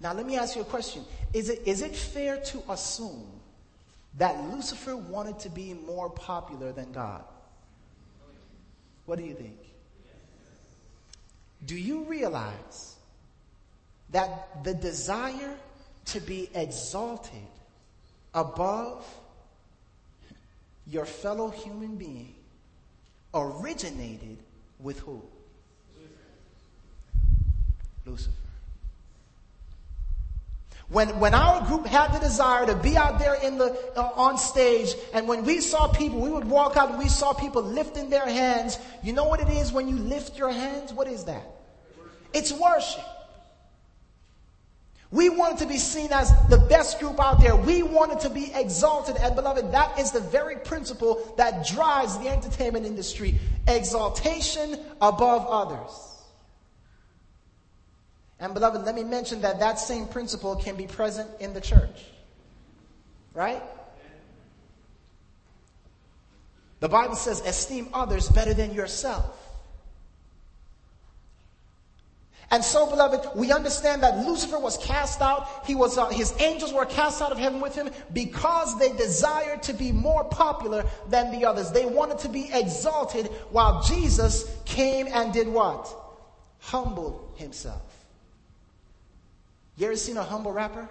Now, 0.00 0.12
let 0.12 0.26
me 0.26 0.36
ask 0.36 0.56
you 0.56 0.62
a 0.62 0.64
question. 0.64 1.04
Is 1.32 1.48
it, 1.48 1.62
is 1.66 1.82
it 1.82 1.94
fair 1.94 2.38
to 2.38 2.62
assume 2.68 3.26
that 4.16 4.40
Lucifer 4.50 4.96
wanted 4.96 5.38
to 5.40 5.48
be 5.48 5.74
more 5.74 6.08
popular 6.10 6.72
than 6.72 6.92
God? 6.92 7.24
What 9.08 9.18
do 9.18 9.24
you 9.24 9.32
think? 9.32 9.56
Do 11.64 11.74
you 11.74 12.02
realize 12.02 12.96
that 14.10 14.62
the 14.64 14.74
desire 14.74 15.56
to 16.04 16.20
be 16.20 16.50
exalted 16.54 17.48
above 18.34 19.02
your 20.86 21.06
fellow 21.06 21.48
human 21.48 21.96
being 21.96 22.34
originated 23.32 24.36
with 24.78 24.98
who? 24.98 25.22
Lucifer. 28.04 28.37
When, 30.90 31.20
when 31.20 31.34
our 31.34 31.66
group 31.66 31.86
had 31.86 32.14
the 32.14 32.18
desire 32.18 32.64
to 32.64 32.74
be 32.74 32.96
out 32.96 33.18
there 33.18 33.34
in 33.34 33.58
the, 33.58 33.78
uh, 33.94 34.10
on 34.16 34.38
stage, 34.38 34.94
and 35.12 35.28
when 35.28 35.44
we 35.44 35.60
saw 35.60 35.86
people, 35.88 36.20
we 36.20 36.30
would 36.30 36.46
walk 36.46 36.78
out 36.78 36.90
and 36.90 36.98
we 36.98 37.08
saw 37.08 37.34
people 37.34 37.62
lifting 37.62 38.08
their 38.08 38.26
hands. 38.26 38.78
You 39.02 39.12
know 39.12 39.24
what 39.24 39.40
it 39.40 39.50
is 39.50 39.70
when 39.70 39.86
you 39.88 39.96
lift 39.96 40.38
your 40.38 40.50
hands? 40.50 40.94
What 40.94 41.06
is 41.06 41.24
that? 41.24 41.44
It's 42.32 42.52
worship. 42.52 43.04
We 45.10 45.30
wanted 45.30 45.58
to 45.58 45.66
be 45.66 45.78
seen 45.78 46.12
as 46.12 46.32
the 46.48 46.58
best 46.58 47.00
group 47.00 47.18
out 47.18 47.40
there. 47.40 47.56
We 47.56 47.82
wanted 47.82 48.20
to 48.20 48.30
be 48.30 48.50
exalted. 48.54 49.16
And 49.16 49.34
beloved, 49.34 49.72
that 49.72 49.98
is 49.98 50.10
the 50.12 50.20
very 50.20 50.56
principle 50.56 51.34
that 51.36 51.66
drives 51.66 52.18
the 52.18 52.28
entertainment 52.28 52.84
industry. 52.84 53.38
Exaltation 53.66 54.78
above 55.00 55.46
others. 55.48 56.17
And 58.40 58.54
beloved, 58.54 58.84
let 58.84 58.94
me 58.94 59.04
mention 59.04 59.40
that 59.42 59.58
that 59.60 59.78
same 59.78 60.06
principle 60.06 60.56
can 60.56 60.76
be 60.76 60.86
present 60.86 61.28
in 61.40 61.54
the 61.54 61.60
church. 61.60 62.04
Right? 63.34 63.62
The 66.80 66.88
Bible 66.88 67.16
says, 67.16 67.40
esteem 67.40 67.88
others 67.92 68.28
better 68.28 68.54
than 68.54 68.72
yourself. 68.72 69.44
And 72.50 72.64
so, 72.64 72.88
beloved, 72.88 73.36
we 73.36 73.52
understand 73.52 74.02
that 74.02 74.26
Lucifer 74.26 74.58
was 74.58 74.78
cast 74.78 75.20
out. 75.20 75.66
He 75.66 75.74
was, 75.74 75.98
uh, 75.98 76.08
his 76.08 76.32
angels 76.40 76.72
were 76.72 76.86
cast 76.86 77.20
out 77.20 77.30
of 77.30 77.36
heaven 77.36 77.60
with 77.60 77.74
him 77.74 77.90
because 78.14 78.78
they 78.78 78.92
desired 78.92 79.62
to 79.64 79.74
be 79.74 79.92
more 79.92 80.24
popular 80.24 80.86
than 81.08 81.30
the 81.30 81.44
others. 81.44 81.70
They 81.70 81.84
wanted 81.84 82.18
to 82.20 82.28
be 82.30 82.48
exalted 82.50 83.26
while 83.50 83.82
Jesus 83.82 84.50
came 84.64 85.08
and 85.08 85.30
did 85.30 85.46
what? 85.46 85.94
Humbled 86.60 87.34
himself. 87.36 87.87
You 89.78 89.86
ever 89.86 89.94
seen 89.94 90.16
a 90.16 90.24
humble 90.24 90.50
rapper? 90.50 90.88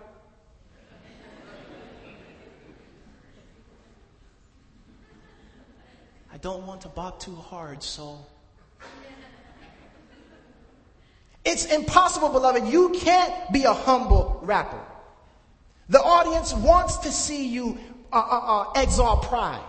I 6.32 6.38
don't 6.38 6.66
want 6.66 6.82
to 6.82 6.88
bop 6.88 7.20
too 7.20 7.36
hard, 7.36 7.84
so. 7.84 8.18
It's 11.44 11.66
impossible, 11.66 12.30
beloved. 12.30 12.68
You 12.68 12.92
can't 12.92 13.52
be 13.52 13.66
a 13.66 13.74
humble 13.74 14.40
rapper. 14.42 14.80
The 15.90 16.00
audience 16.02 16.54
wants 16.54 16.96
to 16.98 17.12
see 17.12 17.50
you 17.50 17.78
uh, 18.14 18.18
uh, 18.18 18.40
uh, 18.40 18.82
exalt 18.82 19.24
pride. 19.24 19.64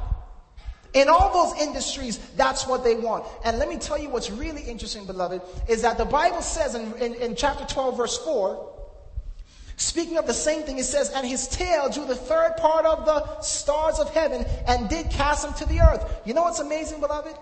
In 0.94 1.08
all 1.08 1.32
those 1.32 1.60
industries, 1.60 2.18
that's 2.36 2.68
what 2.68 2.84
they 2.84 2.94
want. 2.94 3.26
And 3.44 3.58
let 3.58 3.68
me 3.68 3.78
tell 3.78 3.98
you 3.98 4.10
what's 4.10 4.30
really 4.30 4.62
interesting, 4.62 5.06
beloved, 5.06 5.42
is 5.68 5.82
that 5.82 5.98
the 5.98 6.04
Bible 6.04 6.40
says 6.40 6.76
in, 6.76 6.92
in, 6.94 7.14
in 7.14 7.34
chapter 7.34 7.64
12, 7.64 7.96
verse 7.96 8.16
4, 8.18 8.77
Speaking 9.78 10.18
of 10.18 10.26
the 10.26 10.34
same 10.34 10.64
thing, 10.64 10.78
it 10.78 10.84
says, 10.84 11.10
And 11.10 11.24
his 11.24 11.46
tail 11.46 11.88
drew 11.88 12.04
the 12.04 12.16
third 12.16 12.56
part 12.56 12.84
of 12.84 13.06
the 13.06 13.40
stars 13.42 14.00
of 14.00 14.12
heaven 14.12 14.44
and 14.66 14.88
did 14.88 15.08
cast 15.08 15.44
them 15.44 15.54
to 15.54 15.66
the 15.66 15.80
earth. 15.80 16.20
You 16.24 16.34
know 16.34 16.42
what's 16.42 16.58
amazing, 16.58 17.00
beloved? 17.00 17.36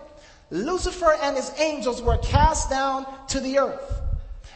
Lucifer 0.51 1.17
and 1.23 1.35
his 1.35 1.51
angels 1.57 1.99
were 1.99 2.17
cast 2.19 2.69
down 2.69 3.07
to 3.29 3.39
the 3.39 3.57
earth. 3.57 4.01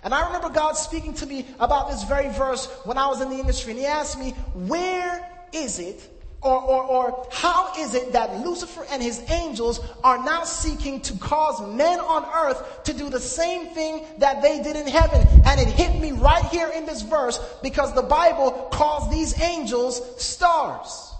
And 0.03 0.13
I 0.13 0.27
remember 0.27 0.49
God 0.49 0.73
speaking 0.73 1.15
to 1.15 1.25
me 1.25 1.47
about 1.59 1.89
this 1.89 2.03
very 2.03 2.29
verse 2.29 2.67
when 2.83 2.99
I 2.99 3.07
was 3.07 3.19
in 3.19 3.31
the 3.31 3.39
industry. 3.39 3.71
And 3.71 3.79
he 3.79 3.87
asked 3.87 4.19
me, 4.19 4.31
Where 4.53 5.27
is 5.51 5.79
it 5.79 6.20
or, 6.41 6.59
or, 6.59 6.83
or 6.83 7.27
how 7.31 7.71
is 7.77 7.93
it 7.93 8.13
that 8.13 8.43
Lucifer 8.43 8.85
and 8.89 9.01
his 9.01 9.23
angels 9.29 9.79
are 10.03 10.17
now 10.23 10.43
seeking 10.43 10.99
to 11.01 11.15
cause 11.17 11.61
men 11.75 11.99
on 11.99 12.25
earth 12.25 12.83
to 12.85 12.93
do 12.93 13.09
the 13.09 13.19
same 13.19 13.67
thing 13.75 14.05
that 14.17 14.41
they 14.41 14.61
did 14.63 14.75
in 14.75 14.87
heaven? 14.87 15.25
And 15.45 15.59
it 15.59 15.67
hit 15.67 16.01
me 16.01 16.11
right 16.13 16.43
here 16.45 16.69
in 16.69 16.85
this 16.87 17.03
verse 17.03 17.39
because 17.61 17.93
the 17.93 18.01
Bible 18.01 18.69
calls 18.71 19.11
these 19.11 19.39
angels 19.39 20.01
stars. 20.21 21.13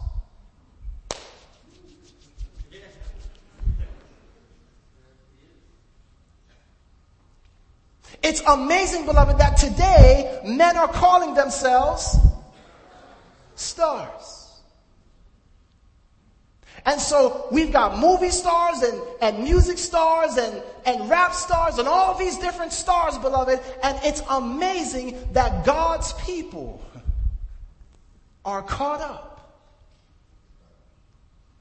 It's 8.24 8.42
amazing, 8.42 9.06
beloved, 9.06 9.40
that 9.40 9.58
today 9.58 10.42
men 10.46 10.78
are 10.78 10.88
calling 10.88 11.34
themselves 11.34 12.18
stars. 13.56 14.41
And 16.86 17.00
so 17.00 17.48
we've 17.52 17.72
got 17.72 18.00
movie 18.00 18.32
stars 18.32 18.82
and, 18.82 19.02
and 19.22 19.44
music 19.44 19.78
stars 19.78 20.38
and, 20.38 20.64
and 20.86 21.10
rap 21.10 21.34
stars 21.34 21.78
and 21.78 21.88
all 21.88 22.18
these 22.18 22.38
different 22.38 22.74
stars, 22.74 23.18
beloved. 23.20 23.60
And 23.84 24.00
it's 24.04 24.24
amazing 24.30 25.18
that 25.34 25.64
God's 25.66 26.14
people 26.14 26.82
are 28.44 28.64
caught 28.64 29.02
up 29.02 29.32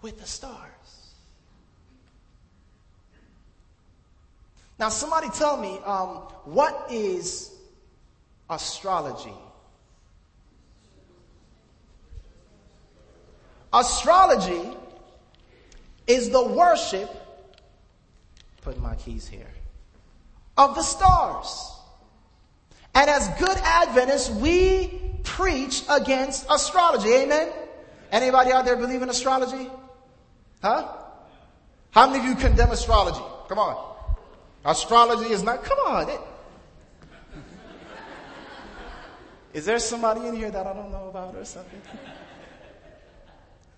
with 0.00 0.18
the 0.18 0.26
stars. 0.26 0.56
Now, 4.78 4.88
somebody 4.88 5.28
tell 5.28 5.58
me, 5.58 5.78
um, 5.84 6.08
what 6.46 6.86
is 6.90 7.52
astrology? 8.48 9.34
Astrology 13.70 14.74
is 16.10 16.30
the 16.30 16.42
worship, 16.42 17.10
put 18.62 18.80
my 18.80 18.94
keys 18.96 19.26
here, 19.28 19.50
of 20.56 20.74
the 20.74 20.82
stars. 20.82 21.72
And 22.94 23.08
as 23.08 23.28
good 23.38 23.56
Adventists, 23.56 24.30
we 24.30 25.00
preach 25.22 25.82
against 25.88 26.46
astrology. 26.50 27.12
Amen? 27.12 27.48
Anybody 28.10 28.50
out 28.50 28.64
there 28.64 28.76
believe 28.76 29.02
in 29.02 29.08
astrology? 29.08 29.70
Huh? 30.60 30.88
How 31.92 32.10
many 32.10 32.18
of 32.18 32.24
you 32.24 32.34
condemn 32.34 32.70
astrology? 32.70 33.22
Come 33.48 33.58
on. 33.58 33.96
Astrology 34.64 35.30
is 35.30 35.42
not, 35.42 35.62
come 35.64 35.78
on. 35.86 36.08
It, 36.08 36.20
is 39.54 39.64
there 39.64 39.78
somebody 39.78 40.26
in 40.26 40.36
here 40.36 40.50
that 40.50 40.66
I 40.66 40.72
don't 40.72 40.90
know 40.90 41.08
about 41.08 41.34
or 41.34 41.44
something? 41.44 41.80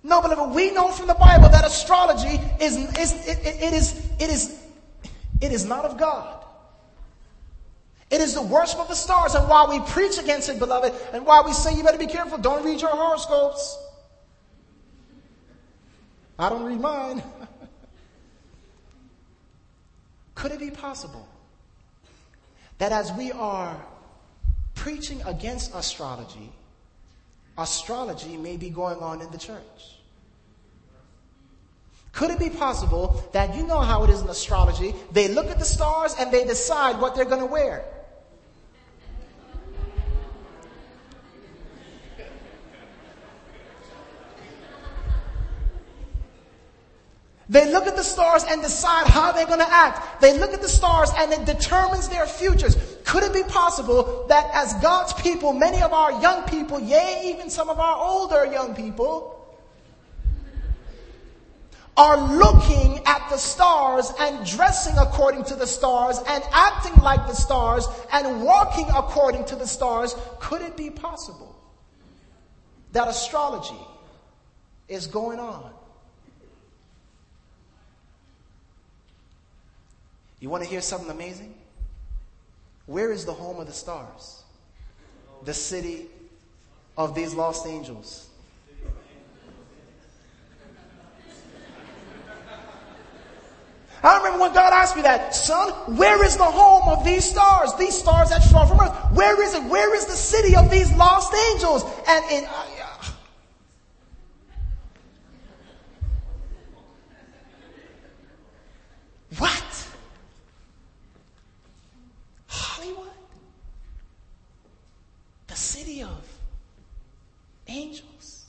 No, 0.03 0.21
beloved, 0.21 0.55
we 0.55 0.73
know 0.73 0.89
from 0.89 1.07
the 1.07 1.15
Bible 1.15 1.49
that 1.49 1.65
astrology 1.65 2.41
is, 2.61 2.77
is 2.99 3.29
it, 3.29 3.39
it, 3.45 3.73
is, 3.73 4.11
it 4.19 4.31
is, 4.31 4.61
it 5.41 5.53
is 5.53 5.65
not 5.65 5.85
of 5.85 5.97
God. 5.97 6.45
It 8.11 8.21
is 8.21 8.35
the 8.35 8.43
worship 8.43 8.79
of 8.79 8.89
the 8.89 8.95
stars. 8.95 9.35
And 9.35 9.49
while 9.49 9.69
we 9.69 9.81
preach 9.81 10.19
against 10.19 10.49
it, 10.49 10.59
beloved, 10.59 10.93
and 11.13 11.25
while 11.25 11.45
we 11.45 11.53
say 11.53 11.75
you 11.75 11.83
better 11.83 11.99
be 11.99 12.07
careful, 12.07 12.37
don't 12.37 12.65
read 12.65 12.81
your 12.81 12.91
horoscopes. 12.91 13.79
I 16.39 16.49
don't 16.49 16.65
read 16.65 16.81
mine. 16.81 17.23
Could 20.35 20.53
it 20.53 20.59
be 20.59 20.71
possible 20.71 21.29
that 22.79 22.91
as 22.91 23.13
we 23.13 23.31
are 23.31 23.81
preaching 24.75 25.23
against 25.25 25.75
astrology, 25.75 26.51
astrology 27.59 28.37
may 28.37 28.57
be 28.57 28.71
going 28.71 28.99
on 28.99 29.21
in 29.21 29.31
the 29.31 29.39
church. 29.39 29.93
Could 32.13 32.31
it 32.31 32.39
be 32.39 32.51
possible 32.51 33.25
that 33.33 33.57
you 33.57 33.67
know 33.67 33.81
how 33.81 34.05
it 34.05 34.11
is 34.11 34.21
in 34.21 34.29
astrology? 34.29 34.95
They 35.13 35.29
look 35.29 35.47
at 35.47 35.59
the 35.59 35.65
stars 35.65 36.15
and 36.19 36.31
they 36.31 36.45
decide 36.45 37.01
what 37.01 37.15
they're 37.15 37.25
going 37.25 37.41
to 37.41 37.47
wear. 37.47 37.85
They 47.53 47.71
look 47.71 47.87
at 47.87 47.97
the 47.97 48.03
stars 48.03 48.45
and 48.49 48.63
decide 48.63 49.07
how 49.09 49.31
they're 49.31 49.47
going 49.47 49.59
to 49.59 49.71
act. 49.71 50.23
They 50.23 50.39
look 50.39 50.55
at 50.55 50.63
the 50.63 50.71
stars 50.71 51.11
and 51.19 51.31
it 51.33 51.45
determines 51.45 52.09
their 52.09 52.25
futures. 52.25 52.79
Could 53.05 53.25
it 53.25 53.35
be 53.35 53.43
possible 53.43 54.25
that 54.29 54.51
as 54.55 54.73
God's 54.81 55.13
people, 55.13 55.53
many 55.53 55.83
of 55.83 55.93
our 55.93 56.13
young 56.23 56.49
people, 56.49 56.81
yea, 56.81 57.21
even 57.27 57.51
some 57.51 57.69
of 57.69 57.79
our 57.79 57.99
older 57.99 58.47
young 58.47 58.75
people, 58.75 59.39
are 61.95 62.17
looking 62.39 63.03
at 63.05 63.29
the 63.29 63.37
stars 63.37 64.11
and 64.19 64.47
dressing 64.47 64.97
according 64.97 65.45
to 65.45 65.55
the 65.55 65.67
stars 65.67 66.21
and 66.27 66.43
acting 66.53 67.03
like 67.03 67.27
the 67.27 67.35
stars 67.35 67.87
and 68.15 68.43
walking 68.43 68.89
according 68.97 69.45
to 69.45 69.57
the 69.57 69.67
stars, 69.67 70.17
could 70.41 70.63
it 70.63 70.75
be 70.75 70.89
possible 70.89 71.55
that 72.93 73.09
astrology 73.09 73.77
is 74.89 75.07
going 75.07 75.39
on? 75.39 75.71
You 80.43 80.51
want 80.51 80.65
to 80.65 80.69
hear 80.69 80.81
something 80.81 81.09
amazing? 81.09 81.55
Where 82.87 83.13
is 83.13 83.25
the 83.25 83.33
home 83.33 83.61
of 83.61 83.69
the 83.69 83.73
stars? 83.73 84.43
The 85.45 85.55
city 85.55 86.09
of 86.97 87.15
these 87.15 87.33
lost 87.33 87.65
angels. 87.65 88.29
I 94.03 94.17
remember 94.17 94.41
when 94.41 94.53
God 94.53 94.73
asked 94.73 94.97
me 94.97 95.03
that, 95.03 95.33
son, 95.33 95.71
where 95.97 96.25
is 96.25 96.37
the 96.37 96.43
home 96.43 96.89
of 96.89 97.05
these 97.05 97.25
stars? 97.25 97.73
These 97.79 97.97
stars 97.97 98.31
that 98.31 98.43
fall 98.47 98.67
from 98.67 98.81
earth. 98.81 98.93
Where 99.13 99.41
is 99.41 99.55
it? 99.55 99.63
Where 99.63 99.95
is 99.95 100.07
the 100.07 100.13
city 100.13 100.57
of 100.57 100.73
these 100.73 100.93
lost 100.95 101.33
angels? 101.53 101.85
And 102.09 102.25
in, 102.33 102.45
uh, 102.45 102.65
what? 109.39 109.87
Hollywood? 112.49 113.09
The 115.47 115.57
city 115.57 116.03
of 116.03 116.29
angels? 117.73 118.47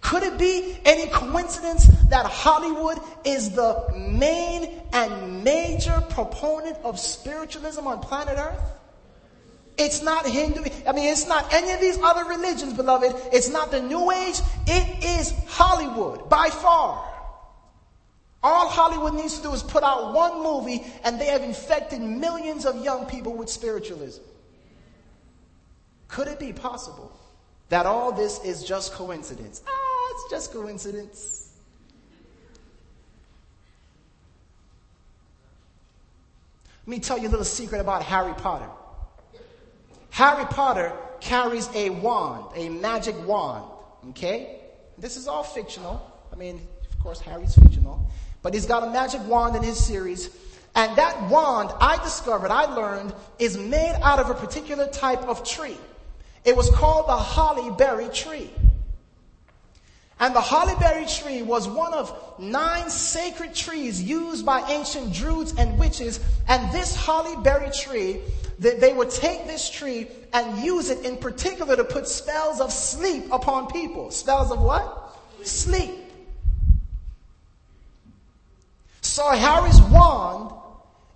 Could 0.00 0.22
it 0.22 0.38
be 0.38 0.78
any 0.84 1.06
coincidence 1.08 1.86
that 2.08 2.26
Hollywood 2.26 2.98
is 3.24 3.50
the 3.50 3.84
main 3.96 4.82
and 4.92 5.42
major 5.42 6.00
proponent 6.10 6.76
of 6.84 6.98
spiritualism 6.98 7.86
on 7.86 8.00
planet 8.00 8.36
Earth? 8.38 8.60
It's 9.76 10.02
not 10.02 10.26
Hindu. 10.26 10.64
I 10.86 10.92
mean, 10.92 11.12
it's 11.12 11.26
not 11.26 11.52
any 11.52 11.72
of 11.72 11.80
these 11.80 11.98
other 11.98 12.24
religions, 12.24 12.72
beloved. 12.72 13.14
It's 13.32 13.48
not 13.48 13.70
the 13.70 13.82
New 13.82 14.10
Age. 14.10 14.40
It 14.66 15.04
is 15.04 15.34
Hollywood 15.48 16.28
by 16.30 16.48
far. 16.48 17.04
All 18.42 18.68
Hollywood 18.68 19.14
needs 19.14 19.38
to 19.38 19.42
do 19.42 19.52
is 19.52 19.62
put 19.62 19.82
out 19.82 20.14
one 20.14 20.42
movie 20.42 20.84
and 21.04 21.20
they 21.20 21.26
have 21.26 21.42
infected 21.42 22.00
millions 22.00 22.64
of 22.64 22.82
young 22.84 23.06
people 23.06 23.34
with 23.34 23.50
spiritualism. 23.50 24.22
Could 26.08 26.28
it 26.28 26.38
be 26.38 26.52
possible 26.52 27.12
that 27.68 27.86
all 27.86 28.12
this 28.12 28.42
is 28.44 28.62
just 28.64 28.92
coincidence? 28.92 29.62
Ah, 29.66 30.12
it's 30.12 30.30
just 30.30 30.52
coincidence. 30.52 31.46
Let 36.86 36.90
me 36.90 37.00
tell 37.00 37.18
you 37.18 37.26
a 37.26 37.30
little 37.30 37.44
secret 37.44 37.80
about 37.80 38.04
Harry 38.04 38.34
Potter. 38.34 38.68
Harry 40.10 40.44
Potter 40.44 40.92
carries 41.20 41.68
a 41.74 41.90
wand, 41.90 42.44
a 42.54 42.68
magic 42.68 43.16
wand. 43.26 43.64
Okay? 44.10 44.60
This 44.96 45.16
is 45.16 45.26
all 45.26 45.42
fictional. 45.42 46.00
I 46.32 46.36
mean, 46.36 46.60
of 46.90 47.02
course, 47.02 47.18
Harry's 47.20 47.54
fictional. 47.54 48.08
But 48.42 48.54
he's 48.54 48.66
got 48.66 48.84
a 48.84 48.90
magic 48.90 49.20
wand 49.26 49.56
in 49.56 49.64
his 49.64 49.84
series. 49.84 50.30
And 50.76 50.96
that 50.96 51.20
wand, 51.28 51.70
I 51.80 51.96
discovered, 52.04 52.50
I 52.52 52.66
learned, 52.66 53.12
is 53.40 53.58
made 53.58 53.98
out 54.02 54.20
of 54.20 54.30
a 54.30 54.34
particular 54.34 54.86
type 54.86 55.22
of 55.22 55.42
tree. 55.42 55.78
It 56.46 56.56
was 56.56 56.70
called 56.70 57.08
the 57.08 57.16
holly 57.16 57.70
berry 57.76 58.08
tree. 58.08 58.50
And 60.18 60.34
the 60.34 60.40
holly 60.40 60.74
berry 60.78 61.04
tree 61.04 61.42
was 61.42 61.68
one 61.68 61.92
of 61.92 62.38
nine 62.38 62.88
sacred 62.88 63.52
trees 63.52 64.00
used 64.00 64.46
by 64.46 64.62
ancient 64.70 65.12
Druids 65.12 65.54
and 65.58 65.76
witches. 65.78 66.20
And 66.48 66.72
this 66.72 66.94
holly 66.94 67.34
berry 67.42 67.70
tree, 67.70 68.20
they 68.60 68.92
would 68.92 69.10
take 69.10 69.46
this 69.46 69.68
tree 69.68 70.06
and 70.32 70.64
use 70.64 70.88
it 70.88 71.04
in 71.04 71.16
particular 71.18 71.76
to 71.76 71.84
put 71.84 72.08
spells 72.08 72.60
of 72.60 72.72
sleep 72.72 73.24
upon 73.32 73.66
people. 73.66 74.10
Spells 74.12 74.52
of 74.52 74.62
what? 74.62 75.18
Sleep. 75.42 75.90
So 79.02 79.28
Harry's 79.30 79.80
wand 79.82 80.52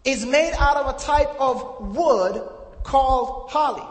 is 0.04 0.26
made 0.26 0.54
out 0.58 0.76
of 0.76 0.94
a 0.94 0.98
type 0.98 1.30
of 1.38 1.94
wood 1.96 2.42
called 2.82 3.50
holly. 3.50 3.86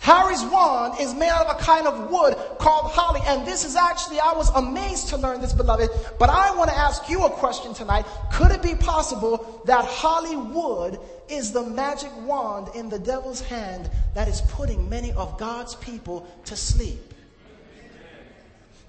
Harry's 0.00 0.42
wand 0.44 0.94
is 0.98 1.14
made 1.14 1.28
out 1.28 1.46
of 1.46 1.60
a 1.60 1.62
kind 1.62 1.86
of 1.86 2.10
wood 2.10 2.34
called 2.58 2.90
holly. 2.90 3.20
And 3.26 3.46
this 3.46 3.66
is 3.66 3.76
actually, 3.76 4.18
I 4.18 4.32
was 4.32 4.48
amazed 4.56 5.08
to 5.08 5.18
learn 5.18 5.42
this, 5.42 5.52
beloved. 5.52 5.90
But 6.18 6.30
I 6.30 6.56
want 6.56 6.70
to 6.70 6.76
ask 6.76 7.08
you 7.10 7.24
a 7.24 7.30
question 7.30 7.74
tonight. 7.74 8.06
Could 8.32 8.50
it 8.50 8.62
be 8.62 8.74
possible 8.74 9.62
that 9.66 9.84
Hollywood 9.84 10.98
is 11.28 11.52
the 11.52 11.62
magic 11.62 12.10
wand 12.26 12.68
in 12.74 12.88
the 12.88 12.98
devil's 12.98 13.42
hand 13.42 13.90
that 14.14 14.26
is 14.26 14.40
putting 14.48 14.88
many 14.88 15.12
of 15.12 15.36
God's 15.38 15.74
people 15.76 16.26
to 16.46 16.56
sleep? 16.56 17.12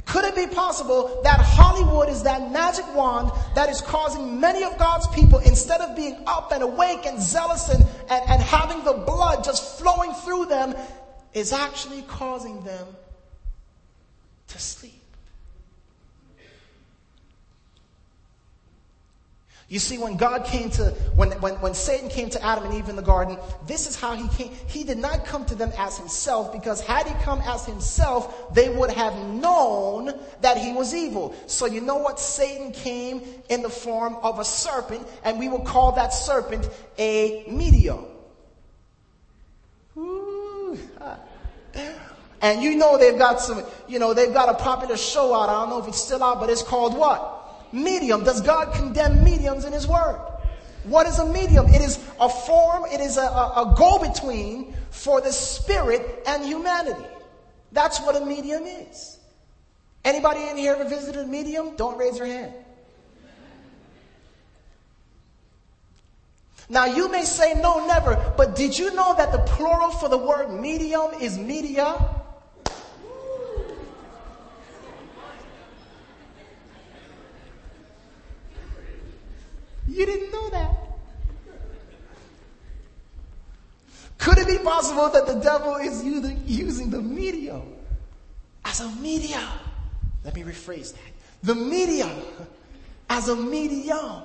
Could 0.05 0.25
it 0.25 0.35
be 0.35 0.47
possible 0.47 1.21
that 1.23 1.39
Hollywood 1.39 2.09
is 2.09 2.23
that 2.23 2.51
magic 2.51 2.85
wand 2.95 3.31
that 3.55 3.69
is 3.69 3.81
causing 3.81 4.39
many 4.39 4.63
of 4.63 4.77
God's 4.77 5.07
people, 5.07 5.39
instead 5.39 5.79
of 5.79 5.95
being 5.95 6.23
up 6.25 6.51
and 6.51 6.63
awake 6.63 7.05
and 7.05 7.21
zealous 7.21 7.69
and, 7.69 7.85
and, 8.09 8.29
and 8.29 8.41
having 8.41 8.83
the 8.83 8.93
blood 8.93 9.43
just 9.43 9.79
flowing 9.79 10.13
through 10.13 10.47
them, 10.47 10.75
is 11.33 11.53
actually 11.53 12.01
causing 12.03 12.63
them 12.63 12.87
to 14.49 14.59
sleep. 14.59 15.01
You 19.71 19.79
see, 19.79 19.97
when 19.97 20.17
God 20.17 20.43
came 20.43 20.69
to, 20.71 20.89
when, 21.15 21.31
when, 21.39 21.53
when 21.61 21.73
Satan 21.73 22.09
came 22.09 22.29
to 22.31 22.45
Adam 22.45 22.65
and 22.65 22.73
Eve 22.73 22.89
in 22.89 22.97
the 22.97 23.01
garden, 23.01 23.37
this 23.65 23.87
is 23.87 23.95
how 23.95 24.15
he 24.15 24.27
came. 24.27 24.51
He 24.67 24.83
did 24.83 24.97
not 24.97 25.23
come 25.23 25.45
to 25.45 25.55
them 25.55 25.71
as 25.77 25.97
himself 25.97 26.51
because 26.51 26.81
had 26.81 27.07
he 27.07 27.13
come 27.23 27.39
as 27.45 27.65
himself, 27.65 28.53
they 28.53 28.67
would 28.67 28.91
have 28.91 29.15
known 29.29 30.11
that 30.41 30.57
he 30.57 30.73
was 30.73 30.93
evil. 30.93 31.33
So 31.47 31.67
you 31.67 31.79
know 31.79 31.95
what? 31.95 32.19
Satan 32.19 32.73
came 32.73 33.21
in 33.47 33.61
the 33.61 33.69
form 33.69 34.17
of 34.17 34.39
a 34.39 34.43
serpent 34.43 35.07
and 35.23 35.39
we 35.39 35.47
will 35.47 35.63
call 35.63 35.93
that 35.93 36.13
serpent 36.13 36.69
a 36.99 37.45
medium. 37.47 38.10
And 42.41 42.63
you 42.63 42.75
know 42.75 42.97
they've 42.97 43.17
got 43.17 43.39
some, 43.39 43.63
you 43.87 43.99
know, 43.99 44.13
they've 44.13 44.33
got 44.33 44.49
a 44.49 44.55
popular 44.55 44.97
show 44.97 45.33
out. 45.33 45.49
I 45.49 45.61
don't 45.61 45.69
know 45.69 45.79
if 45.79 45.87
it's 45.87 46.01
still 46.01 46.23
out, 46.23 46.39
but 46.39 46.49
it's 46.49 46.63
called 46.63 46.97
what? 46.97 47.71
Medium. 47.71 48.23
Does 48.23 48.41
God 48.41 48.73
condemn 48.73 49.23
mediums 49.23 49.63
in 49.65 49.73
His 49.73 49.87
Word? 49.87 50.19
What 50.83 51.05
is 51.05 51.19
a 51.19 51.25
medium? 51.25 51.67
It 51.67 51.81
is 51.81 51.99
a 52.19 52.27
form, 52.27 52.85
it 52.91 52.99
is 52.99 53.17
a, 53.17 53.21
a, 53.21 53.71
a 53.71 53.75
go 53.77 53.99
between 53.99 54.73
for 54.89 55.21
the 55.21 55.31
spirit 55.31 56.23
and 56.25 56.43
humanity. 56.43 57.05
That's 57.71 57.99
what 58.01 58.15
a 58.15 58.25
medium 58.25 58.63
is. 58.63 59.19
Anybody 60.03 60.47
in 60.49 60.57
here 60.57 60.73
ever 60.73 60.89
visited 60.89 61.21
a 61.21 61.27
medium? 61.27 61.75
Don't 61.75 61.97
raise 61.97 62.17
your 62.17 62.25
hand. 62.25 62.53
Now 66.69 66.85
you 66.85 67.11
may 67.11 67.25
say 67.25 67.53
no, 67.53 67.85
never, 67.85 68.33
but 68.37 68.55
did 68.55 68.77
you 68.77 68.95
know 68.95 69.13
that 69.15 69.31
the 69.31 69.39
plural 69.39 69.91
for 69.91 70.09
the 70.09 70.17
word 70.17 70.49
medium 70.51 71.13
is 71.19 71.37
media? 71.37 72.20
You 79.91 80.05
didn't 80.05 80.31
know 80.31 80.49
that. 80.51 80.77
Could 84.17 84.37
it 84.37 84.47
be 84.47 84.57
possible 84.59 85.09
that 85.09 85.27
the 85.27 85.35
devil 85.35 85.75
is 85.75 86.03
using 86.03 86.89
the 86.89 87.01
medium 87.01 87.63
as 88.63 88.79
a 88.79 88.89
medium? 88.91 89.49
Let 90.23 90.35
me 90.35 90.43
rephrase 90.43 90.93
that. 90.93 91.11
The 91.43 91.55
medium 91.55 92.11
as 93.09 93.27
a 93.27 93.35
medium. 93.35 94.23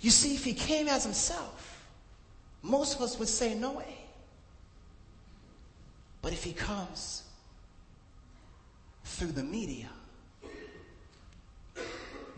You 0.00 0.10
see, 0.10 0.34
if 0.34 0.44
he 0.44 0.54
came 0.54 0.88
as 0.88 1.04
himself, 1.04 1.86
most 2.62 2.96
of 2.96 3.02
us 3.02 3.18
would 3.18 3.28
say, 3.28 3.54
no 3.54 3.72
way. 3.72 3.98
But 6.20 6.32
if 6.32 6.42
he 6.42 6.52
comes 6.52 7.22
through 9.04 9.32
the 9.32 9.44
media, 9.44 9.90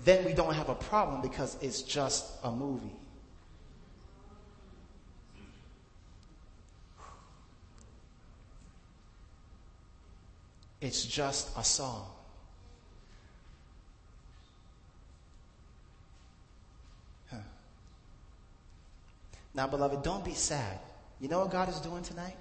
then 0.06 0.24
we 0.24 0.32
don't 0.32 0.54
have 0.54 0.68
a 0.68 0.74
problem 0.74 1.20
because 1.20 1.56
it's 1.60 1.82
just 1.82 2.24
a 2.44 2.50
movie. 2.50 2.94
It's 10.80 11.04
just 11.04 11.48
a 11.58 11.64
song. 11.64 12.06
Huh. 17.28 17.38
Now, 19.54 19.66
beloved, 19.66 20.04
don't 20.04 20.24
be 20.24 20.34
sad. 20.34 20.78
You 21.20 21.28
know 21.28 21.40
what 21.40 21.50
God 21.50 21.68
is 21.68 21.80
doing 21.80 22.04
tonight? 22.04 22.36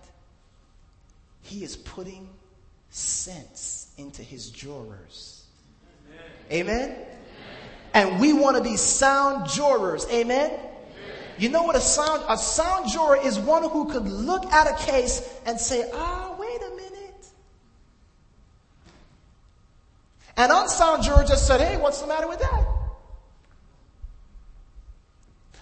He 1.42 1.64
is 1.64 1.76
putting 1.76 2.30
sense 2.92 3.92
into 3.98 4.22
his 4.22 4.52
drawers. 4.52 5.46
Amen? 6.52 6.92
Amen? 6.92 7.15
And 7.96 8.20
we 8.20 8.34
want 8.34 8.58
to 8.58 8.64
be 8.64 8.76
sound 8.76 9.50
jurors. 9.50 10.06
Amen? 10.12 10.52
You 11.38 11.48
know 11.48 11.64
what 11.64 11.78
a 11.78 11.82
sound, 11.82 12.24
a 12.28 12.38
sound 12.38 12.92
juror 12.92 13.18
is 13.18 13.40
one 13.40 13.64
who 13.64 13.90
could 13.90 14.04
look 14.04 14.46
at 14.48 14.68
a 14.68 14.86
case 14.86 15.28
and 15.46 15.60
say, 15.60 15.90
ah, 15.94 16.30
oh, 16.30 16.40
wait 16.40 16.62
a 16.62 16.76
minute. 16.76 17.28
An 20.36 20.52
unsound 20.52 21.04
juror 21.04 21.24
just 21.26 21.48
said, 21.48 21.62
hey, 21.62 21.78
what's 21.78 22.02
the 22.02 22.08
matter 22.08 22.28
with 22.28 22.40
that? 22.40 22.66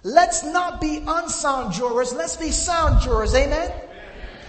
Let's 0.03 0.43
not 0.43 0.81
be 0.81 1.03
unsound 1.07 1.73
jurors. 1.73 2.13
Let's 2.13 2.35
be 2.35 2.49
sound 2.49 3.01
jurors. 3.01 3.35
Amen? 3.35 3.71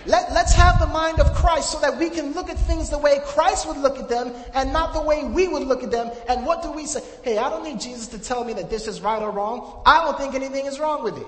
Let, 0.06 0.32
let's 0.32 0.52
have 0.52 0.78
the 0.78 0.86
mind 0.86 1.18
of 1.18 1.32
Christ 1.32 1.72
so 1.72 1.80
that 1.80 1.98
we 1.98 2.10
can 2.10 2.34
look 2.34 2.50
at 2.50 2.58
things 2.58 2.90
the 2.90 2.98
way 2.98 3.20
Christ 3.24 3.66
would 3.66 3.78
look 3.78 3.98
at 3.98 4.08
them 4.08 4.34
and 4.52 4.72
not 4.72 4.92
the 4.92 5.00
way 5.00 5.24
we 5.24 5.48
would 5.48 5.66
look 5.66 5.82
at 5.82 5.90
them. 5.90 6.10
And 6.28 6.44
what 6.44 6.62
do 6.62 6.70
we 6.70 6.84
say? 6.86 7.02
Hey, 7.22 7.38
I 7.38 7.48
don't 7.48 7.64
need 7.64 7.80
Jesus 7.80 8.08
to 8.08 8.18
tell 8.18 8.44
me 8.44 8.52
that 8.54 8.68
this 8.68 8.86
is 8.86 9.00
right 9.00 9.22
or 9.22 9.30
wrong. 9.30 9.82
I 9.86 10.04
don't 10.04 10.18
think 10.18 10.34
anything 10.34 10.66
is 10.66 10.78
wrong 10.78 11.02
with 11.02 11.16
it. 11.16 11.26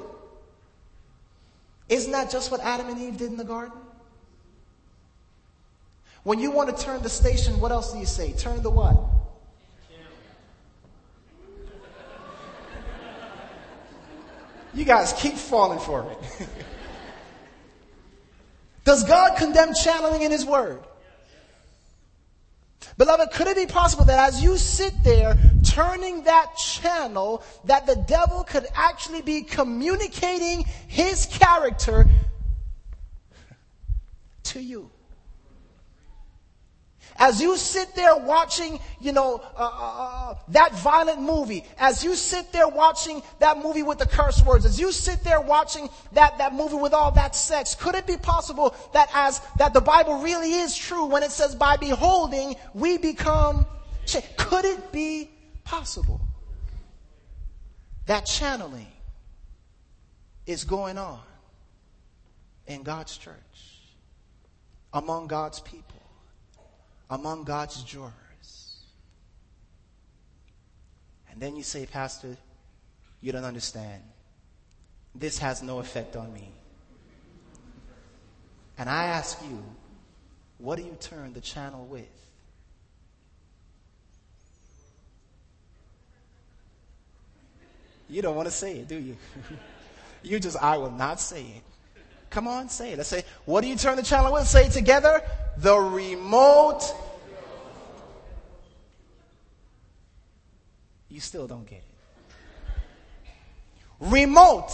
Isn't 1.89 2.13
that 2.13 2.31
just 2.31 2.51
what 2.51 2.61
Adam 2.61 2.89
and 2.89 3.01
Eve 3.01 3.17
did 3.17 3.31
in 3.31 3.37
the 3.39 3.45
garden? 3.45 3.79
When 6.25 6.39
you 6.39 6.51
want 6.51 6.77
to 6.77 6.85
turn 6.85 7.03
the 7.03 7.09
station, 7.09 7.61
what 7.61 7.71
else 7.71 7.93
do 7.93 7.99
you 7.99 8.07
say? 8.07 8.33
Turn 8.33 8.63
the 8.63 8.71
what? 8.71 8.97
You 14.75 14.85
guys 14.85 15.15
keep 15.15 15.35
falling 15.35 15.79
for 15.79 16.11
it. 16.11 16.49
Does 18.87 19.03
God 19.03 19.37
condemn 19.37 19.75
channeling 19.75 20.23
in 20.23 20.31
His 20.31 20.47
Word? 20.47 20.81
Beloved, 22.97 23.33
could 23.33 23.49
it 23.49 23.57
be 23.57 23.67
possible 23.67 24.05
that 24.05 24.29
as 24.29 24.43
you 24.43 24.57
sit 24.57 24.95
there 25.03 25.37
turning 25.65 26.23
that 26.23 26.57
channel, 26.57 27.43
that 27.65 27.87
the 27.87 27.97
devil 27.97 28.45
could 28.45 28.67
actually 28.75 29.23
be 29.23 29.43
communicating 29.43 30.65
his 30.87 31.27
character 31.27 32.07
to 34.45 34.63
you? 34.63 34.91
As 37.19 37.41
you 37.41 37.57
sit 37.57 37.95
there 37.95 38.17
watching, 38.17 38.79
you 39.01 39.13
know, 39.13 39.41
uh, 39.57 39.63
uh, 39.63 40.31
uh, 40.31 40.35
that 40.49 40.75
violent 40.75 41.23
movie, 41.23 41.65
as 41.79 42.05
you 42.05 42.15
sit 42.15 42.53
there 42.53 42.69
watching 42.69 43.23
that 43.39 43.59
movie 43.59 43.83
with 43.83 43.99
the 43.99 44.07
curse 44.07 44.43
words, 44.45 44.67
as 44.67 44.79
you 44.79 44.93
sit 44.93 45.25
there 45.25 45.41
watching 45.41 45.89
that, 46.13 46.39
that 46.39 46.55
movie 46.55 46.77
with 46.77 46.93
all 46.93 47.13
that 47.13 47.35
sex, 47.35 47.75
could 47.75 47.95
it 47.95 48.07
be 48.07 48.17
possible 48.17 48.75
that 48.93 49.09
as, 49.15 49.41
that 49.59 49.73
the 49.73 49.81
Bible 49.81 50.19
really 50.19 50.53
is 50.53 50.77
true 50.77 51.07
when 51.07 51.23
it 51.23 51.31
says 51.31 51.55
by 51.55 51.77
beholding, 51.77 52.57
we 52.75 52.99
become, 52.99 53.67
could 54.37 54.65
it 54.65 54.93
be 54.93 55.31
possible 55.65 56.21
that 58.07 58.27
channeling 58.27 58.87
is 60.47 60.65
going 60.65 60.99
on 60.99 61.21
in 62.67 62.83
God's 62.83 63.17
church, 63.17 63.35
among 64.93 65.27
God's 65.27 65.61
people? 65.61 65.86
Among 67.11 67.45
God's 67.45 67.83
jurors. 67.83 68.13
And 71.31 71.41
then 71.41 71.57
you 71.57 71.63
say, 71.63 71.87
Pastor, 71.87 72.37
you 73.21 73.33
don't 73.33 73.45
understand. 73.45 74.03
This 75.15 75.39
has 75.39 75.63
no 75.63 75.79
effect 75.79 76.17
on 76.17 76.33
me. 76.33 76.51
And 78.79 78.91
I 78.91 79.05
ask 79.05 79.41
you, 79.43 79.63
what 80.59 80.77
do 80.77 80.83
you 80.83 80.97
turn 81.01 81.33
the 81.33 81.41
channel 81.41 81.87
with? 81.87 82.09
You 88.09 88.23
don't 88.23 88.37
want 88.37 88.47
to 88.47 88.55
say 88.55 88.79
it, 88.79 88.89
do 88.89 88.97
you? 88.97 89.17
you 90.23 90.39
just, 90.39 90.57
I 90.63 90.77
will 90.77 90.93
not 90.93 91.21
say 91.21 91.43
it. 91.43 91.63
Come 92.31 92.49
on, 92.49 92.69
say 92.69 92.93
it. 92.93 92.99
Let's 92.99 93.09
say, 93.09 93.25
what 93.45 93.63
do 93.63 93.69
you 93.69 93.77
turn 93.77 93.97
the 93.97 94.03
channel 94.03 94.33
with? 94.33 94.47
Say 94.47 94.67
it 94.67 94.73
together. 94.73 95.23
The 95.59 95.77
remote. 95.77 96.83
You 101.09 101.21
still 101.21 101.47
don't 101.47 101.67
get 101.67 101.79
it. 101.79 101.85
Remote 104.01 104.71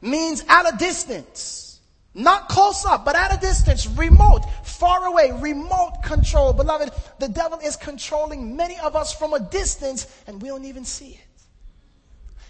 means 0.00 0.44
at 0.48 0.74
a 0.74 0.76
distance. 0.76 1.70
Not 2.12 2.48
close 2.48 2.84
up, 2.84 3.04
but 3.04 3.14
at 3.14 3.32
a 3.32 3.40
distance, 3.40 3.86
remote, 3.86 4.42
far 4.64 5.06
away, 5.06 5.30
remote 5.38 6.02
control. 6.02 6.52
Beloved, 6.52 6.90
the 7.20 7.28
devil 7.28 7.60
is 7.60 7.76
controlling 7.76 8.56
many 8.56 8.76
of 8.80 8.96
us 8.96 9.12
from 9.14 9.32
a 9.32 9.38
distance 9.38 10.08
and 10.26 10.42
we 10.42 10.48
don't 10.48 10.64
even 10.64 10.84
see 10.84 11.10
it. 11.10 11.29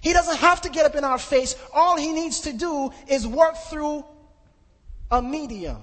He 0.01 0.13
doesn't 0.13 0.39
have 0.39 0.63
to 0.63 0.71
get 0.71 0.87
up 0.87 0.95
in 0.95 1.05
our 1.05 1.19
face. 1.19 1.55
All 1.75 1.97
he 1.97 2.13
needs 2.13 2.41
to 2.41 2.53
do 2.53 2.91
is 3.07 3.27
work 3.27 3.57
through 3.57 4.05
a 5.11 5.21
medium. 5.21 5.79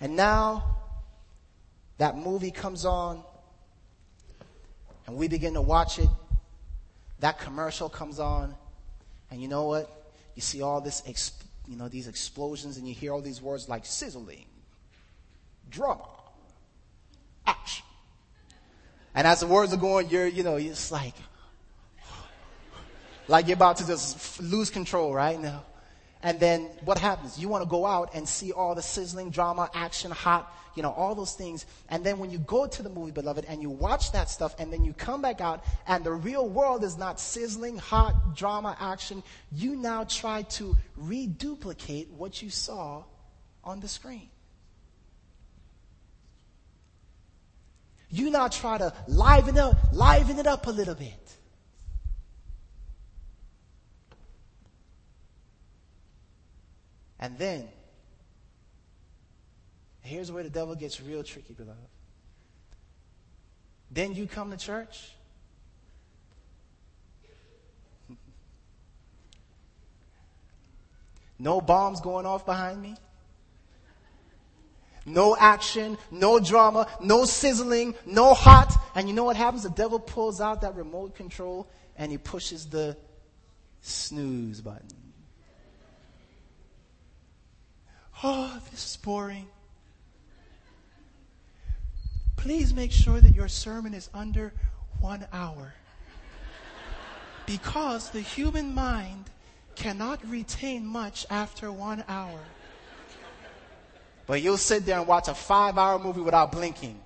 And 0.00 0.16
now 0.16 0.64
that 1.98 2.16
movie 2.16 2.50
comes 2.50 2.84
on 2.84 3.22
and 5.06 5.16
we 5.16 5.28
begin 5.28 5.54
to 5.54 5.60
watch 5.60 5.98
it. 5.98 6.08
That 7.20 7.38
commercial 7.38 7.88
comes 7.88 8.18
on 8.18 8.54
and 9.30 9.40
you 9.40 9.46
know 9.46 9.64
what? 9.64 9.88
You 10.34 10.42
see 10.42 10.62
all 10.62 10.80
this, 10.80 11.02
exp- 11.02 11.44
you 11.68 11.76
know, 11.76 11.88
these 11.88 12.08
explosions 12.08 12.78
and 12.78 12.88
you 12.88 12.94
hear 12.94 13.12
all 13.12 13.20
these 13.20 13.40
words 13.40 13.68
like 13.68 13.86
sizzling, 13.86 14.46
drama, 15.70 16.08
action. 17.46 17.84
And 19.14 19.26
as 19.26 19.40
the 19.40 19.46
words 19.46 19.72
are 19.72 19.78
going, 19.78 20.08
you're, 20.08 20.26
you 20.26 20.42
know, 20.42 20.56
you're 20.56 20.74
like, 20.90 21.14
like 23.28 23.46
you're 23.46 23.56
about 23.56 23.76
to 23.78 23.86
just 23.86 24.40
lose 24.40 24.70
control 24.70 25.12
right 25.12 25.40
now. 25.40 25.64
And 26.22 26.38
then 26.38 26.70
what 26.84 26.98
happens? 26.98 27.38
You 27.38 27.48
want 27.48 27.64
to 27.64 27.68
go 27.68 27.84
out 27.84 28.14
and 28.14 28.28
see 28.28 28.52
all 28.52 28.74
the 28.74 28.82
sizzling 28.82 29.30
drama, 29.30 29.68
action, 29.74 30.12
hot, 30.12 30.56
you 30.76 30.82
know, 30.82 30.92
all 30.92 31.14
those 31.14 31.34
things. 31.34 31.66
And 31.88 32.04
then 32.04 32.18
when 32.18 32.30
you 32.30 32.38
go 32.38 32.66
to 32.66 32.82
the 32.82 32.88
movie, 32.88 33.10
beloved, 33.10 33.44
and 33.46 33.60
you 33.60 33.70
watch 33.70 34.12
that 34.12 34.30
stuff, 34.30 34.54
and 34.58 34.72
then 34.72 34.84
you 34.84 34.92
come 34.92 35.20
back 35.20 35.40
out, 35.40 35.64
and 35.86 36.04
the 36.04 36.12
real 36.12 36.48
world 36.48 36.84
is 36.84 36.96
not 36.96 37.18
sizzling, 37.18 37.76
hot, 37.76 38.36
drama, 38.36 38.76
action, 38.78 39.22
you 39.50 39.74
now 39.74 40.04
try 40.04 40.42
to 40.42 40.76
reduplicate 40.96 42.08
what 42.10 42.40
you 42.40 42.50
saw 42.50 43.02
on 43.64 43.80
the 43.80 43.88
screen. 43.88 44.28
You 48.12 48.30
now 48.30 48.48
try 48.48 48.76
to 48.76 48.92
liven 49.08 49.56
up, 49.56 49.74
liven 49.90 50.38
it 50.38 50.46
up 50.46 50.66
a 50.66 50.70
little 50.70 50.94
bit. 50.94 51.36
And 57.18 57.38
then, 57.38 57.68
here's 60.02 60.30
where 60.30 60.42
the 60.42 60.50
devil 60.50 60.74
gets 60.74 61.00
real 61.00 61.22
tricky, 61.22 61.54
beloved. 61.54 61.78
Then 63.90 64.14
you 64.14 64.26
come 64.26 64.50
to 64.50 64.58
church. 64.58 65.12
No 71.38 71.60
bombs 71.60 72.00
going 72.00 72.26
off 72.26 72.44
behind 72.44 72.80
me. 72.80 72.96
No 75.04 75.36
action, 75.36 75.98
no 76.10 76.38
drama, 76.38 76.86
no 77.00 77.24
sizzling, 77.24 77.94
no 78.06 78.34
hot. 78.34 78.72
And 78.94 79.08
you 79.08 79.14
know 79.14 79.24
what 79.24 79.36
happens? 79.36 79.64
The 79.64 79.70
devil 79.70 79.98
pulls 79.98 80.40
out 80.40 80.60
that 80.60 80.76
remote 80.76 81.14
control 81.14 81.68
and 81.96 82.12
he 82.12 82.18
pushes 82.18 82.66
the 82.66 82.96
snooze 83.80 84.60
button. 84.60 84.88
Oh, 88.22 88.60
this 88.70 88.90
is 88.90 88.96
boring. 88.98 89.48
Please 92.36 92.72
make 92.72 92.92
sure 92.92 93.20
that 93.20 93.34
your 93.34 93.48
sermon 93.48 93.94
is 93.94 94.08
under 94.14 94.52
one 95.00 95.26
hour. 95.32 95.74
Because 97.46 98.10
the 98.10 98.20
human 98.20 98.72
mind 98.74 99.30
cannot 99.74 100.24
retain 100.28 100.86
much 100.86 101.26
after 101.30 101.72
one 101.72 102.04
hour. 102.08 102.40
But 104.32 104.40
you'll 104.40 104.56
sit 104.56 104.86
there 104.86 104.96
and 104.98 105.06
watch 105.06 105.28
a 105.28 105.34
five 105.34 105.76
hour 105.76 105.98
movie 105.98 106.22
without 106.22 106.52
blinking. 106.52 106.98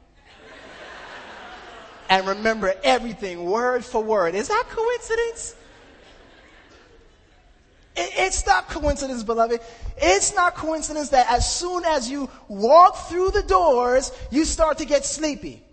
and 2.09 2.25
remember 2.25 2.73
everything 2.85 3.47
word 3.47 3.85
for 3.85 4.01
word. 4.01 4.37
Is 4.37 4.47
that 4.47 4.67
coincidence? 4.69 5.57
It's 7.97 8.47
not 8.47 8.69
coincidence, 8.69 9.25
beloved. 9.25 9.61
It's 9.97 10.37
not 10.37 10.55
coincidence 10.55 11.09
that 11.09 11.29
as 11.29 11.53
soon 11.53 11.85
as 11.85 12.09
you 12.09 12.31
walk 12.47 13.09
through 13.09 13.33
the 13.33 13.43
doors, 13.43 14.13
you 14.31 14.45
start 14.45 14.79
to 14.79 14.85
get 14.85 15.05
sleepy. 15.05 15.65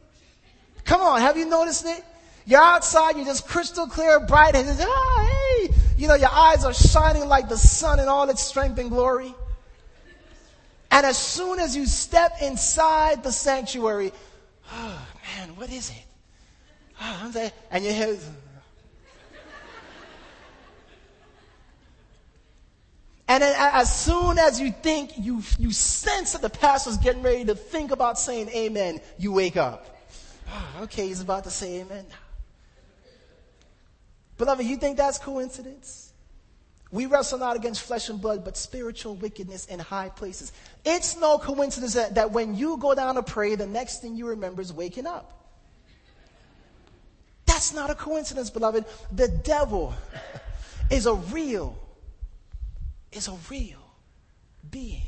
Come 0.86 1.02
on, 1.02 1.22
have 1.22 1.38
you 1.38 1.46
noticed 1.46 1.86
it? 1.86 2.04
You're 2.48 2.64
outside, 2.64 3.16
you're 3.16 3.26
just 3.26 3.48
crystal 3.48 3.86
clear, 3.86 4.20
bright, 4.22 4.56
and 4.56 4.68
oh, 4.82 5.68
hey, 5.70 5.72
you 6.00 6.08
know, 6.08 6.16
your 6.16 6.32
eyes 6.32 6.66
are 6.66 6.74
shining 6.74 7.28
like 7.28 7.48
the 7.48 7.60
sun 7.60 8.00
in 8.00 8.08
all 8.08 8.28
its 8.32 8.42
strength 8.42 8.80
and 8.80 8.90
glory. 8.90 9.36
And 10.94 11.06
as 11.08 11.18
soon 11.18 11.60
as 11.60 11.76
you 11.76 11.88
step 11.88 12.34
inside 12.40 13.24
the 13.24 13.32
sanctuary, 13.32 14.12
oh 14.72 15.08
man, 15.38 15.56
what 15.56 15.72
is 15.72 15.90
it? 15.90 15.96
Oh, 17.02 17.50
and 17.72 17.84
your 17.84 17.94
head, 17.94 18.20
And 23.28 23.42
then 23.42 23.56
as 23.58 23.92
soon 24.06 24.38
as 24.38 24.62
you 24.62 24.72
think, 24.72 25.18
you, 25.18 25.42
you 25.58 25.72
sense 25.72 26.34
that 26.34 26.44
the 26.44 26.50
pastor's 26.52 26.98
getting 26.98 27.24
ready 27.24 27.44
to 27.46 27.56
think 27.56 27.90
about 27.90 28.20
saying 28.20 28.50
amen, 28.50 29.02
you 29.18 29.32
wake 29.32 29.58
up. 29.58 29.98
Oh, 30.48 30.84
okay, 30.84 31.08
he's 31.08 31.22
about 31.22 31.46
to 31.46 31.50
say 31.50 31.82
amen. 31.82 32.06
Beloved, 34.38 34.64
you 34.64 34.78
think 34.78 34.98
that's 34.98 35.18
coincidence? 35.18 36.13
We 36.94 37.08
wrestle 37.08 37.40
not 37.40 37.56
against 37.56 37.82
flesh 37.82 38.10
and 38.10 38.22
blood, 38.22 38.46
but 38.46 38.56
spiritual 38.56 39.16
wickedness 39.16 39.66
in 39.66 39.80
high 39.80 40.10
places. 40.10 40.54
It's 40.86 41.18
no 41.18 41.40
coincidence 41.40 41.96
that, 41.96 42.14
that 42.14 42.32
when 42.32 42.54
you 42.54 42.78
go 42.78 42.94
down 42.94 43.16
to 43.16 43.24
pray, 43.24 43.56
the 43.56 43.66
next 43.66 44.04
thing 44.04 44.16
you 44.16 44.28
remember 44.28 44.62
is 44.62 44.72
waking 44.72 45.08
up. 45.08 45.44
That's 47.48 47.74
not 47.74 47.90
a 47.90 47.96
coincidence, 47.96 48.52
beloved. 48.52 48.86
The 49.12 49.28
devil 49.28 49.96
is 50.92 51.08
a 51.08 51.16
real 51.16 51.76
is 53.12 53.28
a 53.28 53.38
real 53.50 53.80
being. 54.70 55.02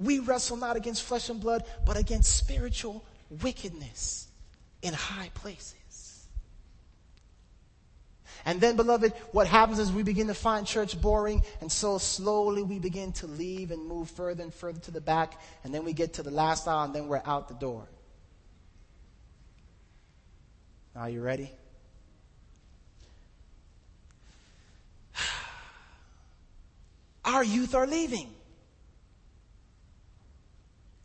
We 0.00 0.18
wrestle 0.18 0.56
not 0.56 0.76
against 0.76 1.02
flesh 1.02 1.28
and 1.28 1.40
blood, 1.42 1.64
but 1.84 1.98
against 1.98 2.38
spiritual 2.38 3.04
wickedness 3.42 4.28
in 4.80 4.94
high 4.94 5.30
places. 5.34 5.74
And 8.46 8.60
then, 8.60 8.76
beloved, 8.76 9.12
what 9.32 9.46
happens 9.46 9.78
is 9.78 9.90
we 9.90 10.02
begin 10.02 10.26
to 10.26 10.34
find 10.34 10.66
church 10.66 11.00
boring, 11.00 11.42
and 11.60 11.72
so 11.72 11.96
slowly 11.96 12.62
we 12.62 12.78
begin 12.78 13.12
to 13.12 13.26
leave 13.26 13.70
and 13.70 13.86
move 13.86 14.10
further 14.10 14.42
and 14.42 14.52
further 14.52 14.80
to 14.80 14.90
the 14.90 15.00
back, 15.00 15.40
and 15.64 15.74
then 15.74 15.84
we 15.84 15.94
get 15.94 16.14
to 16.14 16.22
the 16.22 16.30
last 16.30 16.68
aisle, 16.68 16.84
and 16.84 16.94
then 16.94 17.08
we're 17.08 17.22
out 17.24 17.48
the 17.48 17.54
door. 17.54 17.88
Are 20.94 21.08
you 21.08 21.22
ready? 21.22 21.50
Our 27.24 27.42
youth 27.42 27.74
are 27.74 27.86
leaving. 27.86 28.28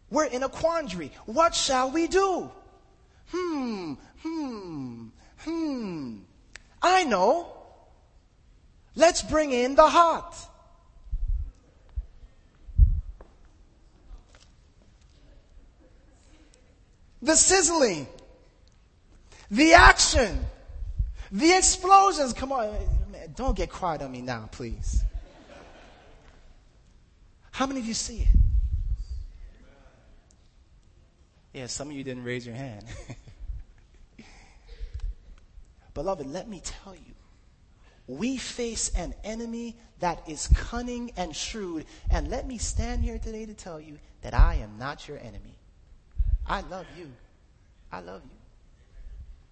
We're 0.09 0.25
in 0.25 0.43
a 0.43 0.49
quandary. 0.49 1.11
What 1.25 1.55
shall 1.55 1.91
we 1.91 2.07
do? 2.07 2.51
Hmm, 3.31 3.93
hmm, 4.23 5.07
hmm. 5.39 6.17
I 6.81 7.03
know. 7.03 7.47
Let's 8.95 9.21
bring 9.21 9.51
in 9.51 9.75
the 9.75 9.87
hot. 9.87 10.35
The 17.21 17.35
sizzling. 17.35 18.07
The 19.51 19.73
action. 19.73 20.45
The 21.31 21.53
explosions. 21.57 22.33
Come 22.33 22.51
on. 22.51 22.75
Don't 23.35 23.55
get 23.55 23.69
quiet 23.69 24.01
on 24.01 24.11
me 24.11 24.21
now, 24.21 24.49
please. 24.51 25.03
How 27.51 27.67
many 27.67 27.81
of 27.81 27.85
you 27.85 27.93
see 27.93 28.21
it? 28.21 28.27
Yeah, 31.53 31.67
some 31.67 31.89
of 31.89 31.95
you 31.95 32.03
didn't 32.03 32.23
raise 32.23 32.45
your 32.45 32.55
hand. 32.55 32.85
Beloved, 35.99 36.27
let 36.27 36.47
me 36.47 36.61
tell 36.63 36.95
you, 36.95 37.13
we 38.07 38.37
face 38.37 38.87
an 38.95 39.13
enemy 39.25 39.75
that 39.99 40.23
is 40.29 40.47
cunning 40.55 41.11
and 41.17 41.35
shrewd. 41.35 41.83
And 42.09 42.29
let 42.29 42.47
me 42.47 42.57
stand 42.57 43.03
here 43.03 43.17
today 43.19 43.45
to 43.45 43.53
tell 43.53 43.81
you 43.81 43.99
that 44.21 44.33
I 44.33 44.55
am 44.63 44.77
not 44.79 45.09
your 45.09 45.17
enemy. 45.17 45.57
I 46.47 46.61
love 46.61 46.85
you. 46.97 47.11
I 47.91 47.99
love 47.99 48.21
you. 48.23 48.37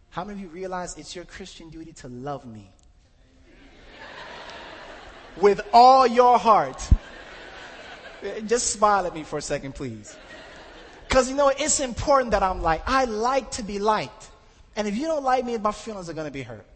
How 0.10 0.24
many 0.24 0.40
of 0.40 0.44
you 0.46 0.48
realize 0.48 0.98
it's 0.98 1.14
your 1.14 1.26
Christian 1.26 1.70
duty 1.70 1.92
to 1.92 2.08
love 2.08 2.46
me? 2.46 2.72
With 5.42 5.60
all 5.74 6.08
your 6.08 6.40
heart. 6.40 6.82
Just 8.46 8.70
smile 8.70 9.06
at 9.06 9.14
me 9.14 9.24
for 9.24 9.38
a 9.38 9.42
second, 9.42 9.76
please. 9.76 10.16
Because 11.10 11.30
you 11.30 11.36
know, 11.36 11.50
it's 11.50 11.82
important 11.82 12.32
that 12.32 12.42
I'm 12.42 12.62
like, 12.62 12.84
I 12.88 13.04
like 13.04 13.52
to 13.52 13.64
be 13.64 13.80
liked. 13.80 14.27
And 14.78 14.88
if 14.88 14.96
you 14.96 15.08
don't 15.08 15.24
like 15.24 15.44
me, 15.44 15.58
my 15.58 15.72
feelings 15.72 16.08
are 16.08 16.14
going 16.14 16.28
to 16.28 16.32
be 16.32 16.44
hurt. 16.44 16.68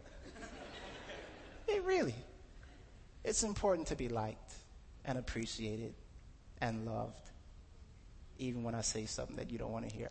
It 1.68 1.84
really. 1.84 2.16
It's 3.24 3.44
important 3.44 3.88
to 3.90 3.96
be 3.96 4.10
liked 4.10 4.54
and 5.06 5.20
appreciated 5.20 5.94
and 6.60 6.86
loved, 6.86 7.30
even 8.40 8.64
when 8.64 8.74
I 8.74 8.82
say 8.82 9.06
something 9.06 9.36
that 9.36 9.52
you 9.52 9.60
don't 9.60 9.72
want 9.72 9.88
to 9.88 9.96
hear. 9.96 10.10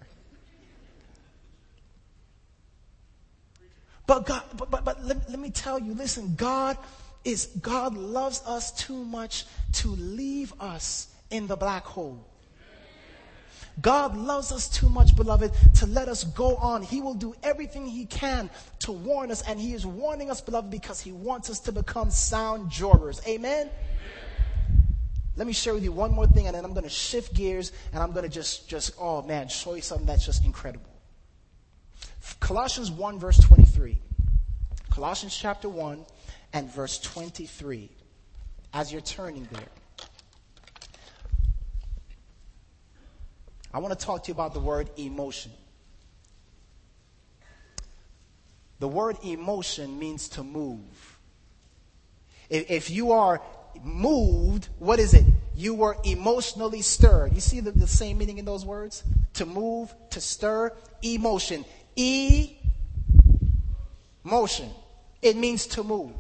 But 4.07 4.24
God, 4.24 4.43
but, 4.57 4.70
but, 4.70 4.84
but 4.84 5.05
let, 5.05 5.28
let 5.28 5.38
me 5.41 5.51
tell 5.51 5.78
you, 5.78 5.93
listen, 5.95 6.34
God 6.36 6.78
is, 7.24 7.47
God 7.61 7.97
loves 7.97 8.41
us 8.47 8.70
too 8.72 9.05
much 9.05 9.47
to 9.74 9.88
leave 9.88 10.53
us 10.61 11.09
in 11.30 11.49
the 11.49 11.57
black 11.57 11.84
hole. 11.84 12.30
God 13.81 14.16
loves 14.16 14.53
us 14.53 14.68
too 14.68 14.89
much, 14.89 15.16
beloved, 15.16 15.53
to 15.76 15.87
let 15.87 16.09
us 16.09 16.24
go 16.24 16.57
on. 16.57 16.83
He 16.83 17.01
will 17.01 17.14
do 17.14 17.35
everything 17.43 17.87
He 17.87 18.05
can 18.07 18.51
to 18.81 18.93
warn 18.93 19.31
us, 19.31 19.43
and 19.43 19.61
He 19.61 19.72
is 19.72 19.87
warning 19.87 20.31
us, 20.31 20.41
beloved, 20.41 20.70
because 20.70 21.01
He 21.01 21.12
wants 21.12 21.51
us 21.51 21.61
to 21.61 21.72
become 21.72 22.11
sound 22.11 22.70
jurors. 22.70 23.20
Amen? 23.26 23.70
Let 25.37 25.47
me 25.47 25.53
share 25.53 25.72
with 25.72 25.85
you 25.85 25.93
one 25.93 26.12
more 26.12 26.26
thing, 26.26 26.47
and 26.47 26.57
then 26.57 26.64
I'm 26.64 26.72
going 26.72 26.85
to 26.85 26.91
shift 26.91 27.35
gears, 27.35 27.72
and 27.93 28.03
I'm 28.03 28.12
going 28.12 28.24
to 28.24 28.28
just, 28.28 28.68
just, 28.68 28.93
oh 28.99 29.22
man, 29.22 29.49
show 29.49 29.74
you 29.74 29.83
something 29.83 30.07
that's 30.07 30.26
just 30.26 30.45
incredible. 30.45 30.91
Colossians 32.41 32.91
1, 32.91 33.18
verse 33.18 33.39
23. 33.39 33.99
Colossians 34.91 35.37
chapter 35.37 35.68
1 35.68 36.05
and 36.53 36.70
verse 36.70 36.99
23. 36.99 37.89
As 38.74 38.93
you're 38.93 39.01
turning 39.01 39.49
there. 39.53 39.80
I 43.72 43.78
want 43.78 43.98
to 43.98 44.04
talk 44.06 44.24
to 44.24 44.28
you 44.28 44.34
about 44.34 44.54
the 44.54 44.60
word 44.60 44.90
emotion. 44.96 45.52
The 48.80 48.88
word 48.88 49.16
emotion 49.22 49.98
means 49.98 50.28
to 50.30 50.42
move. 50.42 51.18
If, 52.48 52.70
if 52.70 52.90
you 52.90 53.12
are 53.12 53.40
moved, 53.82 54.68
what 54.78 54.98
is 54.98 55.14
it? 55.14 55.24
You 55.54 55.74
were 55.74 55.96
emotionally 56.04 56.82
stirred. 56.82 57.34
You 57.34 57.40
see 57.40 57.60
the, 57.60 57.70
the 57.70 57.86
same 57.86 58.18
meaning 58.18 58.38
in 58.38 58.44
those 58.44 58.64
words? 58.64 59.04
To 59.34 59.46
move, 59.46 59.94
to 60.10 60.20
stir, 60.20 60.72
emotion. 61.02 61.64
E 61.94 62.56
motion. 64.24 64.70
It 65.22 65.36
means 65.36 65.66
to 65.68 65.84
move. 65.84 66.14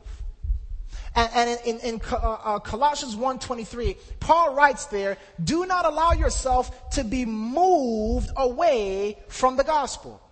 And, 1.14 1.30
and 1.34 1.60
in, 1.64 1.78
in, 1.80 2.00
uh, 2.12 2.16
uh, 2.16 2.58
Colossians 2.60 3.16
1.23, 3.16 3.96
Paul 4.20 4.54
writes 4.54 4.86
there, 4.86 5.18
do 5.42 5.66
not 5.66 5.84
allow 5.84 6.12
yourself 6.12 6.90
to 6.90 7.04
be 7.04 7.24
moved 7.24 8.30
away 8.36 9.18
from 9.28 9.56
the 9.56 9.64
gospel. 9.64 10.22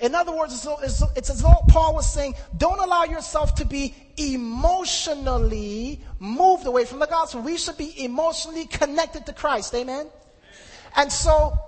In 0.00 0.14
other 0.14 0.36
words, 0.36 0.66
it's, 0.82 1.02
it's 1.16 1.30
as 1.30 1.40
though 1.40 1.64
Paul 1.68 1.94
was 1.94 2.12
saying, 2.12 2.34
don't 2.56 2.78
allow 2.78 3.04
yourself 3.04 3.54
to 3.56 3.64
be 3.64 3.94
emotionally 4.18 6.00
moved 6.18 6.66
away 6.66 6.84
from 6.84 6.98
the 6.98 7.06
gospel. 7.06 7.40
We 7.40 7.56
should 7.56 7.78
be 7.78 8.04
emotionally 8.04 8.66
connected 8.66 9.26
to 9.26 9.32
Christ. 9.32 9.74
Amen? 9.74 10.06
And 10.96 11.10
so, 11.10 11.58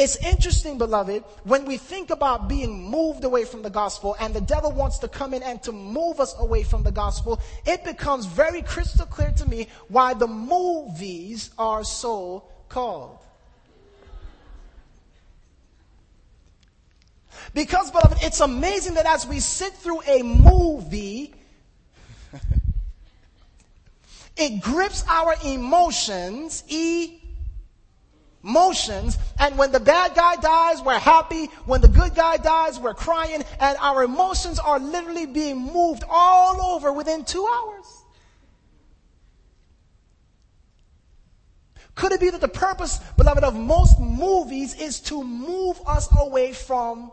it's 0.00 0.16
interesting, 0.16 0.78
beloved, 0.78 1.24
when 1.44 1.66
we 1.66 1.76
think 1.76 2.08
about 2.08 2.48
being 2.48 2.88
moved 2.90 3.22
away 3.22 3.44
from 3.44 3.60
the 3.60 3.68
gospel 3.68 4.16
and 4.18 4.32
the 4.32 4.40
devil 4.40 4.72
wants 4.72 4.98
to 5.00 5.08
come 5.08 5.34
in 5.34 5.42
and 5.42 5.62
to 5.64 5.72
move 5.72 6.20
us 6.20 6.34
away 6.38 6.62
from 6.62 6.82
the 6.82 6.90
gospel, 6.90 7.38
it 7.66 7.84
becomes 7.84 8.24
very 8.24 8.62
crystal 8.62 9.04
clear 9.04 9.30
to 9.32 9.44
me 9.44 9.68
why 9.88 10.14
the 10.14 10.26
movies 10.26 11.50
are 11.58 11.84
so 11.84 12.44
called. 12.70 13.18
Because, 17.52 17.90
beloved, 17.90 18.22
it's 18.22 18.40
amazing 18.40 18.94
that 18.94 19.04
as 19.04 19.26
we 19.26 19.38
sit 19.38 19.74
through 19.74 20.00
a 20.08 20.22
movie, 20.22 21.34
it 24.38 24.62
grips 24.62 25.04
our 25.06 25.34
emotions, 25.44 26.64
E 26.68 27.19
motions. 28.42 29.18
And 29.38 29.56
when 29.58 29.72
the 29.72 29.80
bad 29.80 30.14
guy 30.14 30.36
dies, 30.36 30.82
we're 30.82 30.98
happy. 30.98 31.46
When 31.66 31.80
the 31.80 31.88
good 31.88 32.14
guy 32.14 32.36
dies, 32.36 32.78
we're 32.78 32.94
crying. 32.94 33.44
And 33.60 33.78
our 33.80 34.02
emotions 34.02 34.58
are 34.58 34.78
literally 34.78 35.26
being 35.26 35.58
moved 35.58 36.04
all 36.08 36.60
over 36.74 36.92
within 36.92 37.24
two 37.24 37.46
hours. 37.46 37.86
Could 41.94 42.12
it 42.12 42.20
be 42.20 42.30
that 42.30 42.40
the 42.40 42.48
purpose, 42.48 42.98
beloved, 43.18 43.44
of 43.44 43.54
most 43.54 44.00
movies 44.00 44.74
is 44.74 45.00
to 45.00 45.22
move 45.22 45.78
us 45.86 46.08
away 46.18 46.52
from 46.52 47.12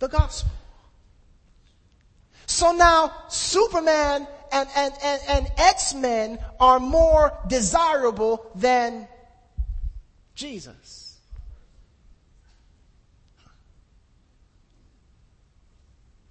the 0.00 0.08
gospel? 0.08 0.50
So 2.46 2.72
now 2.72 3.12
Superman 3.28 4.26
and, 4.52 4.68
and, 4.76 4.92
and, 5.02 5.22
and 5.28 5.52
X-Men 5.56 6.38
are 6.58 6.80
more 6.80 7.32
desirable 7.46 8.50
than 8.54 9.06
Jesus. 10.34 11.18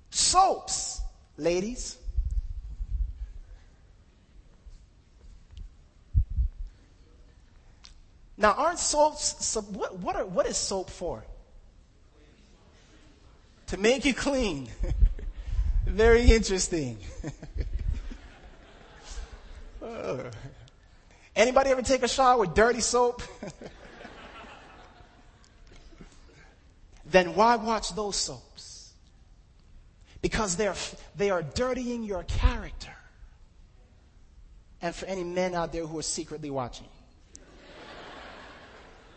Soaps, 0.09 1.01
ladies. 1.37 1.97
Now, 8.39 8.53
aren't 8.53 8.79
soaps, 8.79 9.55
what, 9.55 9.97
what, 9.99 10.15
are, 10.15 10.25
what 10.25 10.45
is 10.45 10.55
soap 10.55 10.89
for? 10.89 11.25
To 13.67 13.77
make 13.77 14.05
you 14.05 14.13
clean. 14.13 14.69
Very 15.85 16.31
interesting. 16.31 16.97
oh. 19.81 20.29
Anybody 21.35 21.69
ever 21.69 21.81
take 21.81 22.03
a 22.03 22.07
shower 22.07 22.39
with 22.39 22.53
dirty 22.53 22.81
soap? 22.81 23.21
then 27.11 27.35
why 27.35 27.55
watch 27.55 27.95
those 27.95 28.15
soaps? 28.15 28.93
Because 30.21 30.55
they're, 30.55 30.75
they 31.15 31.29
are 31.29 31.41
dirtying 31.41 32.03
your 32.03 32.23
character. 32.23 32.93
And 34.81 34.95
for 34.95 35.05
any 35.05 35.23
men 35.23 35.55
out 35.55 35.73
there 35.73 35.85
who 35.85 35.99
are 35.99 36.03
secretly 36.03 36.49
watching, 36.49 36.87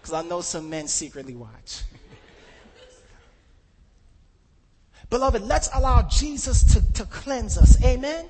because 0.01 0.12
I 0.12 0.28
know 0.28 0.40
some 0.40 0.68
men 0.68 0.88
secretly 0.88 1.36
watch. 1.36 1.82
beloved, 5.11 5.43
let's 5.43 5.68
allow 5.72 6.03
Jesus 6.03 6.64
to, 6.74 6.93
to 6.95 7.05
cleanse 7.05 7.59
us. 7.59 7.82
Amen. 7.84 8.28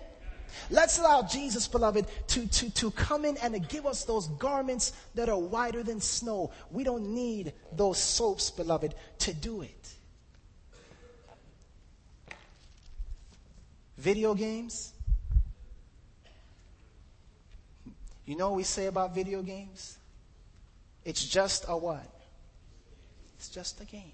Let's 0.71 0.99
allow 0.99 1.23
Jesus, 1.23 1.69
beloved, 1.69 2.07
to, 2.29 2.47
to, 2.47 2.71
to 2.71 2.91
come 2.91 3.25
in 3.25 3.37
and 3.39 3.55
to 3.55 3.61
give 3.61 3.87
us 3.87 4.05
those 4.05 4.29
garments 4.29 4.93
that 5.15 5.29
are 5.29 5.39
whiter 5.39 5.83
than 5.83 6.01
snow. 6.01 6.53
We 6.71 6.85
don't 6.85 7.15
need 7.15 7.53
those 7.73 7.99
soaps, 7.99 8.51
beloved, 8.51 8.95
to 9.21 9.35
do 9.35 9.63
it. 9.63 9.89
Video 13.99 14.35
games. 14.35 14.93
You 18.25 18.37
know 18.37 18.51
what 18.51 18.57
we 18.57 18.63
say 18.63 18.87
about 18.87 19.15
video 19.15 19.43
games? 19.43 19.99
It's 21.05 21.25
just 21.25 21.65
a 21.69 21.77
what? 21.77 22.07
It's 23.37 23.49
just 23.49 23.81
a 23.81 23.85
game. 23.85 24.13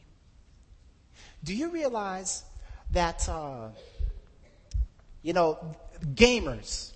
Do 1.45 1.55
you 1.55 1.71
realize 1.71 2.45
that, 2.91 3.29
uh, 3.29 3.69
you 5.23 5.33
know, 5.33 5.59
gamers, 6.01 6.93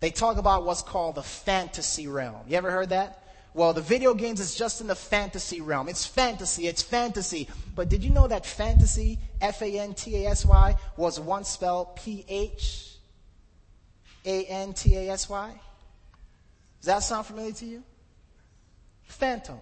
they 0.00 0.10
talk 0.10 0.36
about 0.36 0.64
what's 0.64 0.82
called 0.82 1.14
the 1.14 1.22
fantasy 1.22 2.06
realm. 2.06 2.42
You 2.46 2.56
ever 2.56 2.70
heard 2.70 2.90
that? 2.90 3.22
Well, 3.54 3.72
the 3.72 3.80
video 3.80 4.14
games 4.14 4.40
is 4.40 4.56
just 4.56 4.80
in 4.80 4.88
the 4.88 4.96
fantasy 4.96 5.60
realm. 5.60 5.88
It's 5.88 6.04
fantasy, 6.04 6.66
it's 6.66 6.82
fantasy. 6.82 7.48
But 7.76 7.88
did 7.88 8.02
you 8.02 8.10
know 8.10 8.26
that 8.26 8.44
fantasy, 8.44 9.18
F 9.40 9.62
A 9.62 9.78
N 9.78 9.94
T 9.94 10.24
A 10.24 10.30
S 10.30 10.44
Y, 10.44 10.76
was 10.96 11.20
once 11.20 11.48
spelled 11.48 11.94
P 11.94 12.24
H 12.28 12.96
A 14.24 14.44
N 14.44 14.72
T 14.72 14.96
A 14.96 15.10
S 15.10 15.28
Y? 15.28 15.60
Does 16.80 16.86
that 16.86 16.98
sound 17.04 17.26
familiar 17.26 17.52
to 17.52 17.64
you? 17.64 17.84
Phantom. 19.04 19.60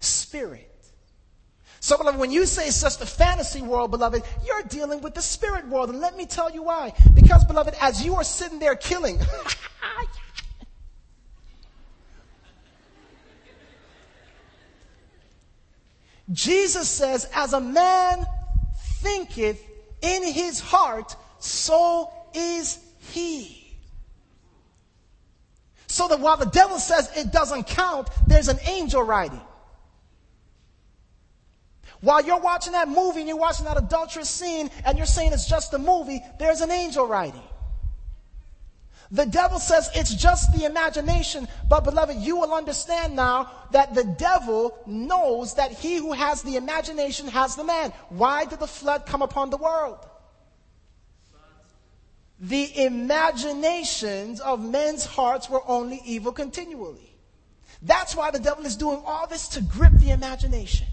Spirit. 0.00 0.71
So, 1.84 1.98
beloved, 1.98 2.20
when 2.20 2.30
you 2.30 2.46
say 2.46 2.66
just 2.66 3.02
a 3.02 3.06
fantasy 3.06 3.60
world, 3.60 3.90
beloved, 3.90 4.22
you're 4.46 4.62
dealing 4.62 5.00
with 5.00 5.14
the 5.14 5.20
spirit 5.20 5.66
world. 5.66 5.90
And 5.90 5.98
let 5.98 6.16
me 6.16 6.26
tell 6.26 6.48
you 6.48 6.62
why. 6.62 6.92
Because, 7.12 7.44
beloved, 7.44 7.74
as 7.80 8.04
you 8.04 8.14
are 8.14 8.22
sitting 8.22 8.60
there 8.60 8.76
killing, 8.76 9.18
Jesus 16.32 16.88
says, 16.88 17.28
as 17.34 17.52
a 17.52 17.60
man 17.60 18.24
thinketh 19.00 19.60
in 20.02 20.22
his 20.22 20.60
heart, 20.60 21.16
so 21.40 22.12
is 22.32 22.78
he. 23.12 23.74
So 25.88 26.06
that 26.06 26.20
while 26.20 26.36
the 26.36 26.46
devil 26.46 26.78
says 26.78 27.10
it 27.16 27.32
doesn't 27.32 27.66
count, 27.66 28.08
there's 28.28 28.46
an 28.46 28.60
angel 28.68 29.02
writing. 29.02 29.40
While 32.02 32.24
you're 32.24 32.40
watching 32.40 32.72
that 32.72 32.88
movie 32.88 33.20
and 33.20 33.28
you're 33.28 33.38
watching 33.38 33.64
that 33.64 33.78
adulterous 33.78 34.28
scene 34.28 34.70
and 34.84 34.98
you're 34.98 35.06
saying 35.06 35.32
it's 35.32 35.46
just 35.46 35.72
a 35.72 35.78
movie, 35.78 36.20
there's 36.38 36.60
an 36.60 36.72
angel 36.72 37.06
writing. 37.06 37.42
The 39.12 39.24
devil 39.24 39.60
says 39.60 39.88
it's 39.94 40.12
just 40.12 40.52
the 40.52 40.64
imagination, 40.64 41.46
but 41.68 41.84
beloved, 41.84 42.16
you 42.16 42.38
will 42.38 42.54
understand 42.54 43.14
now 43.14 43.50
that 43.70 43.94
the 43.94 44.02
devil 44.04 44.76
knows 44.84 45.54
that 45.54 45.70
he 45.70 45.96
who 45.96 46.12
has 46.12 46.42
the 46.42 46.56
imagination 46.56 47.28
has 47.28 47.54
the 47.54 47.62
man. 47.62 47.92
Why 48.08 48.46
did 48.46 48.58
the 48.58 48.66
flood 48.66 49.06
come 49.06 49.22
upon 49.22 49.50
the 49.50 49.58
world? 49.58 49.98
The 52.40 52.84
imaginations 52.84 54.40
of 54.40 54.64
men's 54.64 55.04
hearts 55.04 55.48
were 55.48 55.62
only 55.68 56.00
evil 56.04 56.32
continually. 56.32 57.14
That's 57.80 58.16
why 58.16 58.32
the 58.32 58.40
devil 58.40 58.66
is 58.66 58.74
doing 58.74 59.02
all 59.06 59.28
this 59.28 59.46
to 59.48 59.60
grip 59.60 59.92
the 59.98 60.10
imagination. 60.10 60.88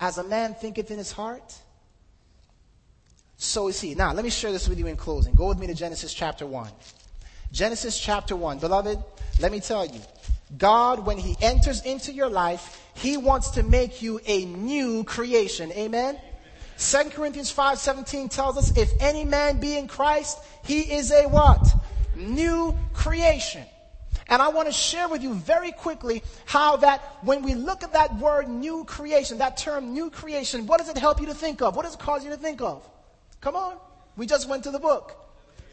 As 0.00 0.16
a 0.16 0.24
man 0.24 0.54
thinketh 0.54 0.90
in 0.90 0.98
his 0.98 1.12
heart, 1.12 1.54
so 3.36 3.68
is 3.68 3.80
he. 3.80 3.94
Now, 3.94 4.12
let 4.12 4.24
me 4.24 4.30
share 4.30 4.50
this 4.50 4.68
with 4.68 4.78
you 4.78 4.86
in 4.86 4.96
closing. 4.96 5.34
Go 5.34 5.48
with 5.48 5.58
me 5.58 5.66
to 5.66 5.74
Genesis 5.74 6.14
chapter 6.14 6.46
1. 6.46 6.70
Genesis 7.52 7.98
chapter 7.98 8.34
1. 8.34 8.58
Beloved, 8.58 8.98
let 9.40 9.52
me 9.52 9.60
tell 9.60 9.84
you, 9.84 10.00
God, 10.56 11.04
when 11.06 11.18
he 11.18 11.36
enters 11.40 11.82
into 11.82 12.12
your 12.12 12.28
life, 12.28 12.82
he 12.94 13.16
wants 13.16 13.50
to 13.50 13.62
make 13.62 14.02
you 14.02 14.20
a 14.26 14.44
new 14.46 15.04
creation. 15.04 15.70
Amen? 15.72 16.18
2 16.78 17.10
Corinthians 17.10 17.52
5:17 17.52 18.30
tells 18.30 18.56
us 18.56 18.76
if 18.76 18.90
any 19.00 19.24
man 19.24 19.60
be 19.60 19.76
in 19.76 19.86
Christ, 19.86 20.38
he 20.64 20.94
is 20.94 21.12
a 21.12 21.26
what? 21.26 21.74
New 22.16 22.76
creation. 22.94 23.66
And 24.30 24.40
I 24.40 24.48
want 24.48 24.68
to 24.68 24.72
share 24.72 25.08
with 25.08 25.22
you 25.22 25.34
very 25.34 25.72
quickly 25.72 26.22
how 26.46 26.76
that 26.78 27.00
when 27.22 27.42
we 27.42 27.54
look 27.54 27.82
at 27.82 27.92
that 27.94 28.16
word 28.16 28.48
new 28.48 28.84
creation, 28.84 29.38
that 29.38 29.56
term 29.56 29.92
new 29.92 30.08
creation, 30.08 30.68
what 30.68 30.78
does 30.78 30.88
it 30.88 30.96
help 30.96 31.20
you 31.20 31.26
to 31.26 31.34
think 31.34 31.60
of? 31.60 31.74
What 31.74 31.84
does 31.84 31.94
it 31.94 32.00
cause 32.00 32.24
you 32.24 32.30
to 32.30 32.36
think 32.36 32.62
of? 32.62 32.88
Come 33.40 33.56
on. 33.56 33.76
We 34.16 34.26
just 34.26 34.48
went 34.48 34.64
to 34.64 34.70
the 34.70 34.78
book. 34.78 35.16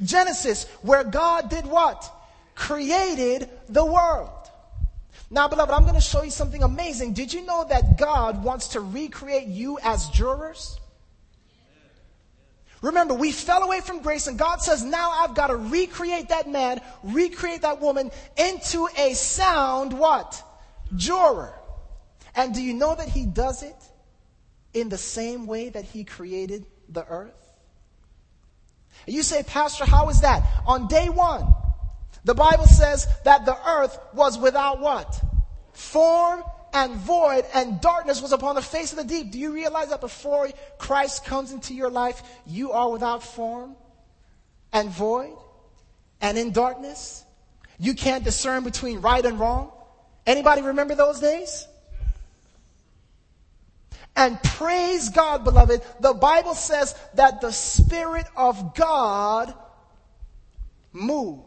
Genesis, 0.03 0.65
where 0.81 1.03
God 1.03 1.49
did 1.49 1.67
what? 1.67 2.11
Created 2.55 3.47
the 3.69 3.85
world. 3.85 4.31
Now, 5.29 5.47
beloved, 5.47 5.73
I'm 5.73 5.83
going 5.83 5.95
to 5.95 6.01
show 6.01 6.23
you 6.23 6.31
something 6.31 6.63
amazing. 6.63 7.13
Did 7.13 7.33
you 7.33 7.45
know 7.45 7.65
that 7.69 7.97
God 7.97 8.43
wants 8.43 8.69
to 8.69 8.79
recreate 8.79 9.47
you 9.47 9.77
as 9.83 10.09
jurors? 10.09 10.79
Remember, 12.81 13.13
we 13.13 13.31
fell 13.31 13.63
away 13.63 13.81
from 13.81 14.01
grace, 14.01 14.27
and 14.27 14.37
God 14.37 14.61
says, 14.61 14.83
now 14.83 15.11
I've 15.11 15.33
got 15.33 15.47
to 15.47 15.55
recreate 15.55 16.29
that 16.29 16.47
man, 16.47 16.79
recreate 17.03 17.63
that 17.63 17.81
woman 17.81 18.11
into 18.37 18.87
a 18.97 19.13
sound 19.13 19.93
what? 19.93 20.43
Juror. 20.95 21.53
And 22.35 22.53
do 22.53 22.61
you 22.61 22.73
know 22.73 22.93
that 22.93 23.09
He 23.09 23.25
does 23.25 23.63
it 23.63 23.75
in 24.73 24.89
the 24.89 24.97
same 24.97 25.47
way 25.47 25.69
that 25.69 25.85
He 25.85 26.03
created 26.03 26.65
the 26.87 27.05
earth? 27.05 27.33
And 29.07 29.15
you 29.15 29.23
say, 29.23 29.41
Pastor, 29.41 29.85
how 29.85 30.09
is 30.09 30.21
that? 30.21 30.43
On 30.67 30.87
day 30.87 31.09
one, 31.09 31.55
the 32.25 32.35
Bible 32.35 32.67
says 32.67 33.07
that 33.23 33.45
the 33.45 33.57
earth 33.67 33.97
was 34.13 34.37
without 34.37 34.79
what? 34.79 35.19
Form 35.73 36.43
and 36.77 36.93
void, 36.93 37.43
and 37.55 37.81
darkness 37.81 38.21
was 38.21 38.31
upon 38.31 38.53
the 38.53 38.61
face 38.61 38.91
of 38.91 38.99
the 38.99 39.03
deep. 39.03 39.31
Do 39.31 39.39
you 39.39 39.51
realize 39.51 39.89
that 39.89 39.99
before 39.99 40.47
Christ 40.77 41.25
comes 41.25 41.51
into 41.51 41.73
your 41.73 41.89
life, 41.89 42.21
you 42.45 42.71
are 42.71 42.91
without 42.91 43.23
form 43.23 43.75
and 44.71 44.87
void 44.87 45.35
and 46.21 46.37
in 46.37 46.51
darkness? 46.51 47.25
You 47.79 47.95
can't 47.95 48.23
discern 48.23 48.63
between 48.63 49.01
right 49.01 49.25
and 49.25 49.39
wrong. 49.39 49.71
Anybody 50.27 50.61
remember 50.61 50.93
those 50.93 51.19
days? 51.19 51.67
And 54.15 54.41
praise 54.43 55.09
God, 55.09 55.43
beloved, 55.43 55.81
the 55.99 56.13
Bible 56.13 56.53
says 56.53 56.93
that 57.15 57.41
the 57.41 57.51
Spirit 57.51 58.27
of 58.35 58.75
God 58.75 59.51
moved. 60.93 61.41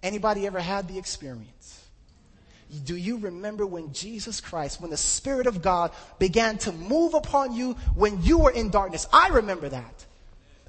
Anybody 0.00 0.46
ever 0.46 0.60
had 0.60 0.86
the 0.86 0.96
experience? 0.96 1.83
Do 2.84 2.96
you 2.96 3.18
remember 3.18 3.66
when 3.66 3.92
Jesus 3.92 4.40
Christ, 4.40 4.80
when 4.80 4.90
the 4.90 4.96
Spirit 4.96 5.46
of 5.46 5.62
God 5.62 5.92
began 6.18 6.58
to 6.58 6.72
move 6.72 7.14
upon 7.14 7.54
you 7.54 7.74
when 7.94 8.22
you 8.22 8.38
were 8.38 8.50
in 8.50 8.70
darkness? 8.70 9.06
I 9.12 9.28
remember 9.28 9.68
that. 9.68 10.06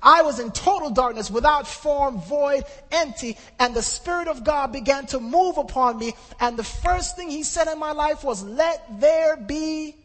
I 0.02 0.22
was 0.22 0.40
in 0.40 0.52
total 0.52 0.92
darkness, 0.92 1.32
without 1.32 1.68
form, 1.68 2.20
void, 2.22 2.64
empty, 2.92 3.38
and 3.60 3.74
the 3.74 3.82
Spirit 3.82 4.28
of 4.28 4.44
God 4.44 4.72
began 4.72 5.08
to 5.08 5.20
move 5.20 5.58
upon 5.58 5.98
me. 5.98 6.14
And 6.40 6.58
the 6.58 6.64
first 6.64 7.16
thing 7.16 7.30
He 7.30 7.44
said 7.44 7.68
in 7.68 7.80
my 7.80 7.92
life 7.92 8.24
was, 8.24 8.44
Let 8.44 9.00
there 9.00 9.36
be 9.36 9.96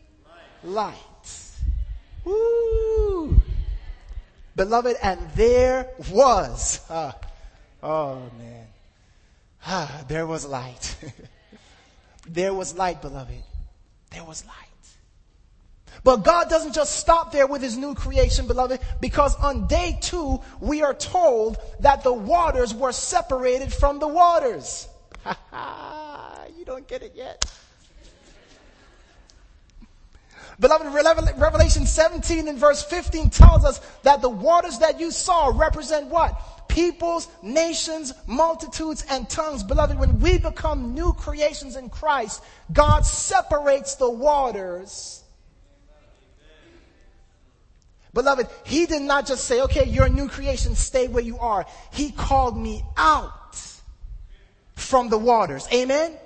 light. 0.65 0.97
Woo! 2.25 3.41
Beloved, 4.57 4.97
and 5.03 5.21
there 5.35 5.91
was. 6.11 6.81
Uh, 6.89 7.13
oh, 7.83 8.23
man. 8.39 8.67
Ah, 9.67 10.05
there 10.09 10.27
was 10.27 10.47
light. 10.47 10.97
there 12.33 12.55
was 12.55 12.75
light, 12.75 13.03
beloved. 13.03 13.43
There 14.11 14.25
was 14.25 14.45
light. 14.47 14.55
But 16.05 16.25
God 16.25 16.49
doesn't 16.49 16.73
just 16.73 16.97
stop 16.97 17.33
there 17.33 17.47
with 17.47 17.61
his 17.61 17.77
new 17.77 17.95
creation, 17.95 18.47
beloved, 18.47 18.81
because 19.01 19.35
on 19.37 19.67
day 19.67 19.99
two, 20.01 20.41
we 20.61 20.83
are 20.83 20.95
told 20.95 21.59
that 21.81 22.05
the 22.05 22.13
waters 22.13 22.75
were 22.75 22.93
separated 22.93 23.73
from 23.73 23.99
the 23.99 24.09
waters. 24.09 24.89
Ha 25.25 26.47
you 26.57 26.65
don't 26.65 26.87
get 26.87 27.03
it 27.03 27.13
yet. 27.15 27.45
Beloved, 30.59 30.93
Revelation 31.39 31.87
17 31.87 32.47
and 32.47 32.59
verse 32.59 32.83
15 32.83 33.31
tells 33.31 33.65
us 33.65 33.79
that 34.03 34.21
the 34.21 34.29
waters 34.29 34.79
that 34.81 35.01
you 35.01 35.11
saw 35.11 35.51
represent 35.55 36.09
what? 36.09 36.39
Peoples, 36.71 37.29
nations, 37.43 38.15
multitudes, 38.27 39.05
and 39.11 39.29
tongues. 39.29 39.63
Beloved, 39.63 39.99
when 39.99 40.21
we 40.21 40.39
become 40.39 40.95
new 40.95 41.13
creations 41.13 41.77
in 41.77 41.91
Christ, 41.91 42.43
God 42.73 43.05
separates 43.05 43.97
the 43.97 44.09
waters 44.09 45.21
Beloved, 48.13 48.49
he 48.65 48.87
did 48.87 49.03
not 49.03 49.27
just 49.27 49.45
say, 49.45 49.61
okay, 49.63 49.85
you're 49.85 50.07
a 50.07 50.11
new 50.11 50.29
creation, 50.29 50.75
stay 50.75 51.07
where 51.07 51.23
you 51.23 51.39
are. 51.39 51.65
He 51.93 52.11
called 52.11 52.59
me 52.59 52.85
out 52.97 53.33
from 54.75 55.09
the 55.09 55.19
waters. 55.19 55.69
Amen? 55.73 56.17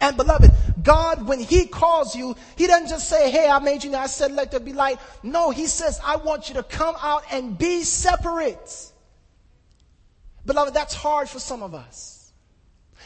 And 0.00 0.16
beloved, 0.16 0.52
God, 0.82 1.26
when 1.26 1.40
He 1.40 1.66
calls 1.66 2.16
you, 2.16 2.34
He 2.56 2.66
doesn't 2.66 2.88
just 2.88 3.06
say, 3.06 3.30
Hey, 3.30 3.50
I 3.50 3.58
made 3.58 3.84
you, 3.84 3.90
now. 3.90 4.00
I 4.00 4.06
said, 4.06 4.32
let 4.32 4.50
there 4.50 4.58
be 4.58 4.72
light. 4.72 4.98
No, 5.22 5.50
He 5.50 5.66
says, 5.66 6.00
I 6.02 6.16
want 6.16 6.48
you 6.48 6.54
to 6.54 6.62
come 6.62 6.94
out 7.02 7.24
and 7.30 7.58
be 7.58 7.82
separate. 7.82 8.92
Beloved, 10.46 10.74
that's 10.74 10.94
hard 10.94 11.28
for 11.28 11.38
some 11.38 11.62
of 11.62 11.74
us. 11.74 12.20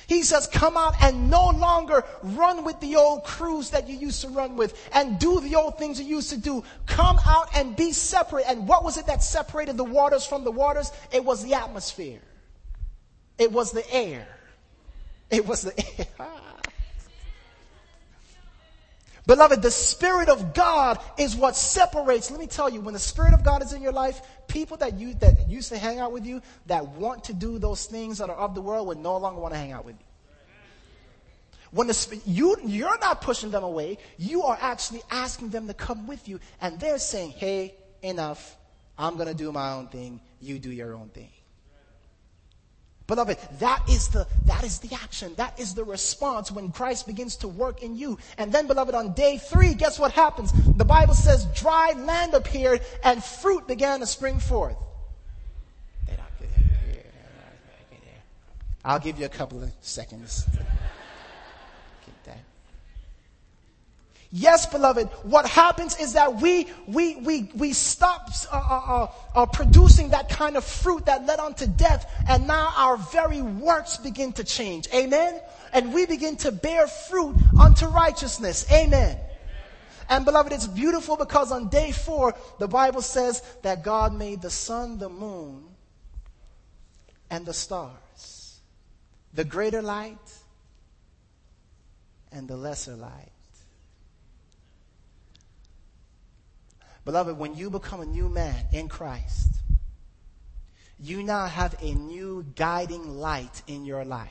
He 0.06 0.22
says, 0.22 0.46
come 0.46 0.76
out 0.76 0.94
and 1.00 1.30
no 1.30 1.48
longer 1.50 2.04
run 2.22 2.64
with 2.64 2.78
the 2.80 2.96
old 2.96 3.24
crews 3.24 3.70
that 3.70 3.88
you 3.88 3.96
used 3.96 4.20
to 4.22 4.28
run 4.28 4.56
with 4.56 4.78
and 4.92 5.18
do 5.18 5.40
the 5.40 5.56
old 5.56 5.78
things 5.78 5.98
you 5.98 6.06
used 6.06 6.30
to 6.30 6.36
do. 6.36 6.62
Come 6.86 7.18
out 7.24 7.48
and 7.54 7.74
be 7.74 7.92
separate. 7.92 8.44
And 8.46 8.68
what 8.68 8.84
was 8.84 8.98
it 8.98 9.06
that 9.06 9.22
separated 9.22 9.76
the 9.76 9.84
waters 9.84 10.26
from 10.26 10.44
the 10.44 10.50
waters? 10.50 10.92
It 11.12 11.24
was 11.24 11.42
the 11.42 11.54
atmosphere. 11.54 12.20
It 13.38 13.50
was 13.50 13.72
the 13.72 13.90
air. 13.92 14.26
It 15.30 15.46
was 15.46 15.62
the 15.62 15.74
air. 15.98 16.26
Beloved, 19.26 19.62
the 19.62 19.70
Spirit 19.70 20.28
of 20.28 20.52
God 20.52 20.98
is 21.16 21.34
what 21.34 21.56
separates. 21.56 22.30
Let 22.30 22.38
me 22.38 22.46
tell 22.46 22.68
you, 22.68 22.82
when 22.82 22.92
the 22.92 23.00
Spirit 23.00 23.32
of 23.32 23.42
God 23.42 23.62
is 23.62 23.72
in 23.72 23.80
your 23.80 23.92
life, 23.92 24.20
people 24.48 24.76
that 24.78 24.94
you 24.94 25.14
that 25.14 25.48
used 25.48 25.70
to 25.70 25.78
hang 25.78 25.98
out 25.98 26.12
with 26.12 26.26
you, 26.26 26.42
that 26.66 26.86
want 26.88 27.24
to 27.24 27.32
do 27.32 27.58
those 27.58 27.86
things 27.86 28.18
that 28.18 28.28
are 28.28 28.36
of 28.36 28.54
the 28.54 28.60
world, 28.60 28.86
would 28.88 28.98
no 28.98 29.16
longer 29.16 29.40
want 29.40 29.54
to 29.54 29.58
hang 29.58 29.72
out 29.72 29.86
with 29.86 29.96
you. 29.98 30.04
When 31.70 31.86
the 31.86 32.20
you 32.26 32.56
you're 32.64 32.98
not 32.98 33.22
pushing 33.22 33.50
them 33.50 33.64
away, 33.64 33.98
you 34.18 34.42
are 34.42 34.58
actually 34.60 35.02
asking 35.10 35.48
them 35.48 35.68
to 35.68 35.74
come 35.74 36.06
with 36.06 36.28
you, 36.28 36.38
and 36.60 36.78
they're 36.78 36.98
saying, 36.98 37.30
"Hey, 37.30 37.74
enough. 38.02 38.58
I'm 38.96 39.16
gonna 39.16 39.34
do 39.34 39.50
my 39.50 39.72
own 39.72 39.88
thing. 39.88 40.20
You 40.38 40.58
do 40.58 40.70
your 40.70 40.94
own 40.94 41.08
thing." 41.08 41.32
Beloved, 43.06 43.36
that 43.58 43.82
is 43.88 44.08
the, 44.08 44.26
that 44.46 44.64
is 44.64 44.78
the 44.78 44.94
action. 44.94 45.34
That 45.36 45.58
is 45.60 45.74
the 45.74 45.84
response 45.84 46.50
when 46.50 46.72
Christ 46.72 47.06
begins 47.06 47.36
to 47.36 47.48
work 47.48 47.82
in 47.82 47.96
you. 47.96 48.18
And 48.38 48.50
then, 48.50 48.66
beloved, 48.66 48.94
on 48.94 49.12
day 49.12 49.36
three, 49.36 49.74
guess 49.74 49.98
what 49.98 50.12
happens? 50.12 50.52
The 50.76 50.86
Bible 50.86 51.12
says 51.12 51.44
dry 51.54 51.92
land 51.96 52.32
appeared 52.32 52.80
and 53.02 53.22
fruit 53.22 53.66
began 53.68 54.00
to 54.00 54.06
spring 54.06 54.40
forth. 54.40 54.76
I'll 58.86 58.98
give 58.98 59.18
you 59.18 59.24
a 59.24 59.30
couple 59.30 59.62
of 59.62 59.70
seconds. 59.80 60.44
Yes, 64.36 64.66
beloved, 64.66 65.06
what 65.22 65.46
happens 65.46 65.96
is 66.00 66.14
that 66.14 66.40
we, 66.40 66.66
we, 66.88 67.14
we, 67.14 67.48
we 67.54 67.72
stop 67.72 68.30
uh, 68.50 68.56
uh, 68.56 68.80
uh, 69.04 69.12
uh, 69.36 69.46
producing 69.46 70.08
that 70.08 70.28
kind 70.28 70.56
of 70.56 70.64
fruit 70.64 71.06
that 71.06 71.24
led 71.24 71.38
on 71.38 71.54
to 71.54 71.68
death, 71.68 72.12
and 72.26 72.48
now 72.48 72.72
our 72.76 72.96
very 72.96 73.42
works 73.42 73.96
begin 73.96 74.32
to 74.32 74.42
change. 74.42 74.88
Amen? 74.92 75.40
And 75.72 75.94
we 75.94 76.04
begin 76.06 76.34
to 76.38 76.50
bear 76.50 76.88
fruit 76.88 77.36
unto 77.56 77.86
righteousness. 77.86 78.66
Amen. 78.72 79.16
And 80.08 80.24
beloved, 80.24 80.52
it's 80.52 80.66
beautiful 80.66 81.16
because 81.16 81.52
on 81.52 81.68
day 81.68 81.92
four, 81.92 82.34
the 82.58 82.66
Bible 82.66 83.02
says 83.02 83.40
that 83.62 83.84
God 83.84 84.12
made 84.12 84.42
the 84.42 84.50
sun, 84.50 84.98
the 84.98 85.08
moon, 85.08 85.62
and 87.30 87.46
the 87.46 87.54
stars. 87.54 88.58
The 89.32 89.44
greater 89.44 89.80
light 89.80 90.18
and 92.32 92.48
the 92.48 92.56
lesser 92.56 92.96
light. 92.96 93.33
Beloved, 97.04 97.38
when 97.38 97.54
you 97.54 97.70
become 97.70 98.00
a 98.00 98.06
new 98.06 98.28
man 98.28 98.64
in 98.72 98.88
Christ, 98.88 99.56
you 100.98 101.22
now 101.22 101.46
have 101.46 101.76
a 101.82 101.92
new 101.94 102.44
guiding 102.56 103.18
light 103.18 103.62
in 103.66 103.84
your 103.84 104.04
life. 104.04 104.30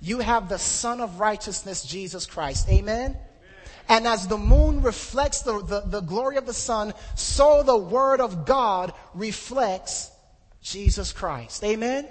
You 0.00 0.18
have 0.18 0.48
the 0.48 0.58
Son 0.58 1.00
of 1.00 1.20
Righteousness, 1.20 1.84
Jesus 1.84 2.26
Christ. 2.26 2.68
Amen? 2.68 3.16
And 3.88 4.06
as 4.06 4.26
the 4.26 4.38
moon 4.38 4.82
reflects 4.82 5.42
the, 5.42 5.62
the, 5.62 5.80
the, 5.80 6.00
glory 6.00 6.36
of 6.36 6.46
the 6.46 6.54
sun, 6.54 6.92
so 7.14 7.62
the 7.62 7.76
Word 7.76 8.20
of 8.20 8.44
God 8.44 8.92
reflects 9.14 10.10
Jesus 10.60 11.12
Christ. 11.12 11.64
Amen? 11.64 12.06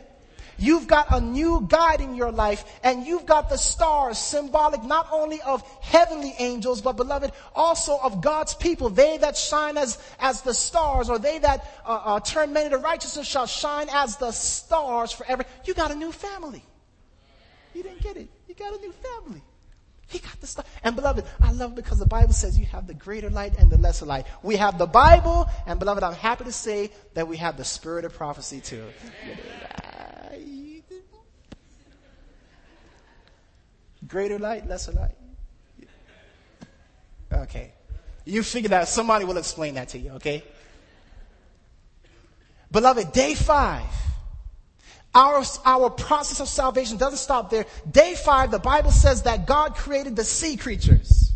You've 0.61 0.85
got 0.85 1.07
a 1.09 1.19
new 1.19 1.65
guide 1.67 2.01
in 2.01 2.13
your 2.13 2.31
life 2.31 2.63
and 2.83 3.03
you've 3.03 3.25
got 3.25 3.49
the 3.49 3.57
stars 3.57 4.19
symbolic 4.19 4.83
not 4.83 5.07
only 5.11 5.41
of 5.41 5.63
heavenly 5.81 6.35
angels, 6.37 6.81
but 6.81 6.97
beloved, 6.97 7.31
also 7.55 7.97
of 7.97 8.21
God's 8.21 8.53
people. 8.53 8.91
They 8.91 9.17
that 9.17 9.35
shine 9.35 9.75
as, 9.75 9.97
as 10.19 10.43
the 10.43 10.53
stars 10.53 11.09
or 11.09 11.17
they 11.17 11.39
that 11.39 11.65
uh, 11.83 12.01
uh, 12.05 12.19
turn 12.19 12.53
many 12.53 12.69
to 12.69 12.77
righteousness 12.77 13.25
shall 13.25 13.47
shine 13.47 13.87
as 13.91 14.17
the 14.17 14.31
stars 14.31 15.11
forever. 15.11 15.45
You 15.65 15.73
got 15.73 15.89
a 15.89 15.95
new 15.95 16.11
family. 16.11 16.63
You 17.73 17.81
didn't 17.81 18.03
get 18.03 18.17
it. 18.17 18.29
You 18.47 18.53
got 18.53 18.71
a 18.71 18.77
new 18.81 18.91
family. 18.91 19.41
He 20.09 20.19
got 20.19 20.39
the 20.41 20.47
stuff. 20.47 20.67
And 20.83 20.95
beloved, 20.95 21.25
I 21.41 21.53
love 21.53 21.73
because 21.73 21.97
the 21.97 22.05
Bible 22.05 22.33
says 22.33 22.59
you 22.59 22.67
have 22.67 22.85
the 22.85 22.93
greater 22.93 23.31
light 23.31 23.57
and 23.57 23.71
the 23.71 23.79
lesser 23.79 24.05
light. 24.05 24.27
We 24.43 24.57
have 24.57 24.77
the 24.77 24.85
Bible, 24.85 25.49
and 25.65 25.79
beloved, 25.79 26.03
I'm 26.03 26.13
happy 26.13 26.43
to 26.43 26.51
say 26.51 26.91
that 27.15 27.27
we 27.27 27.37
have 27.37 27.57
the 27.57 27.63
spirit 27.63 28.05
of 28.05 28.13
prophecy 28.13 28.59
too. 28.59 28.83
Greater 34.11 34.37
light, 34.37 34.67
lesser 34.67 34.91
light. 34.91 35.15
Okay. 37.31 37.71
You 38.25 38.43
figure 38.43 38.67
that 38.69 38.89
somebody 38.89 39.23
will 39.23 39.37
explain 39.37 39.75
that 39.75 39.87
to 39.89 39.97
you, 39.97 40.11
okay? 40.11 40.43
Beloved, 42.69 43.13
day 43.13 43.35
five. 43.35 43.85
Our, 45.15 45.43
our 45.65 45.89
process 45.89 46.41
of 46.41 46.49
salvation 46.49 46.97
doesn't 46.97 47.19
stop 47.19 47.49
there. 47.49 47.65
Day 47.89 48.15
five, 48.15 48.51
the 48.51 48.59
Bible 48.59 48.91
says 48.91 49.23
that 49.23 49.47
God 49.47 49.75
created 49.75 50.17
the 50.17 50.25
sea 50.25 50.57
creatures. 50.57 51.31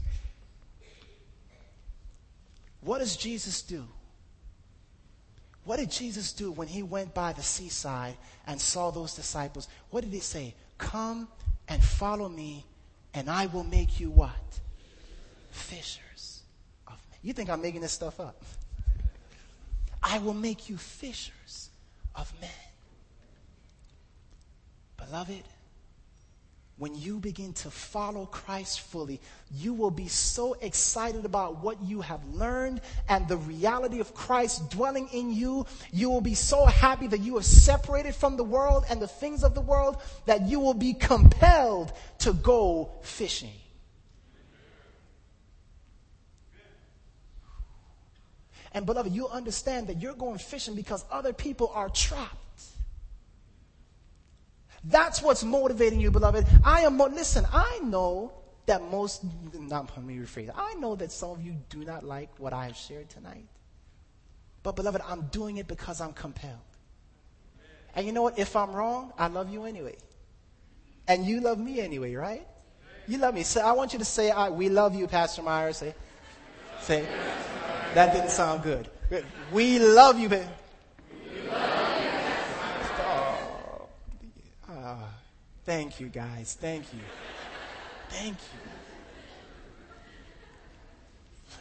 What 2.82 3.00
does 3.00 3.16
Jesus 3.16 3.62
do? 3.62 3.86
What 5.64 5.78
did 5.78 5.92
Jesus 5.92 6.34
do 6.34 6.52
when 6.52 6.68
he 6.68 6.84
went 6.84 7.14
by 7.14 7.32
the 7.32 7.42
seaside 7.42 8.18
and 8.46 8.60
saw 8.60 8.92
those 8.92 9.16
disciples? 9.16 9.70
What 9.92 10.04
did 10.04 10.12
he 10.12 10.20
say? 10.20 10.56
Come 10.78 11.30
and 11.68 11.84
follow 11.84 12.30
me, 12.30 12.66
and 13.14 13.30
I 13.30 13.48
will 13.48 13.64
make 13.64 14.00
you 14.00 14.10
what? 14.10 14.60
Fishers 15.52 16.44
of 16.88 16.98
men. 17.10 17.20
You 17.24 17.34
think 17.34 17.50
I'm 17.50 17.62
making 17.62 17.82
this 17.82 17.92
stuff 17.92 18.20
up? 18.20 18.42
I 20.04 20.20
will 20.20 20.34
make 20.34 20.70
you 20.70 20.78
fishers 20.78 21.70
of 22.16 22.32
men. 22.40 22.50
Beloved, 24.98 25.44
when 26.78 26.94
you 26.94 27.20
begin 27.20 27.54
to 27.54 27.72
follow 27.72 28.26
Christ 28.26 28.82
fully, 28.82 29.22
you 29.50 29.74
will 29.74 29.92
be 29.92 30.10
so 30.10 30.56
excited 30.56 31.24
about 31.24 31.64
what 31.64 31.82
you 31.82 32.02
have 32.02 32.20
learned 32.34 32.82
and 33.08 33.26
the 33.28 33.38
reality 33.38 34.02
of 34.02 34.14
Christ 34.14 34.70
dwelling 34.72 35.08
in 35.14 35.32
you. 35.32 35.66
You 35.94 36.10
will 36.10 36.22
be 36.22 36.34
so 36.34 36.66
happy 36.66 37.08
that 37.08 37.22
you 37.22 37.38
are 37.38 37.44
separated 37.44 38.14
from 38.14 38.36
the 38.36 38.44
world 38.44 38.84
and 38.90 39.02
the 39.02 39.08
things 39.08 39.44
of 39.46 39.56
the 39.56 39.62
world 39.62 40.02
that 40.26 40.48
you 40.48 40.60
will 40.60 40.74
be 40.74 40.94
compelled 40.94 41.94
to 42.20 42.34
go 42.34 42.92
fishing. 43.04 43.54
And 48.74 48.86
beloved, 48.86 49.14
you 49.14 49.30
understand 49.30 49.88
that 49.88 50.02
you're 50.02 50.14
going 50.14 50.40
fishing 50.40 50.76
because 50.76 51.06
other 51.10 51.32
people 51.32 51.72
are 51.74 51.88
trapped. 51.88 52.36
That's 54.88 55.22
what's 55.22 55.44
motivating 55.44 56.00
you, 56.00 56.12
beloved. 56.12 56.46
I 56.64 56.82
am, 56.82 56.98
listen, 56.98 57.46
I 57.52 57.80
know 57.84 58.34
that 58.68 58.84
most, 58.92 59.24
not 59.54 59.92
let 59.96 60.06
me 60.06 60.16
rephrase, 60.18 60.52
I 60.56 60.76
know 60.76 60.96
that 60.96 61.12
some 61.12 61.32
of 61.32 61.42
you 61.42 61.56
do 61.70 61.84
not 61.84 62.04
like 62.04 62.30
what 62.38 62.54
I 62.54 62.66
have 62.66 62.76
shared 62.76 63.10
tonight. 63.10 63.46
But 64.64 64.76
beloved, 64.76 65.02
I'm 65.08 65.24
doing 65.28 65.58
it 65.58 65.68
because 65.68 66.02
I'm 66.02 66.14
compelled. 66.14 66.58
And 67.96 68.06
you 68.06 68.12
know 68.12 68.24
what? 68.24 68.38
If 68.38 68.56
I'm 68.56 68.72
wrong, 68.72 69.14
I 69.18 69.28
love 69.28 69.52
you 69.52 69.66
anyway. 69.66 69.96
And 71.08 71.26
you 71.26 71.40
love 71.40 71.60
me 71.60 71.80
anyway, 71.80 72.16
right? 72.16 72.48
You 73.08 73.20
love 73.20 73.36
me. 73.36 73.44
So 73.44 73.62
I 73.62 73.72
want 73.74 73.94
you 73.94 74.00
to 74.00 74.06
say, 74.06 74.32
I, 74.32 74.50
we 74.50 74.70
love 74.70 74.96
you, 74.96 75.08
Pastor 75.08 75.44
Myers. 75.44 75.78
Say, 75.78 75.94
say, 76.82 77.08
that 77.94 78.14
didn't 78.14 78.32
sound 78.32 78.64
good. 78.64 78.90
We 79.52 79.80
love 79.80 80.20
you, 80.20 80.30
baby. 80.30 80.48
Thank 85.66 86.00
you, 86.00 86.08
guys. 86.08 86.56
Thank 86.60 86.94
you. 86.94 87.00
Thank 88.10 88.36
you. 88.36 88.60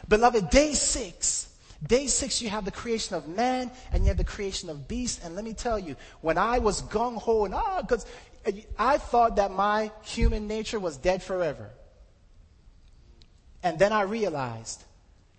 Beloved, 0.07 0.49
day 0.51 0.73
six. 0.73 1.49
Day 1.85 2.07
six, 2.07 2.41
you 2.41 2.49
have 2.49 2.65
the 2.65 2.71
creation 2.71 3.15
of 3.15 3.27
man 3.27 3.71
and 3.91 4.03
you 4.03 4.09
have 4.09 4.17
the 4.17 4.23
creation 4.23 4.69
of 4.69 4.87
beast. 4.87 5.21
And 5.23 5.35
let 5.35 5.43
me 5.43 5.53
tell 5.53 5.77
you, 5.77 5.95
when 6.21 6.37
I 6.37 6.59
was 6.59 6.81
gung 6.83 7.17
ho 7.17 7.45
and 7.45 7.53
ah, 7.53 7.81
because 7.81 8.05
I 8.77 8.97
thought 8.97 9.37
that 9.37 9.51
my 9.51 9.91
human 10.03 10.47
nature 10.47 10.79
was 10.79 10.97
dead 10.97 11.23
forever. 11.23 11.69
And 13.63 13.79
then 13.79 13.91
I 13.91 14.01
realized 14.03 14.83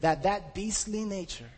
that 0.01 0.25
that 0.25 0.55
beastly 0.55 1.05
nature, 1.05 1.51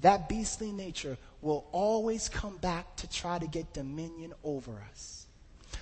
that 0.00 0.28
beastly 0.28 0.70
nature 0.70 1.16
will 1.42 1.66
always 1.72 2.28
come 2.28 2.56
back 2.58 2.96
to 2.96 3.10
try 3.10 3.38
to 3.38 3.46
get 3.46 3.72
dominion 3.72 4.32
over 4.44 4.72
us. 4.90 5.26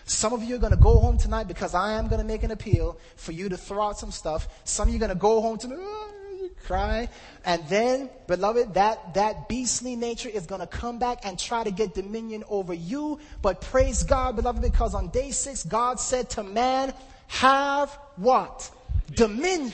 Some 0.04 0.32
of 0.32 0.42
you 0.42 0.56
are 0.56 0.58
going 0.58 0.72
to 0.72 0.78
go 0.78 0.98
home 0.98 1.18
tonight 1.18 1.46
because 1.46 1.74
I 1.74 1.92
am 1.92 2.08
going 2.08 2.20
to 2.20 2.26
make 2.26 2.42
an 2.42 2.50
appeal 2.50 2.98
for 3.16 3.32
you 3.32 3.48
to 3.48 3.56
throw 3.56 3.88
out 3.88 3.98
some 3.98 4.10
stuff. 4.10 4.48
Some 4.64 4.88
of 4.88 4.94
you 4.94 4.98
are 4.98 5.06
going 5.06 5.10
to 5.10 5.14
go 5.14 5.40
home 5.40 5.58
tonight, 5.58 5.78
oh, 5.80 6.48
cry. 6.66 7.08
And 7.44 7.62
then, 7.68 8.10
beloved, 8.26 8.74
that, 8.74 9.14
that 9.14 9.48
beastly 9.48 9.96
nature 9.96 10.28
is 10.28 10.46
going 10.46 10.60
to 10.60 10.66
come 10.66 10.98
back 10.98 11.20
and 11.24 11.38
try 11.38 11.62
to 11.62 11.70
get 11.70 11.94
dominion 11.94 12.44
over 12.48 12.74
you. 12.74 13.20
But 13.42 13.60
praise 13.60 14.02
God, 14.02 14.36
beloved, 14.36 14.62
because 14.62 14.94
on 14.94 15.08
day 15.08 15.30
six, 15.30 15.62
God 15.62 16.00
said 16.00 16.30
to 16.30 16.42
man, 16.42 16.94
have 17.28 17.90
what? 18.16 18.70
Dominion. 19.14 19.72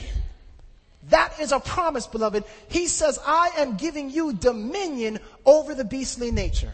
That 1.09 1.39
is 1.39 1.51
a 1.53 1.59
promise, 1.59 2.05
beloved. 2.05 2.43
He 2.67 2.87
says, 2.87 3.17
I 3.25 3.51
am 3.57 3.77
giving 3.77 4.09
you 4.09 4.33
dominion 4.33 5.19
over 5.47 5.73
the 5.73 5.85
beastly 5.85 6.29
nature. 6.29 6.73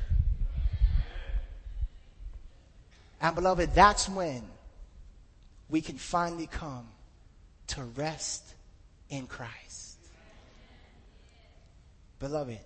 And 3.22 3.36
beloved, 3.36 3.74
that's 3.74 4.10
when 4.10 4.44
we 5.70 5.80
can 5.80 5.98
finally 5.98 6.48
come 6.48 6.88
to 7.68 7.84
rest 7.84 8.44
in 9.10 9.28
Christ. 9.28 9.98
Beloved, 12.20 12.60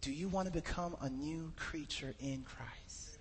do 0.00 0.12
you 0.12 0.28
want 0.28 0.48
to 0.48 0.52
become 0.52 0.96
a 1.00 1.08
new 1.08 1.52
creature 1.56 2.14
in 2.20 2.44
Christ? 2.44 3.18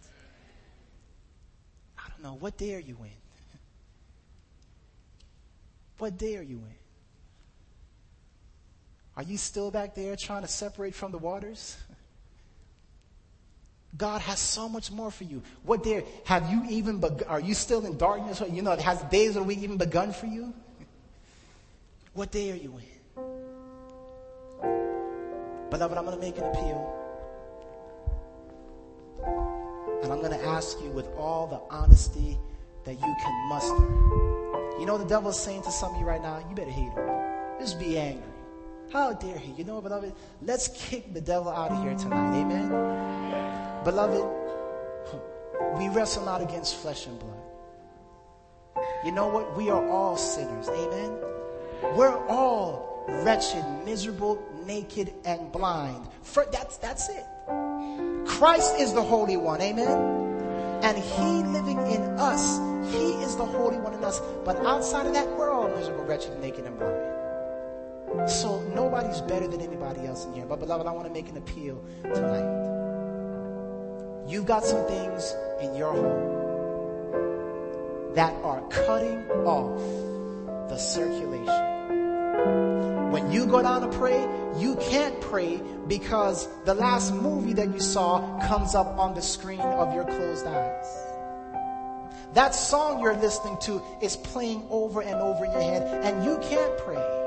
I 1.98 2.10
don't 2.10 2.24
know. 2.24 2.34
What 2.34 2.58
day 2.58 2.76
are 2.76 2.80
you 2.80 2.98
in? 3.02 3.10
What 6.00 6.18
day 6.18 6.36
are 6.38 6.42
you 6.42 6.58
in? 6.58 6.76
Are 9.18 9.24
you 9.24 9.38
still 9.38 9.72
back 9.72 9.94
there 9.96 10.16
trying 10.16 10.44
to 10.44 10.48
separate 10.48 10.96
from 10.96 11.12
the 11.12 11.18
waters? 11.18 11.78
God 13.98 14.22
has 14.22 14.40
so 14.40 14.70
much 14.70 14.90
more 14.90 15.12
for 15.12 15.26
you. 15.26 15.44
What 15.64 15.84
day 15.84 16.06
have 16.24 16.50
you 16.50 16.64
even 16.70 17.00
begun? 17.00 17.28
Are 17.28 17.42
you 17.42 17.54
still 17.54 17.86
in 17.86 17.98
darkness? 17.98 18.42
You 18.50 18.62
know, 18.62 18.76
has 18.78 19.02
days 19.04 19.30
of 19.30 19.36
the 19.36 19.44
week 19.44 19.60
even 19.60 19.78
begun 19.78 20.14
for 20.14 20.28
you? 20.28 20.54
What 22.14 22.32
day 22.32 22.52
are 22.52 22.56
you 22.56 22.78
in? 22.78 22.86
Beloved, 25.70 25.98
I'm 25.98 26.06
going 26.06 26.18
to 26.18 26.22
make 26.22 26.38
an 26.38 26.46
appeal. 26.46 26.98
And 30.04 30.12
I'm 30.12 30.20
going 30.20 30.38
to 30.38 30.46
ask 30.46 30.82
you 30.82 30.90
with 30.92 31.08
all 31.18 31.48
the 31.48 31.62
honesty 31.74 32.38
that 32.86 32.94
you 32.94 33.16
can 33.22 33.50
muster. 33.50 33.88
You 34.80 34.86
know, 34.86 34.98
the 34.98 35.06
devil's 35.06 35.40
saying 35.40 35.64
to 35.64 35.72
some 35.72 35.94
of 35.94 36.00
you 36.00 36.06
right 36.06 36.22
now, 36.22 36.44
you 36.50 36.56
better 36.56 36.72
hate 36.72 36.92
him. 36.92 37.60
Just 37.60 37.80
be 37.80 37.98
angry. 37.98 38.31
How 38.92 39.14
dare 39.14 39.38
he? 39.38 39.54
You 39.54 39.64
know 39.64 39.80
beloved? 39.82 40.14
Let's 40.42 40.68
kick 40.68 41.14
the 41.14 41.22
devil 41.22 41.50
out 41.50 41.72
of 41.72 41.82
here 41.82 41.96
tonight. 41.96 42.42
Amen? 42.42 43.84
Beloved, 43.86 44.26
we 45.78 45.88
wrestle 45.90 46.26
not 46.26 46.42
against 46.42 46.76
flesh 46.76 47.08
and 47.08 47.18
blood. 47.18 47.38
You 49.06 49.14
know 49.14 49.28
what? 49.30 49.56
We 49.56 49.70
are 49.70 49.88
all 49.90 50.18
sinners. 50.18 50.68
Amen? 50.68 51.18
We're 51.96 52.18
all 52.28 53.06
wretched, 53.08 53.64
miserable, 53.86 54.44
naked, 54.66 55.14
and 55.24 55.52
blind. 55.54 56.08
For, 56.24 56.46
that's, 56.52 56.78
that's 56.78 57.10
it. 57.10 57.26
Christ 58.26 58.76
is 58.78 58.94
the 58.94 59.02
Holy 59.02 59.38
One. 59.38 59.62
Amen? 59.62 60.82
And 60.84 60.98
He 60.98 61.44
living 61.50 61.78
in 61.88 62.02
us, 62.20 62.58
He 62.94 63.14
is 63.24 63.38
the 63.38 63.46
Holy 63.46 63.78
One 63.78 63.94
in 63.94 64.04
us. 64.04 64.20
But 64.44 64.58
outside 64.66 65.06
of 65.06 65.14
that, 65.14 65.30
we're 65.38 65.50
all 65.50 65.70
miserable, 65.70 66.04
wretched, 66.04 66.38
naked, 66.42 66.66
and 66.66 66.78
blind. 66.78 67.11
So 68.28 68.62
nobody's 68.76 69.22
better 69.22 69.48
than 69.48 69.62
anybody 69.62 70.06
else 70.06 70.26
in 70.26 70.34
here. 70.34 70.46
But 70.46 70.60
beloved, 70.60 70.86
I 70.86 70.92
want 70.92 71.08
to 71.08 71.14
make 71.14 71.30
an 71.30 71.38
appeal 71.38 71.84
tonight. 72.04 72.70
You've 74.28 74.46
got 74.46 74.64
some 74.64 74.86
things 74.86 75.34
in 75.62 75.76
your 75.76 75.94
home 75.94 76.42
that 78.14 78.34
are 78.44 78.62
cutting 78.70 79.26
off 79.46 79.80
the 80.70 80.78
circulation. 80.78 83.12
When 83.12 83.32
you 83.32 83.46
go 83.46 83.62
down 83.62 83.82
to 83.82 83.98
pray, 83.98 84.22
you 84.58 84.76
can't 84.76 85.20
pray 85.22 85.62
because 85.88 86.48
the 86.66 86.74
last 86.74 87.14
movie 87.14 87.54
that 87.54 87.74
you 87.74 87.80
saw 87.80 88.40
comes 88.48 88.76
up 88.76 88.98
on 88.98 89.14
the 89.14 89.22
screen 89.22 89.60
of 89.60 89.94
your 89.94 90.06
closed 90.06 90.46
eyes. 90.46 91.08
That 92.34 92.56
song 92.56 93.02
you're 93.02 93.18
listening 93.18 93.58
to 93.62 93.82
is 94.02 94.16
playing 94.16 94.66
over 94.70 95.02
and 95.02 95.16
over 95.16 95.44
in 95.44 95.52
your 95.52 95.62
head, 95.62 96.06
and 96.06 96.24
you 96.24 96.38
can't 96.38 96.78
pray. 96.78 97.21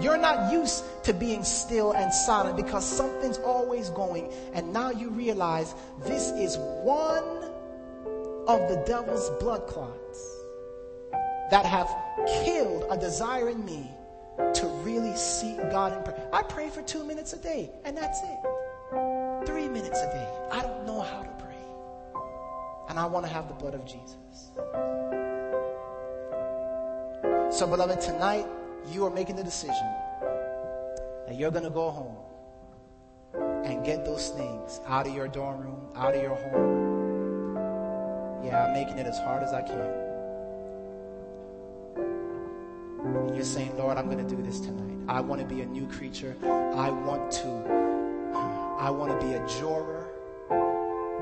You're 0.00 0.18
not 0.18 0.52
used 0.52 0.84
to 1.04 1.12
being 1.12 1.44
still 1.44 1.92
and 1.92 2.12
silent 2.12 2.56
because 2.56 2.84
something's 2.84 3.38
always 3.38 3.90
going. 3.90 4.32
And 4.54 4.72
now 4.72 4.90
you 4.90 5.10
realize 5.10 5.74
this 6.04 6.30
is 6.30 6.56
one 6.58 7.44
of 8.48 8.68
the 8.68 8.82
devil's 8.86 9.30
blood 9.38 9.66
clots 9.66 10.36
that 11.50 11.66
have 11.66 11.88
killed 12.44 12.84
a 12.90 12.96
desire 12.96 13.48
in 13.48 13.64
me 13.64 13.90
to 14.54 14.66
really 14.82 15.14
seek 15.16 15.56
God 15.70 15.96
in 15.96 16.02
prayer. 16.02 16.28
I 16.32 16.42
pray 16.42 16.70
for 16.70 16.82
two 16.82 17.04
minutes 17.04 17.32
a 17.32 17.38
day, 17.38 17.70
and 17.84 17.96
that's 17.96 18.20
it. 18.22 19.46
Three 19.46 19.68
minutes 19.68 20.00
a 20.00 20.06
day. 20.06 20.28
I 20.50 20.62
don't 20.62 20.86
know 20.86 21.00
how 21.00 21.22
to 21.22 21.30
pray. 21.38 22.22
And 22.88 22.98
I 22.98 23.06
want 23.06 23.26
to 23.26 23.32
have 23.32 23.48
the 23.48 23.54
blood 23.54 23.74
of 23.74 23.84
Jesus. 23.84 24.50
So, 27.56 27.66
beloved, 27.66 28.00
tonight, 28.00 28.46
you 28.88 29.04
are 29.04 29.10
making 29.10 29.36
the 29.36 29.44
decision 29.44 29.86
that 31.26 31.36
you're 31.36 31.50
going 31.50 31.64
to 31.64 31.70
go 31.70 31.90
home 31.90 32.16
and 33.64 33.84
get 33.84 34.04
those 34.04 34.30
things 34.30 34.80
out 34.86 35.06
of 35.06 35.14
your 35.14 35.28
dorm 35.28 35.60
room, 35.60 35.88
out 35.94 36.14
of 36.14 36.22
your 36.22 36.34
home. 36.34 36.90
Yeah, 38.44 38.64
I'm 38.64 38.72
making 38.72 38.98
it 38.98 39.06
as 39.06 39.18
hard 39.18 39.42
as 39.42 39.52
I 39.52 39.62
can. 39.62 39.80
And 43.04 43.34
you're 43.34 43.44
saying, 43.44 43.76
Lord, 43.76 43.96
I'm 43.96 44.06
going 44.06 44.26
to 44.26 44.36
do 44.36 44.42
this 44.42 44.60
tonight. 44.60 44.90
I 45.08 45.20
want 45.20 45.40
to 45.40 45.46
be 45.46 45.60
a 45.62 45.66
new 45.66 45.86
creature. 45.86 46.36
I 46.42 46.90
want 46.90 47.30
to, 47.32 47.48
I 48.78 48.90
want 48.90 49.18
to 49.18 49.26
be 49.26 49.34
a 49.34 49.46
juror, 49.58 50.08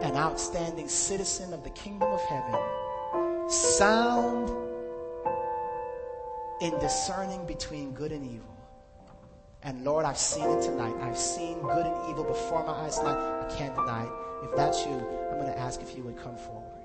an 0.02 0.16
outstanding 0.16 0.88
citizen 0.88 1.52
of 1.52 1.64
the 1.64 1.70
kingdom 1.70 2.12
of 2.12 2.20
heaven. 2.22 3.50
Sound 3.50 4.67
in 6.60 6.78
discerning 6.78 7.46
between 7.46 7.92
good 7.92 8.12
and 8.12 8.24
evil. 8.24 8.54
And 9.62 9.84
Lord, 9.84 10.04
I've 10.04 10.18
seen 10.18 10.48
it 10.48 10.62
tonight. 10.62 10.94
I've 11.00 11.18
seen 11.18 11.60
good 11.60 11.86
and 11.86 12.10
evil 12.10 12.24
before 12.24 12.64
my 12.64 12.72
eyes 12.72 12.98
tonight. 12.98 13.18
I 13.18 13.54
can't 13.56 13.74
deny 13.74 14.04
it. 14.04 14.12
If 14.44 14.56
that's 14.56 14.86
you, 14.86 14.92
I'm 14.92 15.38
going 15.38 15.52
to 15.52 15.58
ask 15.58 15.80
if 15.80 15.96
you 15.96 16.04
would 16.04 16.16
come 16.16 16.36
forward. 16.36 16.77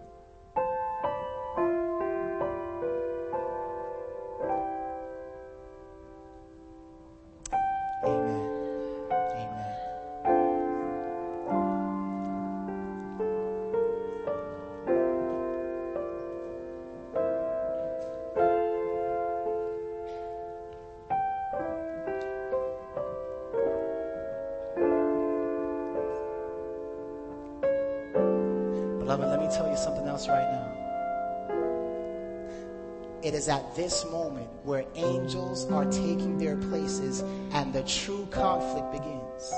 This 33.76 34.06
moment 34.06 34.48
where 34.64 34.86
angels 34.96 35.70
are 35.72 35.86
taking 35.86 36.38
their 36.38 36.58
places 36.58 37.22
and 37.52 37.74
the 37.74 37.84
true 37.84 38.28
conflict 38.32 38.92
begins. 38.92 39.54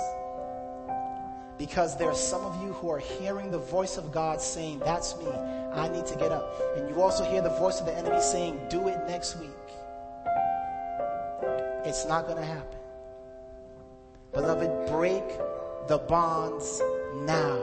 Because 1.58 1.98
there 1.98 2.10
are 2.10 2.16
some 2.16 2.42
of 2.42 2.62
you 2.62 2.74
who 2.74 2.90
are 2.90 3.00
hearing 3.00 3.50
the 3.50 3.60
voice 3.60 3.98
of 3.98 4.12
God 4.12 4.42
saying, 4.42 4.80
That's 4.80 5.16
me. 5.18 5.28
I 5.74 5.88
need 5.88 6.06
to 6.08 6.16
get 6.16 6.32
up. 6.32 6.62
And 6.76 6.90
you 6.90 7.02
also 7.02 7.24
hear 7.24 7.42
the 7.42 7.50
voice 7.50 7.80
of 7.80 7.86
the 7.86 7.98
enemy 7.98 8.22
saying, 8.22 8.60
Do 8.70 8.88
it 8.88 9.00
next 9.08 9.38
week. 9.40 9.50
It's 11.86 12.06
not 12.06 12.26
going 12.26 12.38
to 12.38 12.46
happen. 12.46 12.78
Beloved, 14.34 14.92
break 14.92 15.24
the 15.88 15.98
bonds 16.10 16.82
now. 17.26 17.58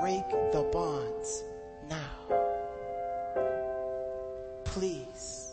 Break 0.00 0.28
the 0.52 0.68
bonds 0.72 1.44
now. 1.90 2.43
Please. 4.74 5.52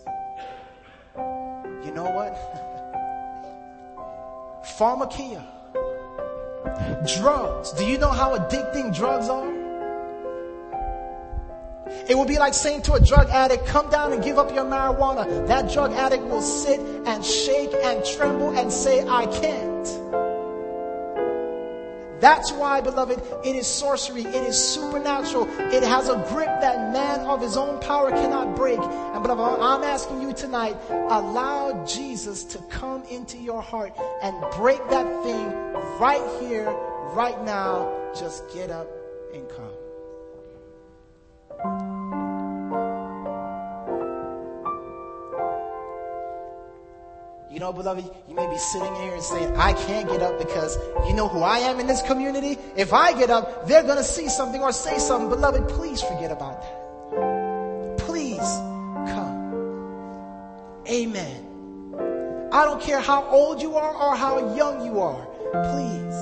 You 1.16 1.92
know 1.94 2.10
what? 2.10 2.34
Pharmakia. 4.66 5.44
Drugs. 7.20 7.72
Do 7.74 7.86
you 7.86 8.00
know 8.00 8.10
how 8.10 8.36
addicting 8.36 8.96
drugs 8.96 9.30
are? 9.30 9.48
It 12.10 12.18
would 12.18 12.28
be 12.28 12.40
like 12.40 12.56
saying 12.56 12.82
to 12.84 12.94
a 12.94 13.00
drug 13.00 13.30
addict, 13.30 13.68
come 13.68 13.92
down 13.92 14.12
and 14.12 14.24
give 14.24 14.40
up 14.40 14.52
your 14.56 14.66
marijuana. 14.66 15.46
That 15.46 15.72
drug 15.72 15.92
addict 15.92 16.24
will 16.24 16.42
sit 16.42 16.80
and 17.06 17.24
shake 17.24 17.76
and 17.76 18.04
tremble 18.04 18.58
and 18.58 18.74
say, 18.74 19.08
I 19.08 19.28
can't. 19.28 19.88
That's 22.22 22.52
why, 22.52 22.82
beloved, 22.82 23.20
it 23.44 23.56
is 23.56 23.66
sorcery. 23.66 24.22
It 24.22 24.48
is 24.48 24.56
supernatural. 24.56 25.50
It 25.74 25.82
has 25.82 26.08
a 26.08 26.24
grip 26.30 26.62
that 26.62 26.94
man 26.94 27.22
of 27.22 27.42
his 27.42 27.58
own 27.58 27.82
power 27.82 28.12
cannot 28.12 28.56
break. 28.56 28.80
And 28.80 29.24
beloved, 29.24 29.60
I'm 29.60 29.84
asking 29.84 30.22
you 30.22 30.32
tonight, 30.32 30.78
allow 30.90 31.84
Jesus 31.86 32.44
to 32.44 32.60
come 32.70 33.04
into 33.10 33.38
your 33.38 33.62
heart 33.62 33.94
and 34.22 34.40
break 34.52 34.88
that 34.90 35.24
thing 35.24 35.52
right 36.00 36.24
here, 36.40 36.70
right 37.14 37.44
now. 37.44 37.92
Just 38.18 38.48
get 38.54 38.70
up 38.70 38.88
and 39.34 39.50
come. 39.50 39.71
Know, 47.62 47.72
beloved, 47.72 48.04
you 48.28 48.36
may 48.36 48.50
be 48.50 48.58
sitting 48.58 48.94
here 48.96 49.14
and 49.14 49.22
saying, 49.22 49.56
I 49.56 49.74
can't 49.74 50.10
get 50.10 50.22
up 50.22 50.40
because 50.40 50.78
you 51.08 51.14
know 51.14 51.28
who 51.28 51.42
I 51.42 51.60
am 51.60 51.80
in 51.80 51.86
this 51.86 52.02
community? 52.02 52.58
If 52.76 52.92
I 52.92 53.14
get 53.14 53.30
up, 53.30 53.68
they're 53.68 53.84
going 53.84 53.98
to 53.98 54.04
see 54.04 54.28
something 54.28 54.62
or 54.62 54.72
say 54.72 54.98
something. 54.98 55.30
Beloved, 55.30 55.70
please 55.70 56.02
forget 56.02 56.32
about 56.32 56.60
that. 56.62 57.98
Please 58.00 58.40
come. 59.14 59.38
Amen. 60.90 62.50
I 62.52 62.66
don't 62.66 62.82
care 62.82 63.00
how 63.00 63.24
old 63.26 63.62
you 63.62 63.76
are 63.76 63.94
or 63.96 64.16
how 64.16 64.56
young 64.56 64.84
you 64.84 65.00
are. 65.00 65.24
Please. 65.70 66.18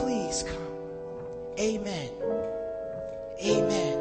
Please 0.00 0.42
come. 0.42 0.74
Amen. 1.58 2.10
Amen. 3.44 3.98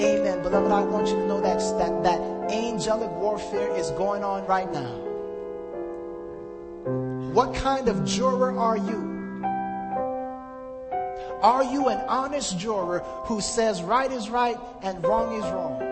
Amen. 0.00 0.42
Beloved, 0.42 0.72
I 0.72 0.82
want 0.82 1.06
you 1.06 1.14
to 1.14 1.26
know 1.26 1.40
that, 1.40 1.58
that, 1.78 2.02
that 2.02 2.37
angelic 2.50 3.10
warfare 3.12 3.74
is 3.76 3.90
going 3.92 4.24
on 4.24 4.46
right 4.46 4.70
now. 4.72 4.94
What 7.32 7.54
kind 7.54 7.88
of 7.88 8.04
juror 8.04 8.58
are 8.58 8.76
you? 8.76 9.08
Are 11.42 11.62
you 11.62 11.88
an 11.88 11.98
honest 12.08 12.58
juror 12.58 13.00
who 13.24 13.40
says 13.40 13.82
right 13.82 14.10
is 14.10 14.28
right 14.28 14.56
and 14.82 15.04
wrong 15.04 15.34
is 15.34 15.44
wrong? 15.44 15.82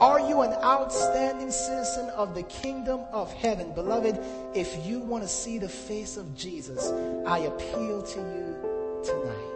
Are 0.00 0.18
you 0.18 0.40
an 0.40 0.52
outstanding 0.62 1.50
citizen 1.50 2.08
of 2.10 2.34
the 2.34 2.42
kingdom 2.44 3.00
of 3.12 3.30
heaven? 3.34 3.72
Beloved, 3.74 4.18
if 4.54 4.86
you 4.86 5.00
want 5.00 5.24
to 5.24 5.28
see 5.28 5.58
the 5.58 5.68
face 5.68 6.16
of 6.16 6.34
Jesus, 6.34 6.90
I 7.26 7.40
appeal 7.40 8.02
to 8.02 8.18
you 8.18 9.02
tonight. 9.04 9.50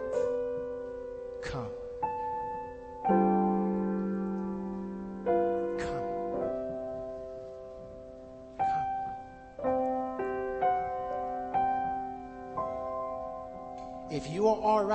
Come. 1.41 1.84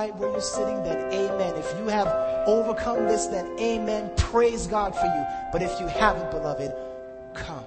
Right 0.01 0.15
where 0.15 0.31
you're 0.31 0.41
sitting, 0.41 0.81
then 0.83 1.13
amen. 1.13 1.53
If 1.55 1.77
you 1.77 1.85
have 1.87 2.07
overcome 2.47 3.05
this, 3.05 3.27
then 3.27 3.45
amen. 3.59 4.11
Praise 4.17 4.65
God 4.65 4.95
for 4.95 5.05
you. 5.05 5.25
But 5.51 5.61
if 5.61 5.79
you 5.79 5.85
haven't, 5.85 6.31
beloved, 6.31 6.73
come. 7.35 7.65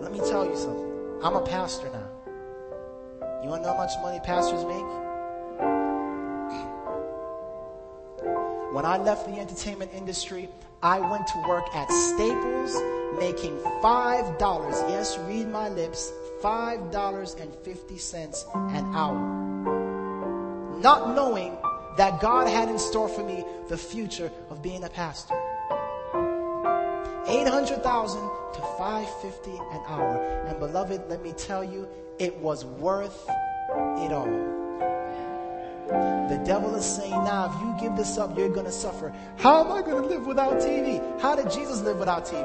Let 0.00 0.10
me 0.10 0.18
tell 0.18 0.44
you 0.44 0.56
something. 0.56 1.20
I'm 1.22 1.36
a 1.36 1.42
pastor 1.42 1.88
now. 1.90 2.08
You 3.44 3.50
want 3.50 3.62
to 3.62 3.68
know 3.68 3.74
how 3.74 3.84
much 3.84 3.92
money 4.02 4.18
pastors 4.18 4.64
make? 4.64 4.88
When 8.74 8.84
I 8.84 8.98
left 8.98 9.26
the 9.26 9.38
entertainment 9.38 9.92
industry, 9.94 10.48
I 10.82 10.98
went 11.00 11.26
to 11.26 11.38
work 11.48 11.74
at 11.74 11.90
Staples 11.90 12.74
making 13.18 13.58
$5. 13.82 14.88
Yes, 14.88 15.18
read 15.26 15.48
my 15.48 15.68
lips. 15.68 16.12
$5.50 16.40 18.76
an 18.76 18.94
hour. 18.94 19.18
Not 20.78 21.16
knowing 21.16 21.58
that 21.96 22.20
God 22.20 22.46
had 22.46 22.68
in 22.68 22.78
store 22.78 23.08
for 23.08 23.24
me 23.24 23.44
the 23.68 23.76
future 23.76 24.30
of 24.50 24.62
being 24.62 24.84
a 24.84 24.88
pastor. 24.88 25.34
800,000 27.26 28.22
to 28.22 28.60
550 28.78 29.50
an 29.50 29.82
hour. 29.88 30.44
And 30.46 30.60
beloved, 30.60 31.08
let 31.08 31.24
me 31.24 31.32
tell 31.32 31.64
you, 31.64 31.88
it 32.20 32.38
was 32.38 32.64
worth 32.64 33.28
it 33.28 34.12
all. 34.12 34.57
The 35.88 36.40
devil 36.44 36.74
is 36.74 36.84
saying 36.84 37.10
now, 37.10 37.50
if 37.50 37.58
you 37.62 37.74
give 37.80 37.96
this 37.96 38.18
up, 38.18 38.36
you're 38.36 38.50
going 38.50 38.66
to 38.66 38.72
suffer. 38.72 39.10
How 39.38 39.64
am 39.64 39.72
I 39.72 39.80
going 39.80 40.02
to 40.02 40.08
live 40.08 40.26
without 40.26 40.58
TV? 40.58 41.00
How 41.20 41.34
did 41.34 41.50
Jesus 41.50 41.80
live 41.80 41.98
without 41.98 42.26
TV? 42.26 42.44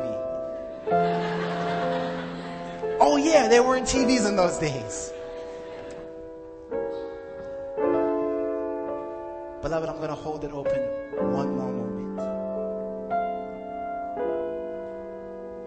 Oh, 3.02 3.18
yeah, 3.18 3.50
there 3.50 3.62
weren't 3.62 3.86
TVs 3.86 4.26
in 4.28 4.38
those 4.38 4.58
days. 4.60 5.12
Beloved, 9.62 9.90
I'm 9.90 9.98
going 9.98 10.10
to 10.10 10.16
hold 10.16 10.46
it 10.46 10.54
open 10.54 10.80
one 11.34 11.58
more 11.58 11.72
moment. 11.72 12.20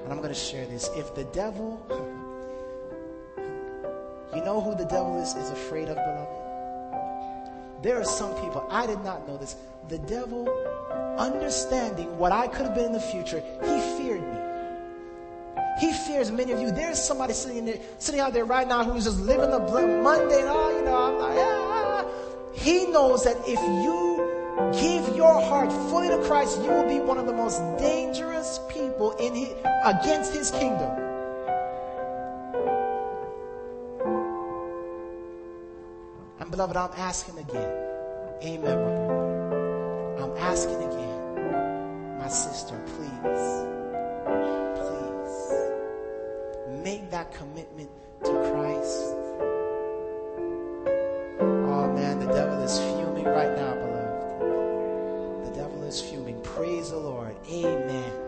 And 0.05 0.13
I'm 0.13 0.19
going 0.19 0.29
to 0.29 0.35
share 0.35 0.65
this. 0.65 0.89
If 0.97 1.15
the 1.15 1.25
devil, 1.25 1.79
you 4.35 4.43
know 4.45 4.63
who 4.63 4.75
the 4.75 4.87
devil 4.87 5.21
is, 5.21 5.35
is 5.35 5.51
afraid 5.51 5.89
of, 5.89 5.97
beloved? 5.97 6.46
There 7.87 8.01
are 8.01 8.05
some 8.05 8.35
people, 8.43 8.67
I 8.69 8.85
did 8.85 8.99
not 9.05 9.29
know 9.29 9.37
this. 9.37 9.55
The 9.89 9.99
devil, 9.99 10.49
understanding 11.21 12.19
what 12.19 12.33
I 12.33 12.49
could 12.49 12.67
have 12.67 12.75
been 12.75 12.87
in 12.87 12.93
the 12.93 12.99
future, 12.99 13.41
he 13.63 13.81
feared 13.97 14.23
me. 14.23 15.63
He 15.79 15.93
fears 15.93 16.33
many 16.33 16.51
of 16.51 16.61
you. 16.61 16.73
There's 16.73 17.01
somebody 17.01 17.33
sitting 17.33 17.65
there, 17.65 17.79
sitting 18.01 18.21
out 18.21 18.33
there 18.33 18.45
right 18.45 18.67
now 18.67 18.83
who's 18.83 19.05
just 19.05 19.21
living 19.21 19.53
the 19.53 19.61
mundane. 19.61 20.47
Oh, 20.49 20.77
you 20.77 20.85
know, 20.85 20.97
I'm 20.97 21.17
like, 21.17 21.39
ah. 21.39 22.05
He 22.55 22.87
knows 22.87 23.23
that 23.23 23.37
if 23.47 23.61
you 23.85 24.17
give 24.83 25.17
your 25.17 25.41
heart 25.43 25.71
fully 25.89 26.09
to 26.09 26.19
Christ, 26.25 26.61
you 26.63 26.71
will 26.71 26.89
be 26.89 26.99
one 26.99 27.19
of 27.19 27.27
the 27.27 27.33
most 27.33 27.61
dangerous 27.79 28.59
people 28.69 29.13
in 29.13 29.33
his, 29.33 29.55
against 29.85 30.35
His 30.35 30.51
kingdom. 30.51 31.06
Beloved, 36.57 36.77
I'm 36.79 36.91
asking 36.97 37.39
again. 37.39 37.71
Amen, 38.43 38.61
brother. 38.61 40.23
I'm 40.23 40.35
asking 40.39 40.77
again. 40.77 42.19
My 42.19 42.29
sister, 42.29 42.83
please. 42.97 43.45
Please. 44.81 45.53
Make 46.83 47.11
that 47.11 47.31
commitment 47.35 47.91
to 48.25 48.31
Christ. 48.51 49.05
Oh 51.69 51.93
man, 51.95 52.21
the 52.21 52.33
devil 52.33 52.63
is 52.63 52.79
fuming 52.79 53.27
right 53.27 53.55
now, 53.55 53.75
beloved. 53.75 55.45
The 55.45 55.55
devil 55.55 55.83
is 55.83 56.01
fuming. 56.01 56.41
Praise 56.41 56.91
the 56.91 56.97
Lord. 56.97 57.37
Amen. 57.51 58.26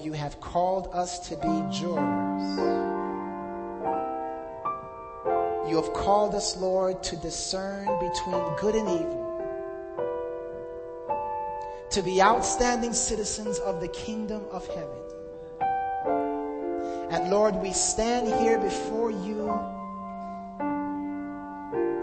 You 0.00 0.12
have 0.12 0.40
called 0.40 0.88
us 0.92 1.18
to 1.28 1.36
be 1.36 1.62
jurors. 1.70 2.58
You 5.68 5.76
have 5.76 5.92
called 5.92 6.34
us, 6.34 6.56
Lord, 6.56 7.02
to 7.04 7.16
discern 7.16 7.86
between 8.00 8.56
good 8.56 8.74
and 8.74 8.88
evil, 8.88 9.28
to 11.90 12.02
be 12.02 12.20
outstanding 12.20 12.92
citizens 12.92 13.58
of 13.60 13.80
the 13.80 13.88
kingdom 13.88 14.44
of 14.50 14.66
heaven. 14.66 14.88
And 17.10 17.30
Lord, 17.30 17.54
we 17.56 17.72
stand 17.72 18.26
here 18.40 18.58
before 18.58 19.10
you 19.10 19.46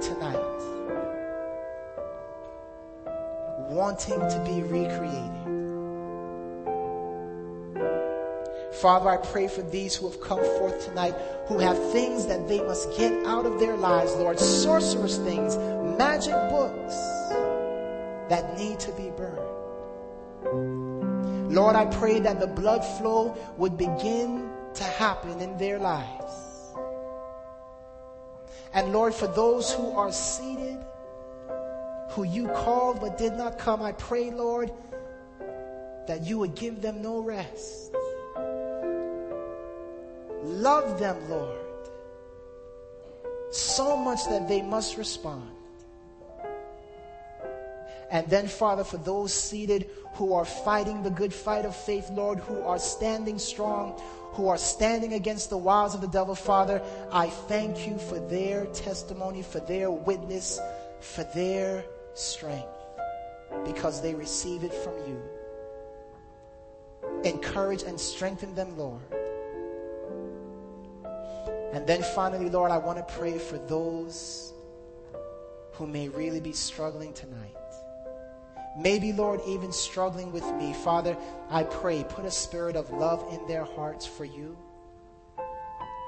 tonight, 0.01 0.61
wanting 3.69 4.19
to 4.19 4.43
be 4.45 4.61
recreated. 4.63 5.48
Father, 8.81 9.09
I 9.09 9.17
pray 9.17 9.47
for 9.49 9.61
these 9.61 9.95
who 9.95 10.09
have 10.09 10.21
come 10.21 10.39
forth 10.39 10.85
tonight 10.85 11.13
who 11.47 11.57
have 11.59 11.77
things 11.91 12.27
that 12.27 12.47
they 12.47 12.61
must 12.61 12.95
get 12.95 13.11
out 13.25 13.45
of 13.45 13.59
their 13.59 13.75
lives, 13.75 14.15
Lord, 14.15 14.39
sorcerous 14.39 15.17
things, 15.17 15.57
magic 15.97 16.35
books 16.49 16.95
that 18.29 18.57
need 18.57 18.79
to 18.79 18.91
be 18.93 19.09
burned. 19.17 19.49
Lord, 21.53 21.75
I 21.75 21.87
pray 21.87 22.19
that 22.19 22.39
the 22.39 22.47
blood 22.47 22.85
flow 22.85 23.35
would 23.57 23.77
begin 23.77 24.49
to 24.75 24.83
happen 24.83 25.41
in 25.41 25.57
their 25.57 25.77
lives. 25.79 26.33
And 28.73 28.93
Lord, 28.93 29.13
for 29.13 29.27
those 29.27 29.73
who 29.73 29.91
are 29.91 30.11
seated, 30.11 30.77
who 32.11 32.23
you 32.23 32.47
called 32.47 33.01
but 33.01 33.17
did 33.17 33.33
not 33.33 33.57
come, 33.57 33.81
I 33.81 33.91
pray, 33.91 34.29
Lord, 34.31 34.71
that 36.07 36.21
you 36.21 36.37
would 36.37 36.55
give 36.55 36.81
them 36.81 37.01
no 37.01 37.19
rest. 37.19 37.93
Love 40.43 40.99
them, 40.99 41.17
Lord, 41.29 41.57
so 43.51 43.97
much 43.97 44.25
that 44.29 44.47
they 44.47 44.61
must 44.61 44.97
respond. 44.97 45.49
And 48.11 48.27
then, 48.27 48.47
Father, 48.47 48.83
for 48.83 48.97
those 48.97 49.33
seated 49.33 49.89
who 50.13 50.33
are 50.33 50.45
fighting 50.45 51.03
the 51.03 51.11
good 51.11 51.33
fight 51.33 51.65
of 51.65 51.75
faith, 51.75 52.09
Lord, 52.09 52.39
who 52.39 52.61
are 52.61 52.79
standing 52.79 53.37
strong, 53.37 54.01
who 54.31 54.47
are 54.47 54.57
standing 54.57 55.13
against 55.13 55.49
the 55.49 55.57
wiles 55.57 55.93
of 55.93 56.01
the 56.01 56.07
devil, 56.07 56.33
Father, 56.35 56.81
I 57.11 57.29
thank 57.29 57.87
you 57.87 57.97
for 57.97 58.19
their 58.19 58.65
testimony, 58.67 59.43
for 59.43 59.59
their 59.59 59.91
witness, 59.91 60.59
for 61.01 61.23
their 61.35 61.85
strength, 62.13 62.67
because 63.65 64.01
they 64.01 64.15
receive 64.15 64.63
it 64.63 64.73
from 64.73 64.93
you. 65.07 65.21
Encourage 67.23 67.83
and 67.83 67.99
strengthen 67.99 68.55
them, 68.55 68.77
Lord. 68.77 69.01
And 71.73 71.85
then 71.85 72.01
finally, 72.01 72.49
Lord, 72.49 72.71
I 72.71 72.77
want 72.77 72.97
to 72.97 73.13
pray 73.15 73.37
for 73.37 73.57
those 73.57 74.53
who 75.73 75.85
may 75.85 76.09
really 76.09 76.39
be 76.39 76.51
struggling 76.51 77.13
tonight. 77.13 77.55
Maybe, 78.77 79.13
Lord, 79.13 79.41
even 79.47 79.71
struggling 79.71 80.31
with 80.31 80.45
me. 80.55 80.73
Father, 80.73 81.17
I 81.49 81.63
pray, 81.63 82.03
put 82.07 82.25
a 82.25 82.31
spirit 82.31 82.75
of 82.75 82.91
love 82.91 83.25
in 83.31 83.45
their 83.47 83.63
hearts 83.63 84.05
for 84.05 84.25
you 84.25 84.57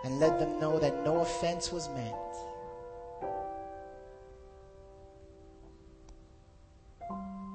and 0.03 0.19
let 0.19 0.39
them 0.39 0.59
know 0.59 0.79
that 0.79 1.03
no 1.03 1.19
offense 1.19 1.71
was 1.71 1.89
meant. 1.89 2.15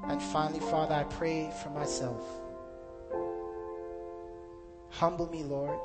And 0.08 0.22
finally, 0.22 0.60
Father, 0.60 0.94
I 0.94 1.04
pray 1.04 1.50
for 1.62 1.70
myself. 1.70 2.22
Humble 4.90 5.28
me, 5.30 5.42
Lord. 5.42 5.78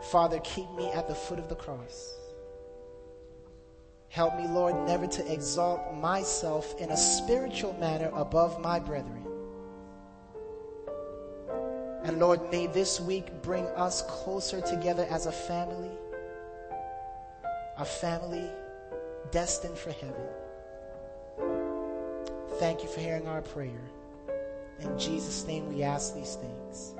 Father, 0.00 0.40
keep 0.40 0.70
me 0.72 0.90
at 0.92 1.08
the 1.08 1.14
foot 1.14 1.38
of 1.38 1.48
the 1.48 1.54
cross. 1.54 2.14
Help 4.08 4.36
me, 4.36 4.46
Lord, 4.48 4.74
never 4.86 5.06
to 5.06 5.32
exalt 5.32 5.94
myself 5.94 6.74
in 6.80 6.90
a 6.90 6.96
spiritual 6.96 7.74
manner 7.74 8.10
above 8.14 8.60
my 8.60 8.80
brethren. 8.80 9.24
And 12.02 12.18
Lord, 12.18 12.50
may 12.50 12.66
this 12.66 13.00
week 13.00 13.26
bring 13.42 13.66
us 13.66 14.02
closer 14.02 14.60
together 14.60 15.06
as 15.10 15.26
a 15.26 15.32
family, 15.32 15.90
a 17.78 17.84
family 17.84 18.50
destined 19.30 19.78
for 19.78 19.92
heaven. 19.92 20.26
Thank 22.58 22.82
you 22.82 22.88
for 22.88 23.00
hearing 23.00 23.28
our 23.28 23.42
prayer. 23.42 23.80
In 24.80 24.98
Jesus' 24.98 25.46
name 25.46 25.68
we 25.68 25.82
ask 25.82 26.14
these 26.14 26.34
things. 26.36 26.94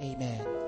Amen. 0.00 0.67